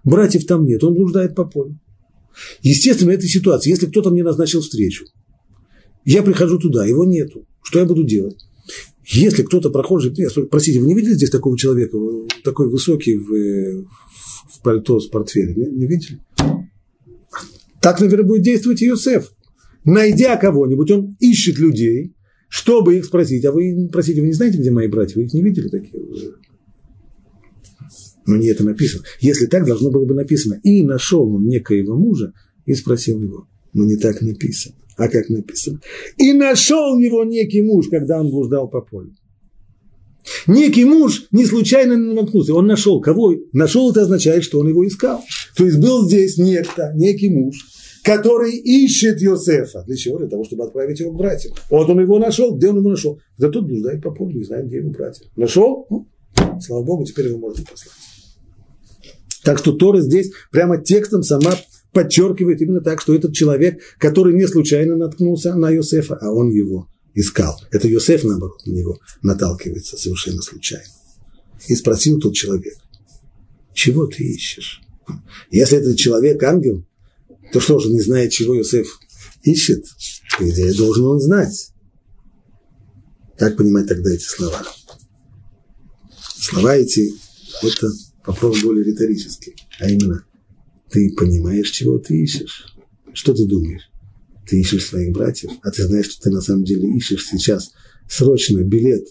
братьев 0.04 0.46
там 0.46 0.64
нет, 0.64 0.82
он 0.82 0.94
блуждает 0.94 1.34
по 1.34 1.44
полю. 1.44 1.78
Естественно, 2.62 3.10
в 3.10 3.14
этой 3.14 3.28
ситуации, 3.28 3.70
если 3.70 3.86
кто-то 3.86 4.10
мне 4.10 4.22
назначил 4.22 4.60
встречу, 4.60 5.04
я 6.04 6.22
прихожу 6.22 6.58
туда, 6.58 6.86
его 6.86 7.04
нету. 7.04 7.46
Что 7.62 7.80
я 7.80 7.84
буду 7.84 8.04
делать? 8.04 8.47
Если 9.10 9.42
кто-то 9.42 9.70
прохожий, 9.70 10.14
простите, 10.50 10.80
вы 10.80 10.86
не 10.86 10.94
видели 10.94 11.14
здесь 11.14 11.30
такого 11.30 11.56
человека, 11.56 11.98
такой 12.44 12.68
высокий 12.68 13.16
в, 13.16 13.86
в 14.50 14.62
пальто 14.62 15.00
с 15.00 15.06
портфелем? 15.06 15.58
Не, 15.58 15.70
не 15.70 15.86
видели? 15.86 16.20
Так, 17.80 18.00
наверное, 18.00 18.26
будет 18.26 18.42
действовать 18.42 18.82
Иосиф. 18.82 19.32
Найдя 19.84 20.36
кого-нибудь, 20.36 20.90
он 20.90 21.16
ищет 21.20 21.58
людей, 21.58 22.14
чтобы 22.48 22.96
их 22.96 23.06
спросить. 23.06 23.44
А 23.46 23.52
вы, 23.52 23.88
простите, 23.90 24.20
вы 24.20 24.26
не 24.26 24.34
знаете, 24.34 24.58
где 24.58 24.70
мои 24.70 24.88
братья? 24.88 25.14
Вы 25.14 25.24
их 25.24 25.32
не 25.32 25.42
видели 25.42 25.68
такие? 25.68 26.02
Но 28.26 28.36
не 28.36 28.48
это 28.48 28.62
написано. 28.62 29.04
Если 29.20 29.46
так, 29.46 29.64
должно 29.64 29.90
было 29.90 30.04
бы 30.04 30.14
написано. 30.14 30.60
И 30.62 30.82
нашел 30.82 31.34
он 31.34 31.46
некоего 31.46 31.96
мужа 31.96 32.34
и 32.66 32.74
спросил 32.74 33.22
его. 33.22 33.48
Но 33.72 33.84
не 33.84 33.96
так 33.96 34.20
написано. 34.20 34.74
А 34.98 35.08
как 35.08 35.28
написано? 35.28 35.80
И 36.16 36.32
нашел 36.32 36.98
его 36.98 37.24
некий 37.24 37.62
муж, 37.62 37.86
когда 37.88 38.20
он 38.20 38.30
блуждал 38.30 38.68
по 38.68 38.80
полю. 38.80 39.14
Некий 40.48 40.84
муж 40.84 41.28
не 41.30 41.46
случайно 41.46 41.96
наткнулся. 41.96 42.52
Он 42.52 42.66
нашел 42.66 43.00
кого? 43.00 43.34
Нашел 43.52 43.90
это 43.90 44.02
означает, 44.02 44.42
что 44.42 44.58
он 44.58 44.68
его 44.68 44.86
искал. 44.86 45.22
То 45.56 45.64
есть 45.64 45.78
был 45.78 46.06
здесь 46.06 46.36
некто, 46.36 46.92
некий 46.96 47.30
муж, 47.30 47.56
который 48.02 48.56
ищет 48.56 49.22
Йосефа. 49.22 49.84
Для 49.86 49.96
чего? 49.96 50.18
Для 50.18 50.28
того, 50.28 50.44
чтобы 50.44 50.64
отправить 50.64 50.98
его 50.98 51.12
к 51.12 51.16
братьям. 51.16 51.54
Вот 51.70 51.88
он 51.88 52.00
его 52.00 52.18
нашел. 52.18 52.56
Где 52.56 52.68
он 52.68 52.78
его 52.78 52.90
нашел? 52.90 53.20
Да 53.38 53.48
тут 53.48 53.68
блуждает 53.68 54.02
по 54.02 54.10
полю, 54.10 54.36
не 54.36 54.44
знает, 54.44 54.66
где 54.66 54.78
его 54.78 54.90
братья. 54.90 55.24
Нашел? 55.36 55.86
Ну, 55.88 56.08
слава 56.60 56.82
Богу, 56.82 57.04
теперь 57.04 57.28
его 57.28 57.38
можно 57.38 57.64
послать. 57.64 57.94
Так 59.44 59.58
что 59.58 59.72
Тора 59.72 60.00
здесь 60.00 60.32
прямо 60.50 60.82
текстом 60.82 61.22
сама 61.22 61.54
подчеркивает 61.98 62.62
именно 62.62 62.80
так, 62.80 63.00
что 63.00 63.12
этот 63.12 63.34
человек, 63.34 63.80
который 63.98 64.32
не 64.32 64.46
случайно 64.46 64.94
наткнулся 64.94 65.56
на 65.56 65.68
Йосефа, 65.70 66.14
а 66.14 66.30
он 66.30 66.50
его 66.50 66.88
искал. 67.12 67.60
Это 67.72 67.88
Йосеф, 67.88 68.22
наоборот, 68.22 68.64
на 68.66 68.70
него 68.70 69.00
наталкивается 69.22 69.96
совершенно 69.96 70.40
случайно. 70.40 70.86
И 71.66 71.74
спросил 71.74 72.20
тот 72.20 72.34
человек, 72.34 72.74
чего 73.74 74.06
ты 74.06 74.22
ищешь? 74.22 74.80
Если 75.50 75.78
этот 75.78 75.96
человек 75.96 76.40
ангел, 76.44 76.86
то 77.52 77.58
что 77.58 77.80
же, 77.80 77.90
не 77.90 78.00
знает, 78.00 78.30
чего 78.30 78.54
Йосеф 78.54 78.86
ищет? 79.42 79.84
По 80.38 80.44
должен 80.76 81.04
он 81.06 81.18
знать. 81.18 81.72
Как 83.36 83.56
понимать 83.56 83.88
тогда 83.88 84.12
эти 84.12 84.22
слова? 84.22 84.62
Слова 86.36 86.76
эти– 86.76 87.12
это 87.62 87.88
вопрос 88.24 88.62
более 88.62 88.84
риторический, 88.84 89.56
а 89.80 89.90
именно, 89.90 90.24
ты 90.90 91.12
понимаешь, 91.14 91.70
чего 91.70 91.98
ты 91.98 92.22
ищешь? 92.22 92.74
Что 93.12 93.34
ты 93.34 93.46
думаешь? 93.46 93.90
Ты 94.46 94.60
ищешь 94.60 94.86
своих 94.86 95.12
братьев, 95.12 95.50
а 95.62 95.70
ты 95.70 95.84
знаешь, 95.84 96.06
что 96.06 96.22
ты 96.22 96.30
на 96.30 96.40
самом 96.40 96.64
деле 96.64 96.88
ищешь 96.96 97.26
сейчас 97.26 97.72
срочно 98.08 98.62
билет, 98.62 99.06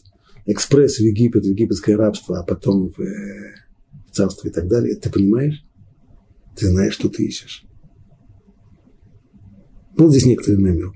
экспресс 0.45 0.97
в 0.97 1.01
Египет, 1.01 1.43
в 1.43 1.49
египетское 1.49 1.95
рабство, 1.95 2.39
а 2.39 2.43
потом 2.43 2.89
в, 2.89 2.99
э, 2.99 3.55
в 4.09 4.15
царство 4.15 4.47
и 4.47 4.51
так 4.51 4.67
далее. 4.67 4.95
Ты 4.95 5.11
понимаешь? 5.11 5.63
Ты 6.55 6.67
знаешь, 6.69 6.93
что 6.93 7.09
ты 7.09 7.25
ищешь. 7.25 7.65
Был 9.95 10.09
здесь 10.09 10.25
некоторый 10.25 10.57
намек. 10.57 10.93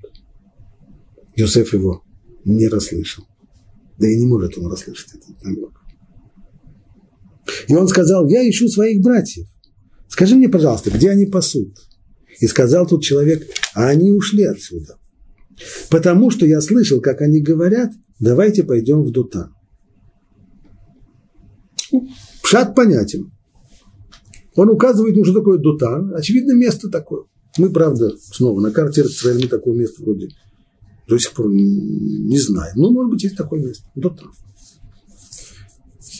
Йосеф 1.36 1.74
его 1.74 2.04
не 2.46 2.68
расслышал. 2.68 3.26
Да 4.00 4.08
и 4.08 4.18
не 4.18 4.26
может 4.26 4.58
он 4.58 4.68
расслышать 4.68 5.14
этот 5.16 5.44
намек. 5.44 5.72
И 7.68 7.76
он 7.76 7.88
сказал, 7.88 8.28
я 8.28 8.48
ищу 8.50 8.68
своих 8.68 9.02
братьев. 9.02 9.48
Скажи 10.12 10.36
мне, 10.36 10.50
пожалуйста, 10.50 10.92
где 10.92 11.10
они 11.10 11.26
пасут? 11.26 11.74
И 12.42 12.48
сказал 12.48 12.86
тут 12.86 13.02
человек, 13.02 13.48
а 13.74 13.88
они 13.88 14.12
ушли 14.12 14.44
отсюда. 14.44 14.98
Потому 15.90 16.32
что 16.32 16.46
я 16.46 16.60
слышал, 16.60 17.00
как 17.00 17.22
они 17.22 17.40
говорят, 17.40 17.92
давайте 18.20 18.64
пойдем 18.66 19.04
в 19.04 19.12
Дутан. 19.12 19.56
Пшат 22.44 22.76
понятен. 22.76 23.32
Он 24.56 24.70
указывает, 24.70 25.16
ну, 25.16 25.24
что 25.24 25.36
такое 25.36 25.60
Дутан. 25.60 26.14
Очевидно, 26.14 26.52
место 26.52 26.90
такое. 26.90 27.24
Мы, 27.58 27.70
правда, 27.70 28.12
снова 28.18 28.60
на 28.60 28.72
карте 28.72 29.04
Израиля 29.04 29.44
мы 29.44 29.48
такого 29.48 29.76
места 29.76 30.04
вроде 30.04 30.28
до 31.08 31.18
сих 31.18 31.32
пор 31.32 31.50
не 31.50 32.38
знаем. 32.38 32.74
Ну, 32.76 32.92
может 32.92 33.12
быть, 33.12 33.24
есть 33.24 33.38
такое 33.38 33.64
место. 33.64 33.86
Дутан 33.96 34.30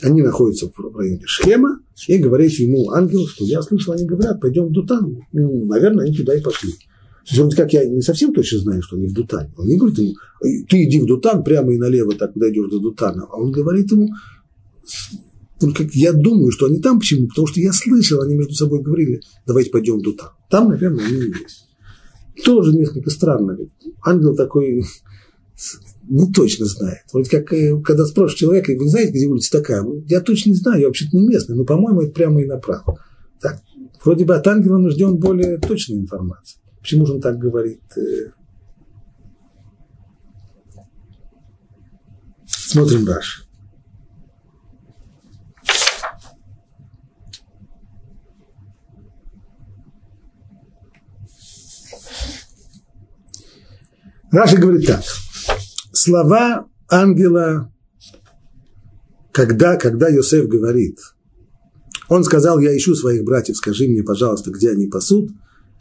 они 0.02 0.22
находятся 0.22 0.72
в 0.76 0.96
районе 0.98 1.22
Шхема, 1.26 1.80
и 2.08 2.18
говорит 2.18 2.52
ему 2.54 2.92
ангел, 2.92 3.28
что 3.28 3.46
я 3.46 3.62
слышал, 3.62 3.94
они 3.94 4.06
говорят, 4.06 4.42
пойдем 4.42 4.68
в 4.68 4.72
Дутан. 4.72 5.18
Ну, 5.32 5.66
наверное, 5.66 6.06
они 6.06 6.16
туда 6.16 6.36
и 6.36 6.42
пошли. 6.42 6.72
То 6.72 7.28
есть, 7.28 7.40
вроде 7.40 7.56
как 7.56 7.74
я 7.74 7.86
не 7.86 8.02
совсем 8.02 8.34
точно 8.34 8.60
знаю, 8.60 8.82
что 8.82 8.96
они 8.96 9.08
в 9.08 9.14
Дутане. 9.14 9.54
Он 9.58 9.68
не 9.68 9.78
говорит 9.78 10.00
ему, 10.00 10.14
ты 10.42 10.84
иди 10.84 11.00
в 11.00 11.06
Дутан 11.06 11.44
прямо 11.44 11.74
и 11.74 11.78
налево, 11.78 12.14
так 12.14 12.32
дойдешь 12.36 12.70
до 12.70 12.80
Дутана. 12.80 13.28
А 13.30 13.38
он 13.38 13.52
говорит 13.52 13.92
ему, 13.92 14.10
ну, 15.62 15.74
как 15.74 15.94
я 15.94 16.14
думаю, 16.14 16.52
что 16.52 16.66
они 16.66 16.80
там. 16.80 17.00
Почему? 17.00 17.28
Потому 17.28 17.46
что 17.46 17.60
я 17.60 17.72
слышал, 17.72 18.22
они 18.22 18.36
между 18.36 18.56
собой 18.56 18.82
говорили, 18.82 19.22
давайте 19.46 19.70
пойдем 19.70 20.00
в 20.00 20.02
Дутан. 20.02 20.30
Там, 20.50 20.70
наверное, 20.70 21.06
они 21.06 21.18
есть. 21.18 21.68
Тоже 22.44 22.74
несколько 22.76 23.12
странно. 23.12 23.56
Ангел 24.04 24.36
такой 24.36 24.84
не 26.12 26.30
точно 26.30 26.66
знает. 26.66 27.04
Вот 27.14 27.30
как 27.30 27.54
э, 27.54 27.82
когда 27.82 28.06
спрашиваешь 28.06 28.38
человека, 28.38 28.72
вы 28.72 28.84
не 28.84 28.90
знаете, 28.90 29.14
где 29.14 29.28
улица 29.28 29.50
такая? 29.50 29.82
Я 30.08 30.20
точно 30.20 30.50
не 30.50 30.58
знаю, 30.58 30.82
я 30.82 30.88
вообще-то 30.88 31.16
не 31.16 31.26
местный, 31.26 31.56
но, 31.56 31.64
по-моему, 31.64 32.02
это 32.02 32.12
прямо 32.12 32.42
и 32.42 32.46
направо. 32.46 33.00
Так, 33.40 33.62
вроде 34.04 34.26
бы 34.26 34.36
от 34.36 34.46
ангела 34.46 34.78
мы 34.78 34.90
ждем 34.90 35.16
более 35.16 35.58
точной 35.58 36.00
информации. 36.00 36.60
Почему 36.82 37.06
же 37.06 37.14
он 37.14 37.22
так 37.22 37.38
говорит? 37.38 37.80
Э, 37.96 38.32
смотрим 42.46 43.06
дальше. 43.06 43.44
Раша 54.30 54.58
говорит 54.58 54.86
так– 54.86 55.04
слова 56.02 56.68
ангела, 56.90 57.72
когда, 59.32 59.78
когда 59.78 60.10
Йосеф 60.10 60.48
говорит, 60.48 61.00
он 62.10 62.24
сказал, 62.24 62.60
я 62.60 62.76
ищу 62.76 62.96
своих 62.96 63.24
братьев, 63.24 63.56
скажи 63.56 63.88
мне, 63.88 64.04
пожалуйста, 64.04 64.52
где 64.52 64.72
они 64.72 64.88
пасут, 64.88 65.32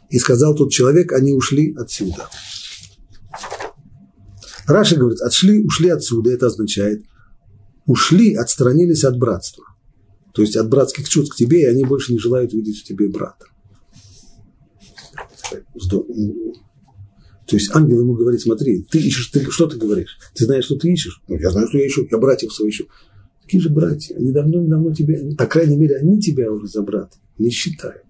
и 0.09 0.19
сказал 0.19 0.55
тот 0.55 0.71
человек, 0.71 1.11
они 1.11 1.33
ушли 1.33 1.75
отсюда. 1.75 2.27
Раша 4.67 4.95
говорит, 4.95 5.21
отшли, 5.21 5.65
ушли 5.65 5.89
отсюда, 5.89 6.31
это 6.31 6.47
означает, 6.47 7.03
ушли, 7.85 8.35
отстранились 8.35 9.03
от 9.03 9.17
братства. 9.17 9.65
То 10.33 10.43
есть 10.43 10.55
от 10.55 10.69
братских 10.69 11.09
чувств 11.09 11.33
к 11.33 11.37
тебе, 11.37 11.63
и 11.63 11.65
они 11.65 11.83
больше 11.83 12.13
не 12.13 12.19
желают 12.19 12.53
видеть 12.53 12.79
в 12.79 12.83
тебе 12.85 13.09
брата. 13.09 13.45
То 17.51 17.57
есть 17.57 17.69
ангел 17.75 17.99
ему 17.99 18.13
говорит, 18.13 18.39
смотри, 18.39 18.83
ты 18.89 18.97
ищешь, 18.97 19.27
ты, 19.27 19.43
что 19.51 19.67
ты 19.67 19.75
говоришь? 19.75 20.17
Ты 20.33 20.45
знаешь, 20.45 20.63
что 20.63 20.77
ты 20.77 20.89
ищешь? 20.89 21.21
Ну, 21.27 21.37
я 21.37 21.51
знаю, 21.51 21.67
что 21.67 21.79
я 21.79 21.85
ищу, 21.85 22.07
я 22.09 22.17
братьев 22.17 22.53
своих 22.53 22.73
ищу. 22.73 22.85
Какие 23.41 23.59
же 23.59 23.69
братья? 23.69 24.15
Они 24.15 24.31
давно-давно 24.31 24.93
тебя, 24.93 25.35
по 25.35 25.45
крайней 25.47 25.75
мере, 25.75 25.97
они 25.97 26.21
тебя 26.21 26.49
уже 26.49 26.67
за 26.67 26.81
брата 26.81 27.17
не 27.37 27.49
считают. 27.49 28.03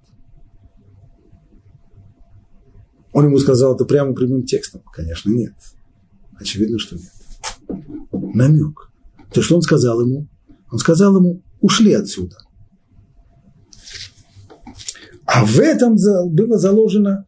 Он 3.13 3.25
ему 3.25 3.39
сказал 3.39 3.73
это 3.73 3.83
прямо 3.85 4.13
прямым 4.13 4.43
текстом. 4.43 4.83
Конечно, 4.93 5.31
нет. 5.31 5.55
Очевидно, 6.39 6.77
что 6.77 6.95
нет. 6.95 7.11
Намек. 8.11 8.91
То, 9.33 9.41
что 9.41 9.55
он 9.55 9.63
сказал 9.63 10.01
ему? 10.01 10.27
Он 10.71 10.77
сказал 10.77 11.17
ему, 11.17 11.41
ушли 11.61 11.93
отсюда. 11.93 12.37
А 15.25 15.43
в 15.43 15.59
этом 15.59 15.95
было 16.29 16.59
заложено 16.59 17.25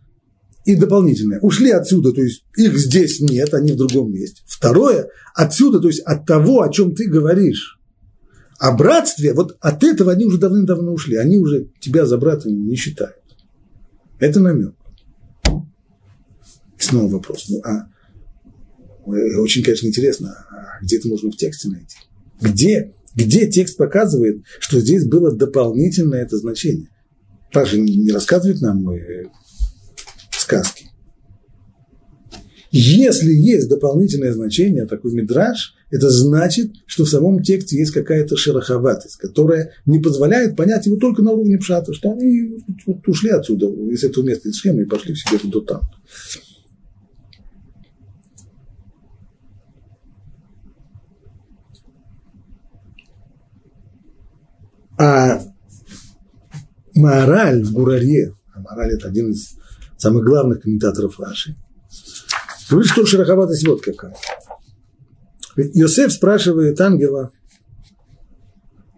и 0.65 0.75
дополнительное. 0.75 1.39
Ушли 1.41 1.71
отсюда, 1.71 2.11
то 2.13 2.21
есть 2.21 2.45
их 2.57 2.77
здесь 2.77 3.19
нет, 3.19 3.53
они 3.53 3.73
в 3.73 3.75
другом 3.75 4.11
месте. 4.11 4.41
Второе, 4.45 5.09
отсюда, 5.35 5.79
то 5.79 5.87
есть 5.87 5.99
от 6.01 6.25
того, 6.25 6.61
о 6.61 6.71
чем 6.71 6.95
ты 6.95 7.07
говоришь. 7.07 7.79
о 8.59 8.71
братстве, 8.71 9.33
вот 9.33 9.57
от 9.59 9.83
этого 9.83 10.13
они 10.13 10.23
уже 10.25 10.37
давным-давно 10.37 10.93
ушли. 10.93 11.17
Они 11.17 11.37
уже 11.37 11.67
тебя 11.81 12.05
за 12.05 12.17
брата 12.17 12.49
не 12.49 12.75
считают. 12.75 13.17
Это 14.19 14.39
намек. 14.39 14.73
Снова 16.77 17.11
вопрос. 17.13 17.49
Ну, 17.49 17.61
а 17.65 17.89
э, 19.05 19.37
очень, 19.37 19.63
конечно, 19.63 19.87
интересно, 19.87 20.45
а 20.49 20.81
где 20.81 20.97
это 20.97 21.09
можно 21.09 21.29
в 21.29 21.35
тексте 21.35 21.67
найти? 21.69 21.97
Где, 22.39 22.93
где 23.15 23.49
текст 23.49 23.75
показывает, 23.75 24.43
что 24.59 24.79
здесь 24.79 25.05
было 25.05 25.35
дополнительное 25.35 26.23
это 26.23 26.37
значение? 26.37 26.89
Паша 27.51 27.77
не 27.77 28.11
рассказывает 28.11 28.61
нам 28.61 28.89
э, 28.89 29.29
сказки. 30.43 30.89
Если 32.75 33.31
есть 33.31 33.69
дополнительное 33.69 34.33
значение, 34.33 34.87
такой 34.87 35.13
мидраж, 35.13 35.75
это 35.91 36.09
значит, 36.09 36.71
что 36.87 37.05
в 37.05 37.09
самом 37.09 37.43
тексте 37.43 37.77
есть 37.77 37.91
какая-то 37.91 38.35
шероховатость, 38.35 39.17
которая 39.17 39.73
не 39.85 39.99
позволяет 39.99 40.55
понять 40.55 40.87
его 40.87 40.97
только 40.97 41.21
на 41.21 41.33
уровне 41.33 41.59
пшата, 41.59 41.93
что 41.93 42.13
они 42.13 42.63
ушли 43.05 43.29
отсюда, 43.29 43.67
из 43.67 44.03
этого 44.03 44.23
места, 44.23 44.49
из 44.49 44.55
схемы, 44.55 44.81
и 44.81 44.85
пошли 44.85 45.13
в 45.13 45.49
Дотан. 45.51 45.81
А 54.97 55.43
Мораль 56.95 57.63
в 57.63 57.71
Гураре, 57.71 58.33
а 58.55 58.61
Мораль 58.61 58.93
это 58.93 59.09
один 59.09 59.31
из 59.31 59.57
самых 60.03 60.25
главных 60.25 60.61
комментаторов 60.61 61.19
Раши, 61.19 61.55
говорит, 62.69 62.91
что 62.91 63.05
шероховатость 63.05 63.65
вот 63.65 63.81
какая. 63.81 64.15
Йосеф 65.55 66.11
спрашивает 66.11 66.79
ангела, 66.81 67.31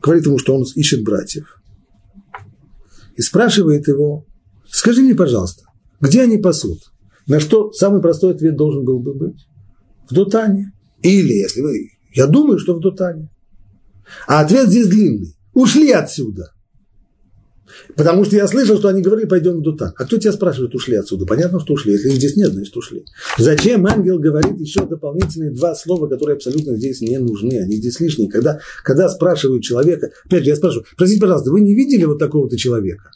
говорит 0.01 0.25
ему, 0.25 0.39
что 0.39 0.55
он 0.55 0.65
ищет 0.75 1.03
братьев. 1.03 1.61
И 3.15 3.21
спрашивает 3.21 3.87
его, 3.87 4.25
скажи 4.67 5.01
мне, 5.01 5.15
пожалуйста, 5.15 5.65
где 6.01 6.23
они 6.23 6.37
пасут? 6.37 6.79
На 7.27 7.39
что 7.39 7.71
самый 7.71 8.01
простой 8.01 8.33
ответ 8.33 8.55
должен 8.55 8.83
был 8.83 8.99
бы 8.99 9.13
быть? 9.13 9.47
В 10.09 10.13
Дотане. 10.13 10.73
Или, 11.01 11.33
если 11.33 11.61
вы, 11.61 11.89
я 12.13 12.27
думаю, 12.27 12.59
что 12.59 12.75
в 12.75 12.81
Дотане. 12.81 13.29
А 14.27 14.41
ответ 14.41 14.69
здесь 14.69 14.87
длинный. 14.87 15.35
Ушли 15.53 15.91
отсюда. 15.91 16.54
Потому 17.95 18.25
что 18.25 18.35
я 18.35 18.47
слышал, 18.47 18.77
что 18.77 18.89
они 18.89 19.01
говорили, 19.01 19.27
пойдем 19.27 19.57
в 19.57 19.61
Дутан. 19.61 19.93
А 19.97 20.05
кто 20.05 20.17
тебя 20.17 20.31
спрашивает, 20.31 20.73
ушли 20.75 20.95
отсюда? 20.95 21.25
Понятно, 21.25 21.59
что 21.59 21.73
ушли. 21.73 21.93
Если 21.93 22.09
их 22.09 22.15
здесь 22.15 22.35
нет, 22.35 22.51
значит 22.51 22.75
ушли. 22.75 23.05
Зачем 23.37 23.85
ангел 23.85 24.19
говорит 24.19 24.59
еще 24.59 24.85
дополнительные 24.85 25.51
два 25.51 25.75
слова, 25.75 26.07
которые 26.07 26.35
абсолютно 26.35 26.75
здесь 26.77 27.01
не 27.01 27.17
нужны? 27.17 27.59
Они 27.59 27.77
здесь 27.77 27.99
лишние. 27.99 28.29
Когда, 28.29 28.59
когда 28.83 29.09
спрашивают 29.09 29.63
человека, 29.63 30.11
опять 30.25 30.43
же, 30.43 30.49
я 30.49 30.55
спрашиваю, 30.55 30.85
простите, 30.97 31.21
пожалуйста, 31.21 31.51
вы 31.51 31.61
не 31.61 31.75
видели 31.75 32.03
вот 32.05 32.19
такого-то 32.19 32.57
человека? 32.57 33.11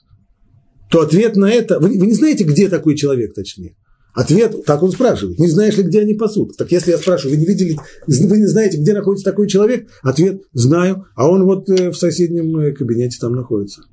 То 0.89 1.01
ответ 1.01 1.35
на 1.35 1.51
это, 1.51 1.79
вы, 1.79 1.99
вы 1.99 2.07
не 2.07 2.13
знаете, 2.13 2.43
где 2.43 2.67
такой 2.67 2.95
человек, 2.95 3.33
точнее. 3.33 3.75
Ответ, 4.13 4.65
так 4.65 4.81
он 4.81 4.91
спрашивает, 4.91 5.39
не 5.39 5.47
знаешь 5.47 5.77
ли, 5.77 5.83
где 5.83 6.01
они 6.01 6.15
пасут? 6.15 6.57
Так 6.57 6.71
если 6.71 6.91
я 6.91 6.97
спрашиваю, 6.97 7.35
вы 7.35 7.41
не 7.41 7.45
видели, 7.45 7.77
вы 8.07 8.37
не 8.37 8.47
знаете, 8.47 8.77
где 8.77 8.93
находится 8.93 9.29
такой 9.29 9.47
человек? 9.47 9.87
Ответ, 10.01 10.41
знаю, 10.51 11.05
а 11.15 11.29
он 11.29 11.43
вот 11.43 11.69
э, 11.69 11.91
в 11.91 11.95
соседнем 11.95 12.57
э, 12.57 12.71
кабинете 12.71 13.17
там 13.21 13.33
находится. 13.33 13.83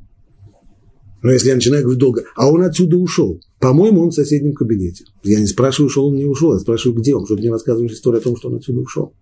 Но 1.27 1.33
если 1.33 1.49
я 1.49 1.57
начинаю 1.57 1.83
говорить 1.83 1.99
долго, 1.99 2.23
а 2.37 2.49
он 2.49 2.63
отсюда 2.63 2.97
ушел, 2.97 3.41
по-моему, 3.59 4.01
он 4.01 4.11
в 4.11 4.15
соседнем 4.15 4.55
кабинете. 4.55 5.07
Я 5.25 5.41
не 5.41 5.49
спрашиваю, 5.49 5.89
ушел 5.89 6.07
он, 6.07 6.15
не 6.15 6.25
ушел, 6.25 6.53
я 6.53 6.61
спрашиваю, 6.61 7.01
где 7.01 7.17
он, 7.17 7.25
чтобы 7.25 7.41
мне 7.41 7.51
рассказывали 7.51 7.93
историю 7.93 8.21
о 8.21 8.23
том, 8.23 8.37
что 8.37 8.49
он 8.49 8.55
отсюда 8.59 8.79
ушел. 8.79 9.13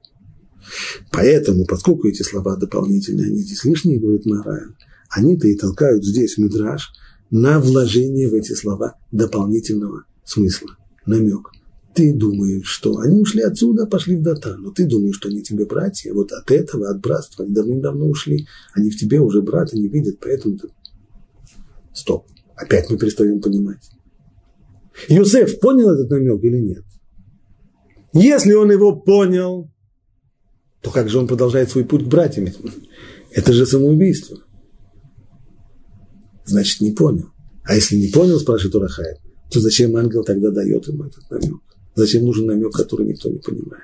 Поэтому, 1.11 1.65
поскольку 1.65 2.07
эти 2.07 2.21
слова 2.21 2.57
дополнительные, 2.57 3.29
они 3.29 3.39
здесь 3.39 3.65
лишние, 3.65 3.99
говорит 3.99 4.27
Марая, 4.27 4.67
они-то 5.09 5.49
и 5.49 5.57
толкают 5.57 6.05
здесь 6.05 6.37
мидраж 6.37 6.93
на 7.31 7.59
вложение 7.59 8.29
в 8.29 8.35
эти 8.35 8.53
слова 8.53 8.99
дополнительного 9.11 10.05
смысла, 10.27 10.77
намек. 11.07 11.53
Ты 11.95 12.13
думаешь, 12.13 12.67
что 12.67 12.99
они 12.99 13.19
ушли 13.19 13.41
отсюда, 13.41 13.87
пошли 13.87 14.17
в 14.17 14.23
Датан, 14.23 14.61
но 14.61 14.73
ты 14.73 14.85
думаешь, 14.85 15.17
что 15.17 15.31
они 15.31 15.43
тебе 15.43 15.65
братья, 15.65 16.13
вот 16.13 16.33
от 16.33 16.51
этого, 16.51 16.91
от 16.91 17.01
братства, 17.01 17.47
они 17.47 17.55
давным-давно 17.55 18.07
ушли, 18.07 18.47
они 18.75 18.91
в 18.91 18.99
тебе 18.99 19.21
уже 19.21 19.41
брата 19.41 19.79
не 19.79 19.89
видят, 19.89 20.19
поэтому 20.21 20.59
ты 20.59 20.69
Стоп. 21.95 22.27
Опять 22.57 22.91
мы 22.91 22.99
перестаем 22.99 23.41
понимать. 23.41 23.91
Юсеф 25.09 25.59
понял 25.61 25.91
этот 25.91 26.11
намек 26.11 26.43
или 26.45 26.59
нет? 26.59 26.85
Если 28.13 28.53
он 28.53 28.71
его 28.71 28.95
понял, 28.95 29.71
то 30.83 30.91
как 30.91 31.09
же 31.09 31.19
он 31.19 31.27
продолжает 31.27 31.71
свой 31.71 31.85
путь 31.85 32.05
к 32.05 32.09
братьям? 32.09 32.49
Это 33.33 33.53
же 33.53 33.67
самоубийство. 33.67 34.39
Значит, 36.45 36.81
не 36.81 36.93
понял. 36.93 37.31
А 37.65 37.75
если 37.75 37.97
не 37.97 38.09
понял, 38.09 38.39
спрашивает 38.39 38.75
Урахаев, 38.75 39.19
то 39.51 39.61
зачем 39.61 39.97
ангел 39.97 40.23
тогда 40.23 40.51
дает 40.51 40.87
ему 40.87 41.05
этот 41.05 41.29
намек? 41.31 41.61
Зачем 41.95 42.25
нужен 42.25 42.47
намек, 42.47 42.73
который 42.73 43.07
никто 43.07 43.31
не 43.31 43.39
понимает? 43.39 43.83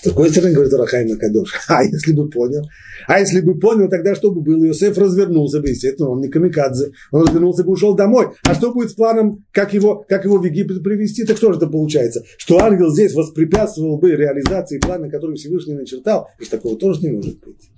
С 0.00 0.04
другой 0.04 0.30
стороны, 0.30 0.54
говорит 0.54 0.72
Рахай 0.72 1.06
Макадош, 1.06 1.52
а 1.68 1.84
если 1.84 2.12
бы 2.12 2.30
понял, 2.30 2.62
а 3.06 3.20
если 3.20 3.40
бы 3.40 3.58
понял, 3.58 3.88
тогда 3.88 4.14
что 4.14 4.30
бы 4.30 4.40
было? 4.40 4.66
Иосиф 4.66 4.96
развернулся 4.96 5.60
бы, 5.60 5.68
естественно, 5.68 6.10
он 6.10 6.20
не 6.20 6.28
камикадзе, 6.28 6.92
он 7.12 7.22
развернулся 7.26 7.64
бы, 7.64 7.72
ушел 7.72 7.94
домой. 7.94 8.28
А 8.44 8.54
что 8.54 8.72
будет 8.72 8.90
с 8.90 8.94
планом, 8.94 9.44
как 9.52 9.74
его, 9.74 10.04
как 10.08 10.24
его 10.24 10.38
в 10.38 10.44
Египет 10.44 10.82
привести? 10.82 11.24
Так 11.24 11.36
что 11.36 11.52
же 11.52 11.58
это 11.58 11.66
получается? 11.66 12.22
Что 12.38 12.58
ангел 12.60 12.90
здесь 12.90 13.14
воспрепятствовал 13.14 13.98
бы 13.98 14.12
реализации 14.12 14.78
плана, 14.78 15.10
который 15.10 15.36
Всевышний 15.36 15.74
начертал? 15.74 16.28
И 16.38 16.46
такого 16.46 16.78
тоже 16.78 17.02
не 17.02 17.10
может 17.10 17.38
быть. 17.40 17.70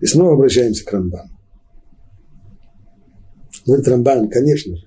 И 0.00 0.06
снова 0.06 0.34
обращаемся 0.34 0.84
к 0.84 0.92
Рамбану. 0.92 1.39
Говорит 3.66 3.88
Рамбан, 3.88 4.28
конечно 4.28 4.76
же. 4.76 4.86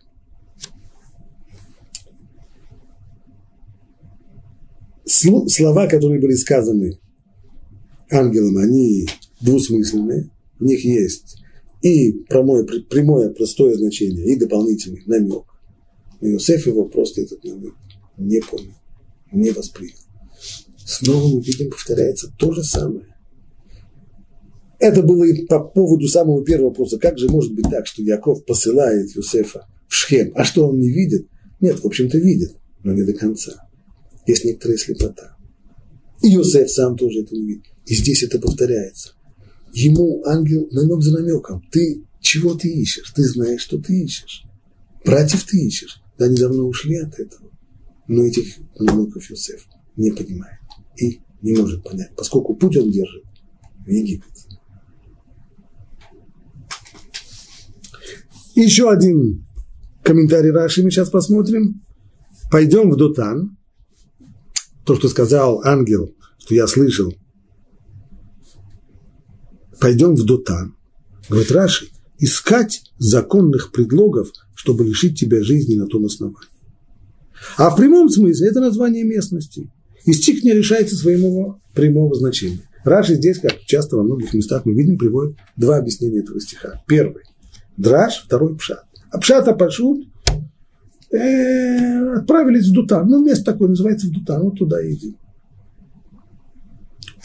Слова, 5.05 5.87
которые 5.87 6.19
были 6.19 6.33
сказаны 6.33 6.99
ангелом, 8.09 8.57
они 8.57 9.07
двусмысленные, 9.41 10.29
в 10.59 10.63
них 10.63 10.83
есть 10.83 11.37
и 11.83 12.13
прямое, 12.29 12.63
прямое 12.63 13.29
простое 13.29 13.75
значение, 13.75 14.25
и 14.25 14.39
дополнительный 14.39 15.03
намек. 15.05 15.45
Но 16.21 16.29
Иосиф 16.29 16.65
его 16.65 16.85
просто 16.85 17.21
этот 17.21 17.43
намек 17.43 17.73
не 18.17 18.39
понял, 18.41 18.73
не 19.31 19.51
воспринял. 19.51 19.97
Снова 20.77 21.35
мы 21.35 21.41
видим, 21.41 21.69
повторяется 21.69 22.33
то 22.37 22.53
же 22.53 22.63
самое. 22.63 23.12
Это 24.83 25.01
было 25.01 25.23
и 25.23 25.45
по 25.45 25.61
поводу 25.61 26.09
самого 26.09 26.43
первого 26.43 26.67
вопроса. 26.67 26.99
Как 26.99 27.17
же 27.17 27.29
может 27.29 27.53
быть 27.53 27.69
так, 27.71 27.87
что 27.87 28.01
Яков 28.01 28.43
посылает 28.43 29.15
Юсефа 29.15 29.65
в 29.87 29.95
Шхем, 29.95 30.33
а 30.35 30.43
что 30.43 30.67
он 30.67 30.77
не 30.77 30.89
видит? 30.89 31.25
Нет, 31.61 31.79
в 31.81 31.85
общем-то 31.85 32.17
видит, 32.17 32.57
но 32.83 32.91
не 32.91 33.03
до 33.03 33.13
конца. 33.13 33.65
Есть 34.27 34.43
некоторая 34.43 34.77
слепота. 34.77 35.37
И 36.21 36.27
Юсеф 36.27 36.69
сам 36.69 36.97
тоже 36.97 37.21
это 37.21 37.33
не 37.33 37.45
видит. 37.45 37.63
И 37.85 37.95
здесь 37.95 38.23
это 38.23 38.39
повторяется. 38.39 39.13
Ему 39.71 40.21
ангел 40.25 40.67
намек 40.71 41.01
за 41.01 41.13
намеком. 41.17 41.63
Ты 41.71 42.03
чего 42.19 42.53
ты 42.53 42.67
ищешь? 42.67 43.09
Ты 43.15 43.23
знаешь, 43.23 43.61
что 43.61 43.77
ты 43.77 44.03
ищешь. 44.03 44.43
Братьев 45.05 45.45
ты 45.45 45.65
ищешь. 45.65 46.03
Да 46.17 46.25
они 46.25 46.35
давно 46.35 46.65
ушли 46.67 46.97
от 46.97 47.17
этого. 47.17 47.49
Но 48.09 48.25
этих 48.25 48.57
намеков 48.77 49.29
Юсеф 49.29 49.65
не 49.95 50.11
понимает. 50.11 50.59
И 50.97 51.21
не 51.41 51.53
может 51.53 51.85
понять, 51.85 52.11
поскольку 52.17 52.53
путь 52.53 52.75
он 52.75 52.91
держит 52.91 53.23
в 53.85 53.89
Египет. 53.89 54.32
Еще 58.55 58.89
один 58.89 59.45
комментарий 60.03 60.51
Раши 60.51 60.83
мы 60.83 60.91
сейчас 60.91 61.09
посмотрим. 61.09 61.81
Пойдем 62.51 62.91
в 62.91 62.97
Дотан. 62.97 63.57
То, 64.85 64.95
что 64.95 65.07
сказал 65.07 65.61
ангел, 65.63 66.13
что 66.37 66.53
я 66.53 66.67
слышал. 66.67 67.13
Пойдем 69.79 70.15
в 70.15 70.23
Дотан. 70.25 70.75
Говорит 71.29 71.51
Раши, 71.51 71.87
искать 72.19 72.83
законных 72.97 73.71
предлогов, 73.71 74.29
чтобы 74.53 74.83
лишить 74.83 75.19
тебя 75.19 75.41
жизни 75.41 75.75
на 75.75 75.87
том 75.87 76.05
основании. 76.05 76.49
А 77.57 77.69
в 77.69 77.75
прямом 77.75 78.09
смысле 78.09 78.49
это 78.49 78.59
название 78.59 79.03
местности. 79.03 79.71
И 80.05 80.13
стих 80.13 80.43
не 80.43 80.53
решается 80.53 80.95
своего 80.95 81.59
прямого 81.73 82.13
значения. 82.13 82.69
Раши 82.83 83.15
здесь, 83.15 83.39
как 83.39 83.61
часто 83.61 83.95
во 83.95 84.03
многих 84.03 84.33
местах 84.33 84.65
мы 84.65 84.73
видим, 84.73 84.97
приводит 84.97 85.37
два 85.55 85.77
объяснения 85.77 86.19
этого 86.19 86.39
стиха. 86.39 86.83
Первый 86.87 87.23
драж, 87.77 88.23
второй 88.25 88.55
пшат. 88.57 88.85
А 89.11 89.19
пшата 89.19 89.53
пашут 89.53 90.07
э, 91.11 92.15
отправились 92.17 92.67
в 92.67 92.73
Дутан. 92.73 93.07
Ну, 93.07 93.23
место 93.23 93.45
такое 93.45 93.69
называется 93.69 94.07
в 94.07 94.11
Дутан, 94.11 94.41
вот 94.41 94.57
туда 94.57 94.77
идем. 94.85 95.17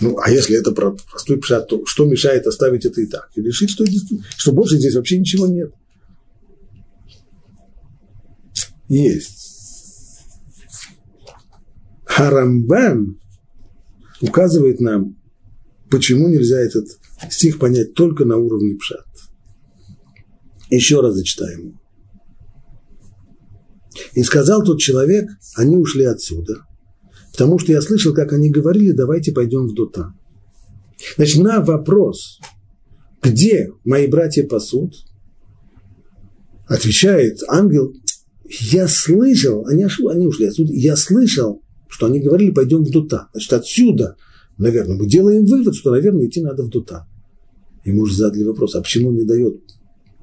Ну, 0.01 0.17
а 0.23 0.31
если 0.31 0.57
это 0.57 0.71
простой 0.73 1.39
пшат, 1.39 1.69
то 1.69 1.85
что 1.85 2.05
мешает 2.05 2.47
оставить 2.47 2.85
это 2.85 3.01
и 3.01 3.07
так? 3.07 3.31
И 3.35 3.43
решить, 3.43 3.71
что, 3.71 3.85
что 4.37 4.53
больше 4.53 4.77
здесь 4.77 4.95
вообще 4.95 5.19
ничего 5.19 5.47
нет. 5.47 5.73
есть. 8.89 9.39
Харамбам 12.05 13.21
указывает 14.21 14.81
нам, 14.81 15.17
почему 15.91 16.29
нельзя 16.29 16.59
этот 16.59 16.87
стих 17.31 17.59
понять 17.59 17.95
только 17.95 18.25
на 18.25 18.37
уровне 18.37 18.77
пшат. 18.77 19.07
Еще 20.71 21.01
раз 21.01 21.15
зачитаем. 21.15 21.79
И 24.15 24.23
сказал 24.23 24.63
тот 24.63 24.81
человек, 24.81 25.29
они 25.57 25.77
ушли 25.77 26.05
отсюда, 26.05 26.67
потому 27.33 27.59
что 27.59 27.73
я 27.73 27.81
слышал, 27.81 28.15
как 28.15 28.33
они 28.33 28.51
говорили, 28.51 28.93
давайте 28.93 29.33
пойдем 29.33 29.67
в 29.67 29.75
Дутан. 29.75 30.15
Значит, 31.17 31.43
на 31.43 31.61
вопрос, 31.61 32.41
где 33.23 33.71
мои 33.85 34.07
братья 34.07 34.47
пасут, 34.47 34.95
отвечает 36.67 37.43
ангел, 37.49 37.93
я 38.49 38.89
слышал, 38.89 39.67
они, 39.67 39.87
они 40.11 40.27
ушли 40.27 40.47
отсюда, 40.47 40.73
я 40.73 40.97
слышал, 40.97 41.63
что 41.89 42.07
они 42.07 42.21
говорили, 42.21 42.51
пойдем 42.51 42.85
в 42.85 42.91
Дута. 42.91 43.29
Значит, 43.33 43.53
отсюда, 43.53 44.17
наверное, 44.59 44.97
мы 44.97 45.07
делаем 45.07 45.45
вывод, 45.45 45.75
что, 45.75 45.91
наверное, 45.91 46.27
идти 46.27 46.41
надо 46.41 46.63
в 46.63 46.69
Дута. 46.69 47.07
Ему 47.85 48.03
уже 48.03 48.17
задали 48.17 48.45
вопрос, 48.45 48.75
а 48.75 48.81
почему 48.81 49.09
он 49.09 49.17
не 49.17 49.25
дает 49.25 49.63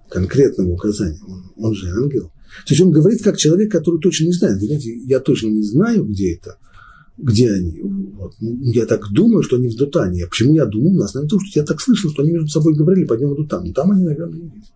конкретного 0.09 0.71
указания? 0.71 1.19
Он, 1.27 1.43
он 1.57 1.73
же 1.73 1.89
ангел. 1.89 2.31
То 2.65 2.73
есть 2.73 2.81
он 2.81 2.91
говорит 2.91 3.21
как 3.21 3.37
человек, 3.37 3.71
который 3.71 3.99
точно 3.99 4.25
не 4.25 4.31
знает. 4.31 4.59
Вы 4.59 4.67
знаете, 4.67 4.95
я 5.05 5.19
точно 5.19 5.49
не 5.49 5.63
знаю, 5.63 6.05
где 6.05 6.35
это, 6.35 6.57
где 7.17 7.51
они. 7.51 7.81
Вот. 7.81 8.33
Я 8.39 8.85
так 8.85 9.11
думаю, 9.11 9.43
что 9.43 9.57
они 9.57 9.67
в 9.67 9.75
Дутане. 9.75 10.23
А 10.23 10.27
почему 10.27 10.55
я 10.55 10.65
думаю? 10.65 10.95
На 10.95 11.05
основе 11.05 11.27
того, 11.27 11.41
что 11.41 11.59
я 11.59 11.65
так 11.65 11.81
слышал, 11.81 12.11
что 12.11 12.23
они 12.23 12.31
между 12.31 12.47
собой 12.47 12.75
говорили, 12.75 13.05
пойдем 13.05 13.29
в 13.29 13.35
Дутан. 13.35 13.65
Ну, 13.65 13.73
там 13.73 13.91
они, 13.91 14.03
наверное, 14.03 14.51
есть. 14.55 14.71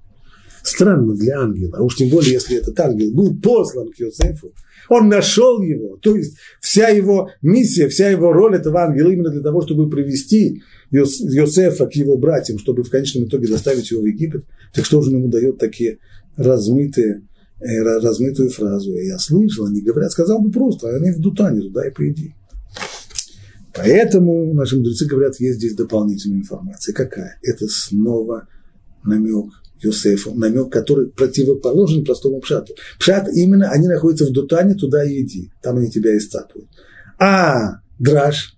Странно 0.62 1.16
для 1.16 1.40
ангела, 1.40 1.78
а 1.78 1.84
уж 1.84 1.96
тем 1.96 2.10
более, 2.10 2.34
если 2.34 2.58
этот 2.58 2.78
ангел 2.80 3.12
был 3.14 3.36
послан 3.40 3.90
к 3.92 3.98
Йосефу, 3.98 4.52
он 4.90 5.08
нашел 5.08 5.62
его, 5.62 5.98
то 5.98 6.16
есть 6.16 6.36
вся 6.60 6.90
его 6.90 7.30
миссия, 7.42 7.88
вся 7.88 8.10
его 8.10 8.34
роль 8.34 8.56
этого 8.56 8.82
ангела 8.82 9.10
именно 9.10 9.30
для 9.30 9.42
того, 9.42 9.62
чтобы 9.62 9.90
привести 9.90 10.62
Йосефа 10.92 11.88
к 11.88 11.94
его 11.94 12.18
братьям, 12.18 12.58
чтобы 12.58 12.84
в 12.84 12.90
конечном 12.90 13.26
итоге 13.26 13.48
доставить 13.48 13.92
его 13.92 14.02
в 14.02 14.06
Египет, 14.06 14.46
так 14.74 14.86
что 14.86 15.02
же 15.02 15.10
он 15.10 15.18
ему 15.18 15.28
дает 15.30 15.58
такие 15.58 16.00
размытые 16.36 17.24
Э, 17.62 17.82
размытую 17.82 18.50
фразу. 18.52 18.94
Я 18.94 19.18
слышал, 19.18 19.66
они 19.66 19.82
говорят, 19.82 20.12
сказал 20.12 20.40
бы 20.40 20.50
просто, 20.50 20.96
они 20.96 21.12
в 21.12 21.20
Дутане, 21.20 21.62
туда 21.62 21.86
и 21.86 21.92
приди. 21.92 22.34
Поэтому 23.76 24.54
наши 24.54 24.78
мудрецы 24.78 25.06
говорят, 25.06 25.40
есть 25.40 25.58
здесь 25.58 25.76
дополнительная 25.76 26.40
информация. 26.40 26.94
Какая? 26.94 27.38
Это 27.44 27.68
снова 27.68 28.48
намек 29.04 29.52
Йосефу, 29.82 30.34
намек, 30.36 30.72
который 30.72 31.08
противоположен 31.08 32.06
простому 32.06 32.40
пшату. 32.40 32.74
Пшат 32.98 33.28
именно, 33.34 33.70
они 33.72 33.90
находятся 33.90 34.26
в 34.26 34.32
Дутане, 34.32 34.76
туда 34.76 35.04
и 35.04 35.22
иди, 35.22 35.52
там 35.62 35.78
они 35.78 35.92
тебя 35.92 36.18
истапывают. 36.18 36.70
А 37.20 37.82
драж, 38.00 38.56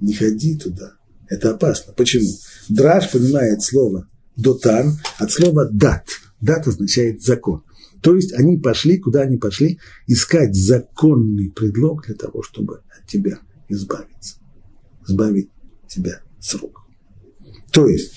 не 0.00 0.12
ходи 0.12 0.56
туда, 0.56 0.92
это 1.28 1.50
опасно. 1.50 1.92
Почему? 1.92 2.28
Драж 2.68 3.10
понимает 3.10 3.62
слово 3.62 4.08
дотан 4.36 4.98
от 5.18 5.30
слова 5.30 5.68
дат. 5.70 6.06
Дат 6.40 6.66
означает 6.66 7.22
закон. 7.22 7.62
То 8.02 8.14
есть 8.14 8.32
они 8.34 8.58
пошли, 8.58 8.98
куда 8.98 9.22
они 9.22 9.36
пошли, 9.36 9.78
искать 10.06 10.54
законный 10.54 11.50
предлог 11.50 12.06
для 12.06 12.14
того, 12.14 12.42
чтобы 12.42 12.82
от 12.96 13.06
тебя 13.08 13.38
избавиться, 13.68 14.36
избавить 15.08 15.50
тебя 15.88 16.20
с 16.38 16.54
рук. 16.54 16.82
То 17.72 17.88
есть 17.88 18.12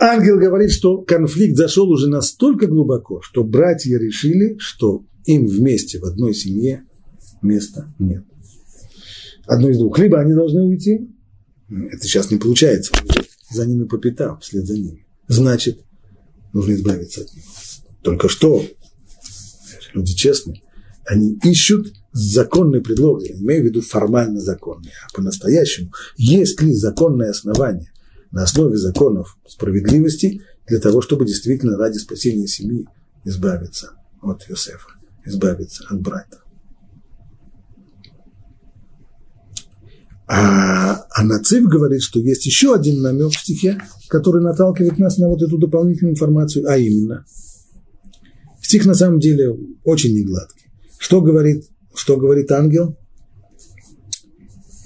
ангел 0.00 0.38
говорит, 0.38 0.70
что 0.70 1.02
конфликт 1.02 1.56
зашел 1.56 1.88
уже 1.90 2.08
настолько 2.08 2.66
глубоко, 2.66 3.20
что 3.22 3.44
братья 3.44 3.96
решили, 3.98 4.56
что 4.58 5.04
им 5.26 5.46
вместе 5.46 5.98
в 5.98 6.04
одной 6.04 6.34
семье 6.34 6.84
места 7.42 7.94
нет. 7.98 8.24
Одно 9.46 9.68
из 9.68 9.78
двух. 9.78 9.98
Либо 9.98 10.18
они 10.18 10.32
должны 10.32 10.62
уйти, 10.62 11.08
это 11.90 12.04
сейчас 12.04 12.30
не 12.30 12.38
получается, 12.38 12.92
за 13.50 13.66
ними 13.66 13.84
по 13.84 13.98
пятам, 13.98 14.40
вслед 14.40 14.66
за 14.66 14.74
ними. 14.74 15.06
Значит, 15.28 15.80
нужно 16.52 16.74
избавиться 16.74 17.22
от 17.22 17.34
них. 17.34 17.44
Только 18.02 18.28
что 18.28 18.64
люди 19.94 20.14
честные, 20.14 20.62
они 21.06 21.38
ищут 21.44 21.92
законный 22.12 22.80
предлог, 22.80 23.22
я 23.22 23.34
имею 23.36 23.62
в 23.62 23.64
виду 23.66 23.80
формально 23.80 24.40
законный, 24.40 24.92
а 25.04 25.12
по-настоящему, 25.14 25.92
есть 26.16 26.60
ли 26.60 26.72
законное 26.74 27.30
основание 27.30 27.92
на 28.30 28.42
основе 28.42 28.76
законов 28.76 29.36
справедливости 29.46 30.42
для 30.66 30.80
того, 30.80 31.02
чтобы 31.02 31.26
действительно 31.26 31.76
ради 31.76 31.98
спасения 31.98 32.46
семьи 32.46 32.86
избавиться 33.24 33.92
от 34.22 34.48
Иосифа, 34.48 34.90
избавиться 35.24 35.84
от 35.88 36.00
брата. 36.00 36.43
А, 40.26 41.04
а 41.10 41.24
Нацив 41.24 41.64
говорит, 41.64 42.02
что 42.02 42.18
есть 42.18 42.46
еще 42.46 42.74
один 42.74 43.02
намек 43.02 43.32
в 43.32 43.38
стихе, 43.38 43.78
который 44.08 44.42
наталкивает 44.42 44.98
нас 44.98 45.18
на 45.18 45.28
вот 45.28 45.42
эту 45.42 45.58
дополнительную 45.58 46.14
информацию, 46.14 46.68
а 46.68 46.76
именно– 46.76 47.24
Стих 48.64 48.86
на 48.86 48.94
самом 48.94 49.20
деле 49.20 49.54
очень 49.84 50.14
негладкий. 50.14 50.66
Что 50.98 51.20
говорит, 51.20 51.64
что 51.94 52.16
говорит 52.16 52.50
ангел? 52.50 52.96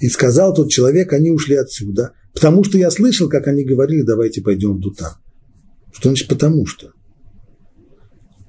И 0.01 0.09
сказал 0.09 0.53
тот 0.53 0.69
человек, 0.69 1.13
они 1.13 1.31
ушли 1.31 1.55
отсюда, 1.55 2.11
потому 2.33 2.65
что 2.65 2.77
я 2.77 2.91
слышал, 2.91 3.29
как 3.29 3.47
они 3.47 3.63
говорили, 3.63 4.01
давайте 4.01 4.41
пойдем 4.41 4.81
в. 4.81 5.17
Что 5.93 6.09
значит 6.09 6.27
потому 6.27 6.65
что? 6.65 6.91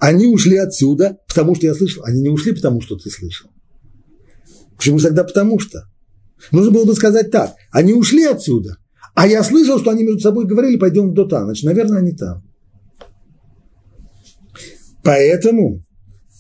Они 0.00 0.26
ушли 0.26 0.56
отсюда, 0.56 1.18
потому 1.28 1.54
что 1.54 1.66
я 1.66 1.74
слышал. 1.74 2.02
Они 2.04 2.22
не 2.22 2.28
ушли, 2.28 2.52
потому 2.52 2.80
что 2.80 2.96
ты 2.96 3.08
слышал. 3.08 3.50
Почему 4.76 4.98
тогда 4.98 5.22
потому 5.22 5.60
что? 5.60 5.84
Нужно 6.52 6.70
было 6.70 6.84
бы 6.84 6.94
сказать 6.94 7.30
так. 7.30 7.54
Они 7.70 7.92
ушли 7.92 8.24
отсюда, 8.24 8.76
а 9.14 9.26
я 9.26 9.42
слышал, 9.42 9.78
что 9.78 9.90
они 9.90 10.04
между 10.04 10.20
собой 10.20 10.46
говорили, 10.46 10.76
пойдем 10.76 11.10
в 11.10 11.14
Дотан. 11.14 11.44
Значит, 11.44 11.64
наверное, 11.64 11.98
они 11.98 12.12
там. 12.12 12.42
Поэтому 15.02 15.82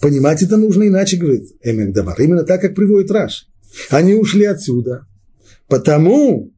понимать 0.00 0.42
это 0.42 0.56
нужно 0.56 0.86
иначе, 0.86 1.16
говорит 1.16 1.44
Эмек 1.62 1.94
Дамар. 1.94 2.20
Именно 2.20 2.44
так, 2.44 2.60
как 2.60 2.74
приводит 2.74 3.10
Раш. 3.10 3.46
Они 3.90 4.14
ушли 4.14 4.44
отсюда. 4.44 5.06
Потому, 5.68 6.52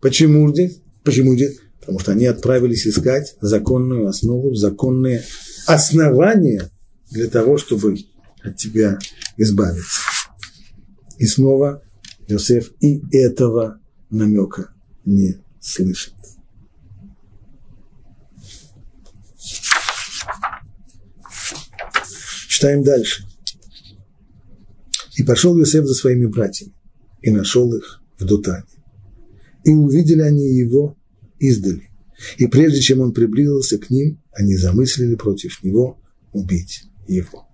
почему 0.00 0.52
здесь? 0.52 0.80
Почему 1.04 1.34
здесь? 1.34 1.58
Потому 1.80 2.00
что 2.00 2.12
они 2.12 2.26
отправились 2.26 2.86
искать 2.86 3.36
законную 3.40 4.08
основу, 4.08 4.54
законные 4.54 5.22
основания 5.66 6.70
для 7.10 7.28
того, 7.28 7.56
чтобы 7.56 7.96
от 8.42 8.56
тебя 8.56 8.98
избавиться. 9.36 10.00
И 11.18 11.26
снова 11.26 11.82
Иосиф 12.28 12.72
и 12.80 13.00
этого 13.16 13.80
намека 14.10 14.74
не 15.04 15.38
слышит. 15.60 16.14
Читаем 22.48 22.82
дальше. 22.82 23.24
И 25.16 25.22
пошел 25.22 25.58
Иосиф 25.58 25.84
за 25.84 25.94
своими 25.94 26.26
братьями, 26.26 26.74
и 27.22 27.30
нашел 27.30 27.72
их 27.74 28.02
в 28.18 28.24
Дутане. 28.24 28.64
И 29.64 29.70
увидели 29.70 30.20
они 30.20 30.44
его 30.44 30.96
издали. 31.38 31.90
И 32.36 32.46
прежде 32.46 32.80
чем 32.80 33.00
он 33.00 33.12
приблизился 33.12 33.78
к 33.78 33.90
ним, 33.90 34.20
они 34.32 34.54
замыслили 34.56 35.14
против 35.14 35.62
него 35.62 36.00
убить 36.32 36.84
его. 37.06 37.47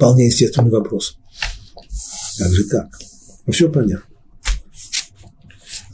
Вполне 0.00 0.28
естественный 0.28 0.70
вопрос. 0.70 1.18
Как 2.38 2.50
же 2.50 2.64
так? 2.64 2.88
Ну, 3.44 3.52
все 3.52 3.70
понятно 3.70 4.10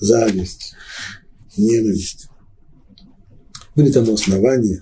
зависть, 0.00 0.74
ненависть. 1.56 2.28
Были 3.74 3.90
тому 3.90 4.14
основания. 4.14 4.80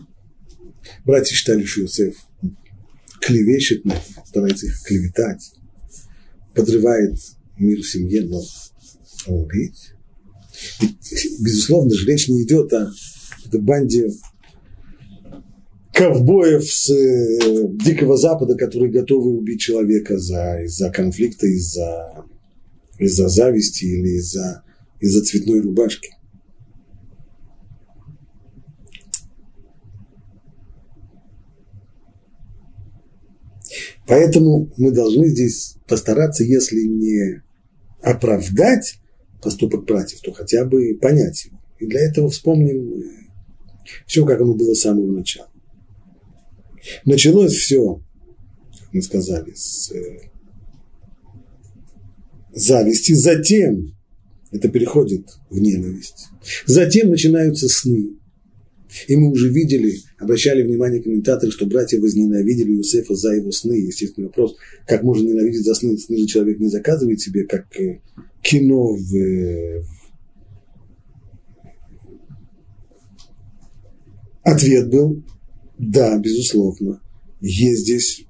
Братья 1.05 1.35
считали, 1.35 1.65
что 1.65 1.83
Иосиф 1.83 2.17
клевещет, 3.21 3.83
старается 4.27 4.67
их 4.67 4.83
клеветать, 4.83 5.55
подрывает 6.55 7.19
мир 7.59 7.81
в 7.81 7.89
семье, 7.89 8.27
но 8.27 8.43
убить. 9.27 9.93
И, 10.81 10.87
безусловно 11.41 11.95
же, 11.95 12.07
речь 12.07 12.29
не 12.29 12.43
идет 12.43 12.73
о 12.73 12.93
этой 13.47 13.61
банде 13.61 14.11
ковбоев 15.95 16.65
с 16.65 16.91
э, 16.91 17.69
Дикого 17.85 18.17
Запада, 18.17 18.57
которые 18.57 18.91
готовы 18.91 19.31
убить 19.31 19.61
человека 19.61 20.19
за, 20.19 20.63
из-за 20.65 20.91
конфликта, 20.91 21.47
из-за, 21.47 22.25
из-за 22.99 23.29
зависти 23.29 23.85
или 23.85 24.19
из-за 24.19 24.65
из-за 25.05 25.23
цветной 25.23 25.61
рубашки. 25.61 26.11
Поэтому 34.07 34.73
мы 34.79 34.93
должны 34.93 35.29
здесь 35.29 35.77
постараться, 35.87 36.43
если 36.43 36.81
не 36.85 37.43
оправдать 38.03 38.99
поступок 39.43 39.85
братьев, 39.85 40.21
то 40.21 40.33
хотя 40.33 40.65
бы 40.65 40.99
понять 41.01 41.47
его. 41.47 41.59
И 41.79 41.87
для 41.87 42.01
этого 42.01 42.31
вспомним 42.31 42.95
э, 42.95 43.03
все, 44.07 44.25
как 44.25 44.41
оно 44.41 44.55
было 44.55 44.73
с 44.73 44.81
самого 44.81 45.13
начала. 45.13 45.51
Началось 47.05 47.53
все, 47.53 48.03
мы 48.93 49.03
сказали, 49.03 49.53
с 49.55 49.91
э, 49.93 50.31
зависти, 52.53 53.13
затем 53.13 53.95
это 54.51 54.69
переходит 54.69 55.27
в 55.51 55.59
ненависть. 55.59 56.29
Затем 56.67 57.11
начинаются 57.11 57.69
сны. 57.69 58.17
И 59.09 59.17
мы 59.17 59.33
уже 59.33 59.51
видели, 59.51 59.99
обращали 60.19 60.63
внимание 60.63 61.03
комментаторы, 61.03 61.51
что 61.51 61.67
братья 61.67 62.01
возненавидели 62.01 62.73
Юсефа 62.73 63.17
за 63.17 63.33
его 63.33 63.51
сны. 63.51 63.75
Естественный 63.75 64.29
вопрос, 64.29 64.55
как 64.87 65.03
можно 65.03 65.27
ненавидеть 65.27 65.65
за 65.65 65.75
сны? 65.75 65.99
Сны 65.99 66.19
же 66.19 66.27
человек 66.27 66.61
не 66.61 66.69
заказывает 66.69 67.21
себе, 67.21 67.45
как 67.45 67.67
э, 67.81 68.01
кино 68.43 68.95
в, 68.95 69.17
э, 69.17 69.83
Ответ 74.45 74.91
был, 74.91 75.25
да, 75.91 76.19
безусловно, 76.19 77.01
есть 77.41 77.83
здесь, 77.83 78.25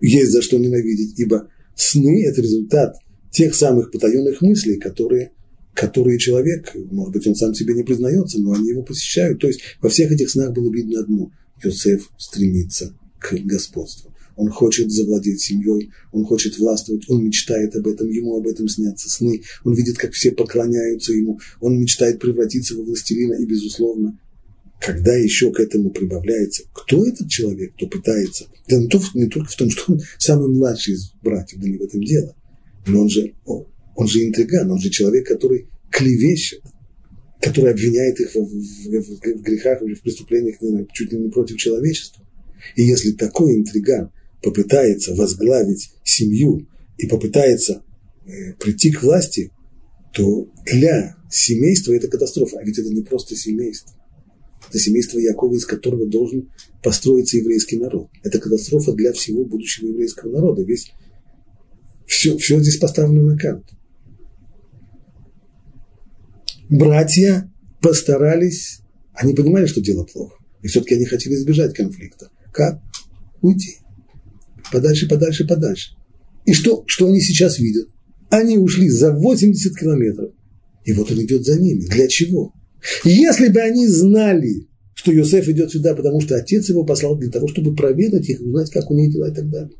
есть 0.00 0.30
за 0.30 0.42
что 0.42 0.58
ненавидеть, 0.58 1.18
ибо 1.18 1.48
сны– 1.74 2.24
это 2.26 2.42
результат 2.42 2.96
тех 3.30 3.54
самых 3.54 3.90
потаенных 3.90 4.40
мыслей, 4.42 4.78
которые, 4.78 5.32
которые 5.74 6.18
человек, 6.18 6.72
может 6.74 7.12
быть, 7.12 7.26
он 7.26 7.34
сам 7.34 7.54
себе 7.54 7.74
не 7.74 7.82
признается, 7.82 8.40
но 8.40 8.52
они 8.52 8.68
его 8.68 8.82
посещают. 8.82 9.40
То 9.40 9.46
есть 9.46 9.60
во 9.80 9.88
всех 9.88 10.10
этих 10.12 10.30
снах 10.30 10.52
было 10.52 10.72
видно 10.72 11.00
одно– 11.00 11.30
Йосеф 11.62 12.10
стремится 12.18 12.94
к 13.18 13.34
господству. 13.44 14.14
Он 14.36 14.48
хочет 14.48 14.90
завладеть 14.90 15.40
семьей, 15.40 15.90
он 16.12 16.24
хочет 16.24 16.58
властвовать, 16.58 17.04
он 17.10 17.24
мечтает 17.24 17.76
об 17.76 17.86
этом, 17.86 18.08
ему 18.08 18.38
об 18.38 18.46
этом 18.46 18.68
снятся 18.68 19.10
сны, 19.10 19.42
он 19.64 19.74
видит, 19.74 19.98
как 19.98 20.12
все 20.12 20.32
поклоняются 20.32 21.12
ему, 21.12 21.38
он 21.60 21.78
мечтает 21.78 22.18
превратиться 22.18 22.74
во 22.76 22.84
властелина, 22.84 23.34
и, 23.34 23.44
безусловно, 23.44 24.18
когда 24.80 25.14
еще 25.14 25.52
к 25.52 25.60
этому 25.60 25.90
прибавляется, 25.90 26.64
кто 26.72 27.06
этот 27.06 27.28
человек, 27.28 27.74
кто 27.74 27.86
пытается, 27.86 28.46
да 28.66 28.76
не, 28.76 28.88
то, 28.88 29.00
не 29.14 29.28
только 29.28 29.50
в 29.50 29.56
том, 29.56 29.70
что 29.70 29.92
он 29.92 30.00
самый 30.18 30.48
младший 30.48 30.94
из 30.94 31.12
братьев, 31.22 31.60
да 31.60 31.68
не 31.68 31.76
в 31.76 31.82
этом 31.82 32.02
дело, 32.02 32.34
но 32.86 33.02
он 33.02 33.10
же, 33.10 33.34
он, 33.44 33.66
он 33.94 34.08
же 34.08 34.24
интриган, 34.24 34.70
он 34.70 34.78
же 34.78 34.88
человек, 34.88 35.28
который 35.28 35.68
клевещет, 35.90 36.62
который 37.40 37.72
обвиняет 37.72 38.20
их 38.20 38.34
в, 38.34 38.38
в, 38.38 38.48
в, 38.48 39.38
в 39.38 39.42
грехах 39.42 39.82
или 39.82 39.94
в 39.94 40.02
преступлениях 40.02 40.56
чуть 40.92 41.12
ли 41.12 41.18
не 41.18 41.28
против 41.28 41.58
человечества. 41.58 42.26
И 42.74 42.82
если 42.82 43.12
такой 43.12 43.56
интриган 43.56 44.10
попытается 44.42 45.14
возглавить 45.14 45.92
семью 46.04 46.66
и 46.96 47.06
попытается 47.06 47.82
э, 48.24 48.54
прийти 48.54 48.92
к 48.92 49.02
власти, 49.02 49.50
то 50.12 50.50
для 50.64 51.16
семейства 51.30 51.92
это 51.92 52.08
катастрофа. 52.08 52.58
А 52.58 52.64
ведь 52.64 52.78
это 52.78 52.88
не 52.88 53.02
просто 53.02 53.36
семейство. 53.36 53.94
Это 54.70 54.78
семейство 54.78 55.18
Якова, 55.18 55.56
из 55.56 55.66
которого 55.66 56.06
должен 56.06 56.48
построиться 56.80 57.36
еврейский 57.36 57.76
народ. 57.76 58.08
Это 58.22 58.38
катастрофа 58.38 58.92
для 58.92 59.12
всего 59.12 59.44
будущего 59.44 59.88
еврейского 59.88 60.30
народа. 60.30 60.62
Весь, 60.62 60.92
все, 62.06 62.38
все 62.38 62.60
здесь 62.60 62.76
поставлено 62.76 63.32
на 63.32 63.36
карту. 63.36 63.74
Братья 66.68 67.52
постарались, 67.82 68.82
они 69.12 69.34
понимали, 69.34 69.66
что 69.66 69.80
дело 69.80 70.04
плохо. 70.04 70.36
И 70.62 70.68
все-таки 70.68 70.94
они 70.94 71.04
хотели 71.04 71.34
избежать 71.34 71.74
конфликта. 71.74 72.30
Как? 72.52 72.80
Уйти. 73.40 73.78
Подальше, 74.70 75.08
подальше, 75.08 75.48
подальше. 75.48 75.96
И 76.46 76.52
что, 76.52 76.84
что 76.86 77.08
они 77.08 77.20
сейчас 77.20 77.58
видят? 77.58 77.88
Они 78.28 78.56
ушли 78.56 78.88
за 78.88 79.12
80 79.12 79.76
километров. 79.76 80.30
И 80.84 80.92
вот 80.92 81.10
он 81.10 81.20
идет 81.20 81.44
за 81.44 81.58
ними. 81.58 81.86
Для 81.86 82.06
чего? 82.06 82.54
Если 83.04 83.48
бы 83.48 83.60
они 83.60 83.86
знали, 83.86 84.68
что 84.94 85.12
Йосеф 85.12 85.48
идет 85.48 85.70
сюда, 85.70 85.94
потому 85.94 86.20
что 86.20 86.36
отец 86.36 86.68
его 86.68 86.84
послал 86.84 87.16
для 87.16 87.30
того, 87.30 87.48
чтобы 87.48 87.74
проведать 87.74 88.28
их, 88.28 88.40
узнать, 88.40 88.70
как 88.70 88.90
у 88.90 88.94
них 88.94 89.12
дела 89.12 89.30
и 89.30 89.34
так 89.34 89.48
далее. 89.48 89.76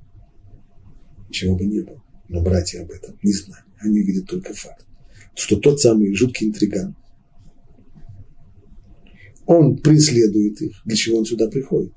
Чего 1.30 1.56
бы 1.56 1.64
не 1.64 1.80
было. 1.80 2.02
Но 2.28 2.42
братья 2.42 2.82
об 2.82 2.90
этом 2.90 3.18
не 3.22 3.32
знали. 3.32 3.64
Они 3.80 4.02
видят 4.02 4.26
только 4.26 4.54
факт, 4.54 4.86
что 5.34 5.56
тот 5.56 5.80
самый 5.80 6.14
жуткий 6.14 6.48
интриган, 6.48 6.96
он 9.46 9.76
преследует 9.78 10.60
их. 10.62 10.80
Для 10.84 10.96
чего 10.96 11.18
он 11.18 11.24
сюда 11.24 11.48
приходит? 11.48 11.92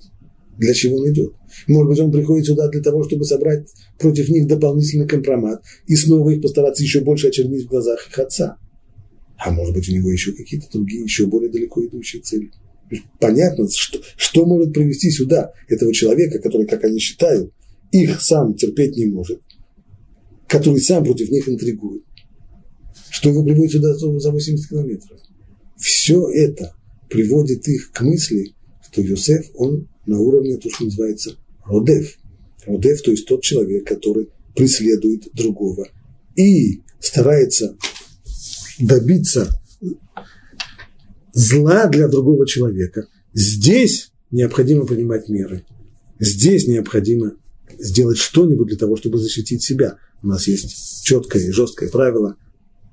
Для 0.57 0.73
чего 0.73 0.97
он 0.97 1.11
идет? 1.11 1.33
Может 1.67 1.89
быть, 1.89 1.99
он 1.99 2.11
приходит 2.11 2.45
сюда 2.45 2.67
для 2.69 2.81
того, 2.81 3.03
чтобы 3.03 3.25
собрать 3.25 3.67
против 3.99 4.29
них 4.29 4.47
дополнительный 4.47 5.07
компромат 5.07 5.61
и 5.87 5.95
снова 5.95 6.29
их 6.31 6.41
постараться 6.41 6.83
еще 6.83 7.01
больше 7.01 7.27
очернить 7.27 7.65
в 7.65 7.69
глазах 7.69 8.07
их 8.07 8.19
отца. 8.19 8.57
А 9.43 9.51
может 9.51 9.75
быть, 9.75 9.89
у 9.89 9.91
него 9.91 10.09
еще 10.09 10.31
какие-то 10.31 10.67
другие, 10.71 11.03
еще 11.03 11.25
более 11.25 11.51
далеко 11.51 11.85
идущие 11.85 12.21
цели. 12.21 12.49
Понятно, 13.19 13.67
что, 13.69 13.99
что 14.15 14.45
может 14.45 14.73
привести 14.73 15.11
сюда 15.11 15.51
этого 15.67 15.93
человека, 15.93 16.39
который, 16.39 16.65
как 16.65 16.85
они 16.85 16.97
считают, 16.97 17.51
их 17.91 18.21
сам 18.21 18.53
терпеть 18.53 18.95
не 18.95 19.05
может, 19.05 19.41
который 20.47 20.79
сам 20.79 21.03
против 21.03 21.29
них 21.29 21.49
интригует. 21.49 22.03
Что 23.09 23.31
его 23.31 23.43
приводит 23.43 23.73
сюда 23.73 23.93
за 23.95 24.31
80 24.31 24.69
километров. 24.69 25.19
Все 25.77 26.25
это 26.29 26.73
приводит 27.09 27.67
их 27.67 27.91
к 27.91 27.99
мысли, 27.99 28.53
что 28.89 29.01
Йосеф, 29.01 29.47
он 29.55 29.89
на 30.05 30.19
уровне 30.19 30.55
то, 30.55 30.69
что 30.69 30.85
называется 30.85 31.35
Родев. 31.65 32.17
Родев, 32.65 33.01
то 33.01 33.11
есть 33.11 33.27
тот 33.27 33.41
человек, 33.41 33.85
который 33.85 34.29
преследует 34.55 35.33
другого 35.33 35.89
и 36.37 36.79
старается 37.01 37.75
добиться 38.79 39.49
зла 41.33 41.87
для 41.87 42.07
другого 42.07 42.47
человека, 42.47 43.07
здесь 43.33 44.11
необходимо 44.31 44.85
принимать 44.85 45.29
меры. 45.29 45.65
Здесь 46.19 46.67
необходимо 46.67 47.33
сделать 47.77 48.17
что-нибудь 48.17 48.67
для 48.67 48.77
того, 48.77 48.95
чтобы 48.95 49.17
защитить 49.17 49.63
себя. 49.63 49.97
У 50.21 50.27
нас 50.27 50.47
есть 50.47 51.03
четкое 51.03 51.43
и 51.43 51.51
жесткое 51.51 51.89
правило 51.89 52.35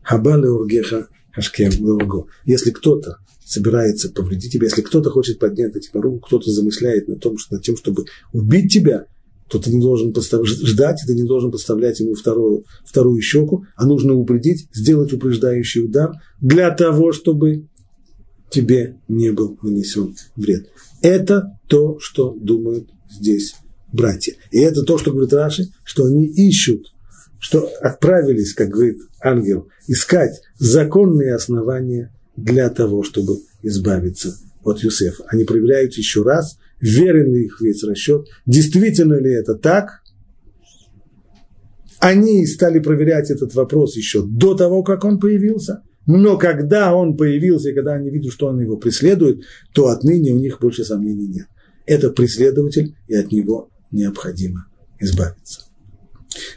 «Хабале 0.03 0.49
ургеха 0.51 1.09
хашкем 1.33 1.70
леурго». 1.70 2.26
Если 2.45 2.70
кто-то 2.70 3.18
собирается 3.45 4.11
повредить 4.11 4.53
тебя, 4.53 4.66
если 4.66 4.83
кто-то 4.83 5.11
хочет 5.11 5.39
поднять 5.39 5.74
на 5.74 5.81
тебя 5.81 6.01
руку, 6.01 6.26
кто-то 6.26 6.51
замышляет 6.51 7.09
на 7.09 7.16
том, 7.16 7.37
что, 7.39 7.55
над 7.55 7.64
тем, 7.64 7.76
чтобы 7.76 8.05
убить 8.33 8.72
тебя, 8.72 9.07
то 9.51 9.59
ты 9.59 9.73
не 9.73 9.81
должен 9.81 10.15
ждать, 10.15 11.03
ты 11.05 11.15
не 11.15 11.25
должен 11.25 11.51
подставлять 11.51 11.99
ему 11.99 12.15
вторую, 12.15 12.65
вторую 12.85 13.21
щеку, 13.21 13.65
а 13.75 13.85
нужно 13.85 14.15
упредить, 14.15 14.69
сделать 14.73 15.13
упреждающий 15.13 15.85
удар 15.85 16.13
для 16.41 16.71
того, 16.71 17.13
чтобы 17.13 17.67
тебе 18.51 19.01
не 19.09 19.33
был 19.33 19.59
нанесен 19.61 20.15
вред. 20.37 20.69
Это 21.03 21.59
то, 21.67 21.99
что 21.99 22.37
думают 22.41 22.89
здесь 23.11 23.55
братья. 23.93 24.35
И 24.53 24.61
это 24.61 24.83
то, 24.83 24.99
что 24.99 25.11
говорит 25.11 25.33
Раши, 25.33 25.65
что 25.85 26.05
они 26.05 26.27
ищут, 26.27 26.87
что 27.41 27.69
отправились, 27.83 28.55
как 28.55 28.69
говорит 28.69 28.99
ангел, 29.21 29.67
искать 29.89 30.41
законные 30.59 31.35
основания 31.35 32.15
для 32.37 32.71
того, 32.71 33.03
чтобы 33.03 33.39
избавиться 33.63 34.37
от 34.63 34.79
Юсефа. 34.79 35.25
Они 35.27 35.43
проверяют 35.43 35.95
еще 35.95 36.23
раз– 36.23 36.57
верен 36.81 37.33
ли 37.33 37.45
их 37.45 37.61
весь 37.61 37.83
расчет, 37.85 38.26
действительно 38.47 39.14
ли 39.14 39.33
это 39.33 39.55
так. 39.55 40.03
Они 41.99 42.47
стали 42.47 42.78
проверять 42.78 43.31
этот 43.31 43.55
вопрос 43.55 43.97
еще 43.97 44.24
до 44.24 44.55
того, 44.55 44.83
как 44.83 45.05
он 45.05 45.20
появился, 45.20 45.83
но 46.07 46.39
когда 46.39 46.95
он 46.95 47.16
появился 47.16 47.70
и 47.70 47.74
когда 47.74 47.93
они 47.93 48.11
видят, 48.11 48.33
что 48.33 48.47
он 48.47 48.59
его 48.61 48.76
преследует, 48.78 49.43
то 49.74 49.89
отныне 49.89 50.33
у 50.33 50.39
них 50.39 50.59
больше 50.61 50.85
сомнений 50.85 51.28
нет. 51.28 51.47
Это 51.87 52.11
преследователь, 52.11 52.95
и 53.07 53.14
от 53.14 53.31
него 53.33 53.70
необходимо 53.91 54.66
избавиться. 54.99 55.62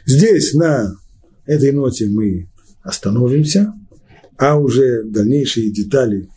Здесь 0.06 0.54
на 0.54 0.96
этой 1.44 1.72
ноте 1.72 2.08
мы 2.08 2.48
остановимся, 2.82 3.74
а 4.38 4.58
уже 4.58 5.04
дальнейшие 5.04 5.70
детали 5.70 6.28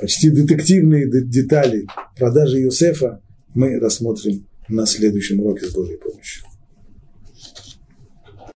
почти 0.00 0.30
детективные 0.30 1.08
детали 1.10 1.86
продажи 2.18 2.58
Юсефа 2.58 3.20
мы 3.54 3.78
рассмотрим 3.78 4.46
на 4.68 4.86
следующем 4.86 5.40
уроке 5.40 5.66
с 5.66 5.74
Божьей 5.74 5.96
помощью. 5.96 6.44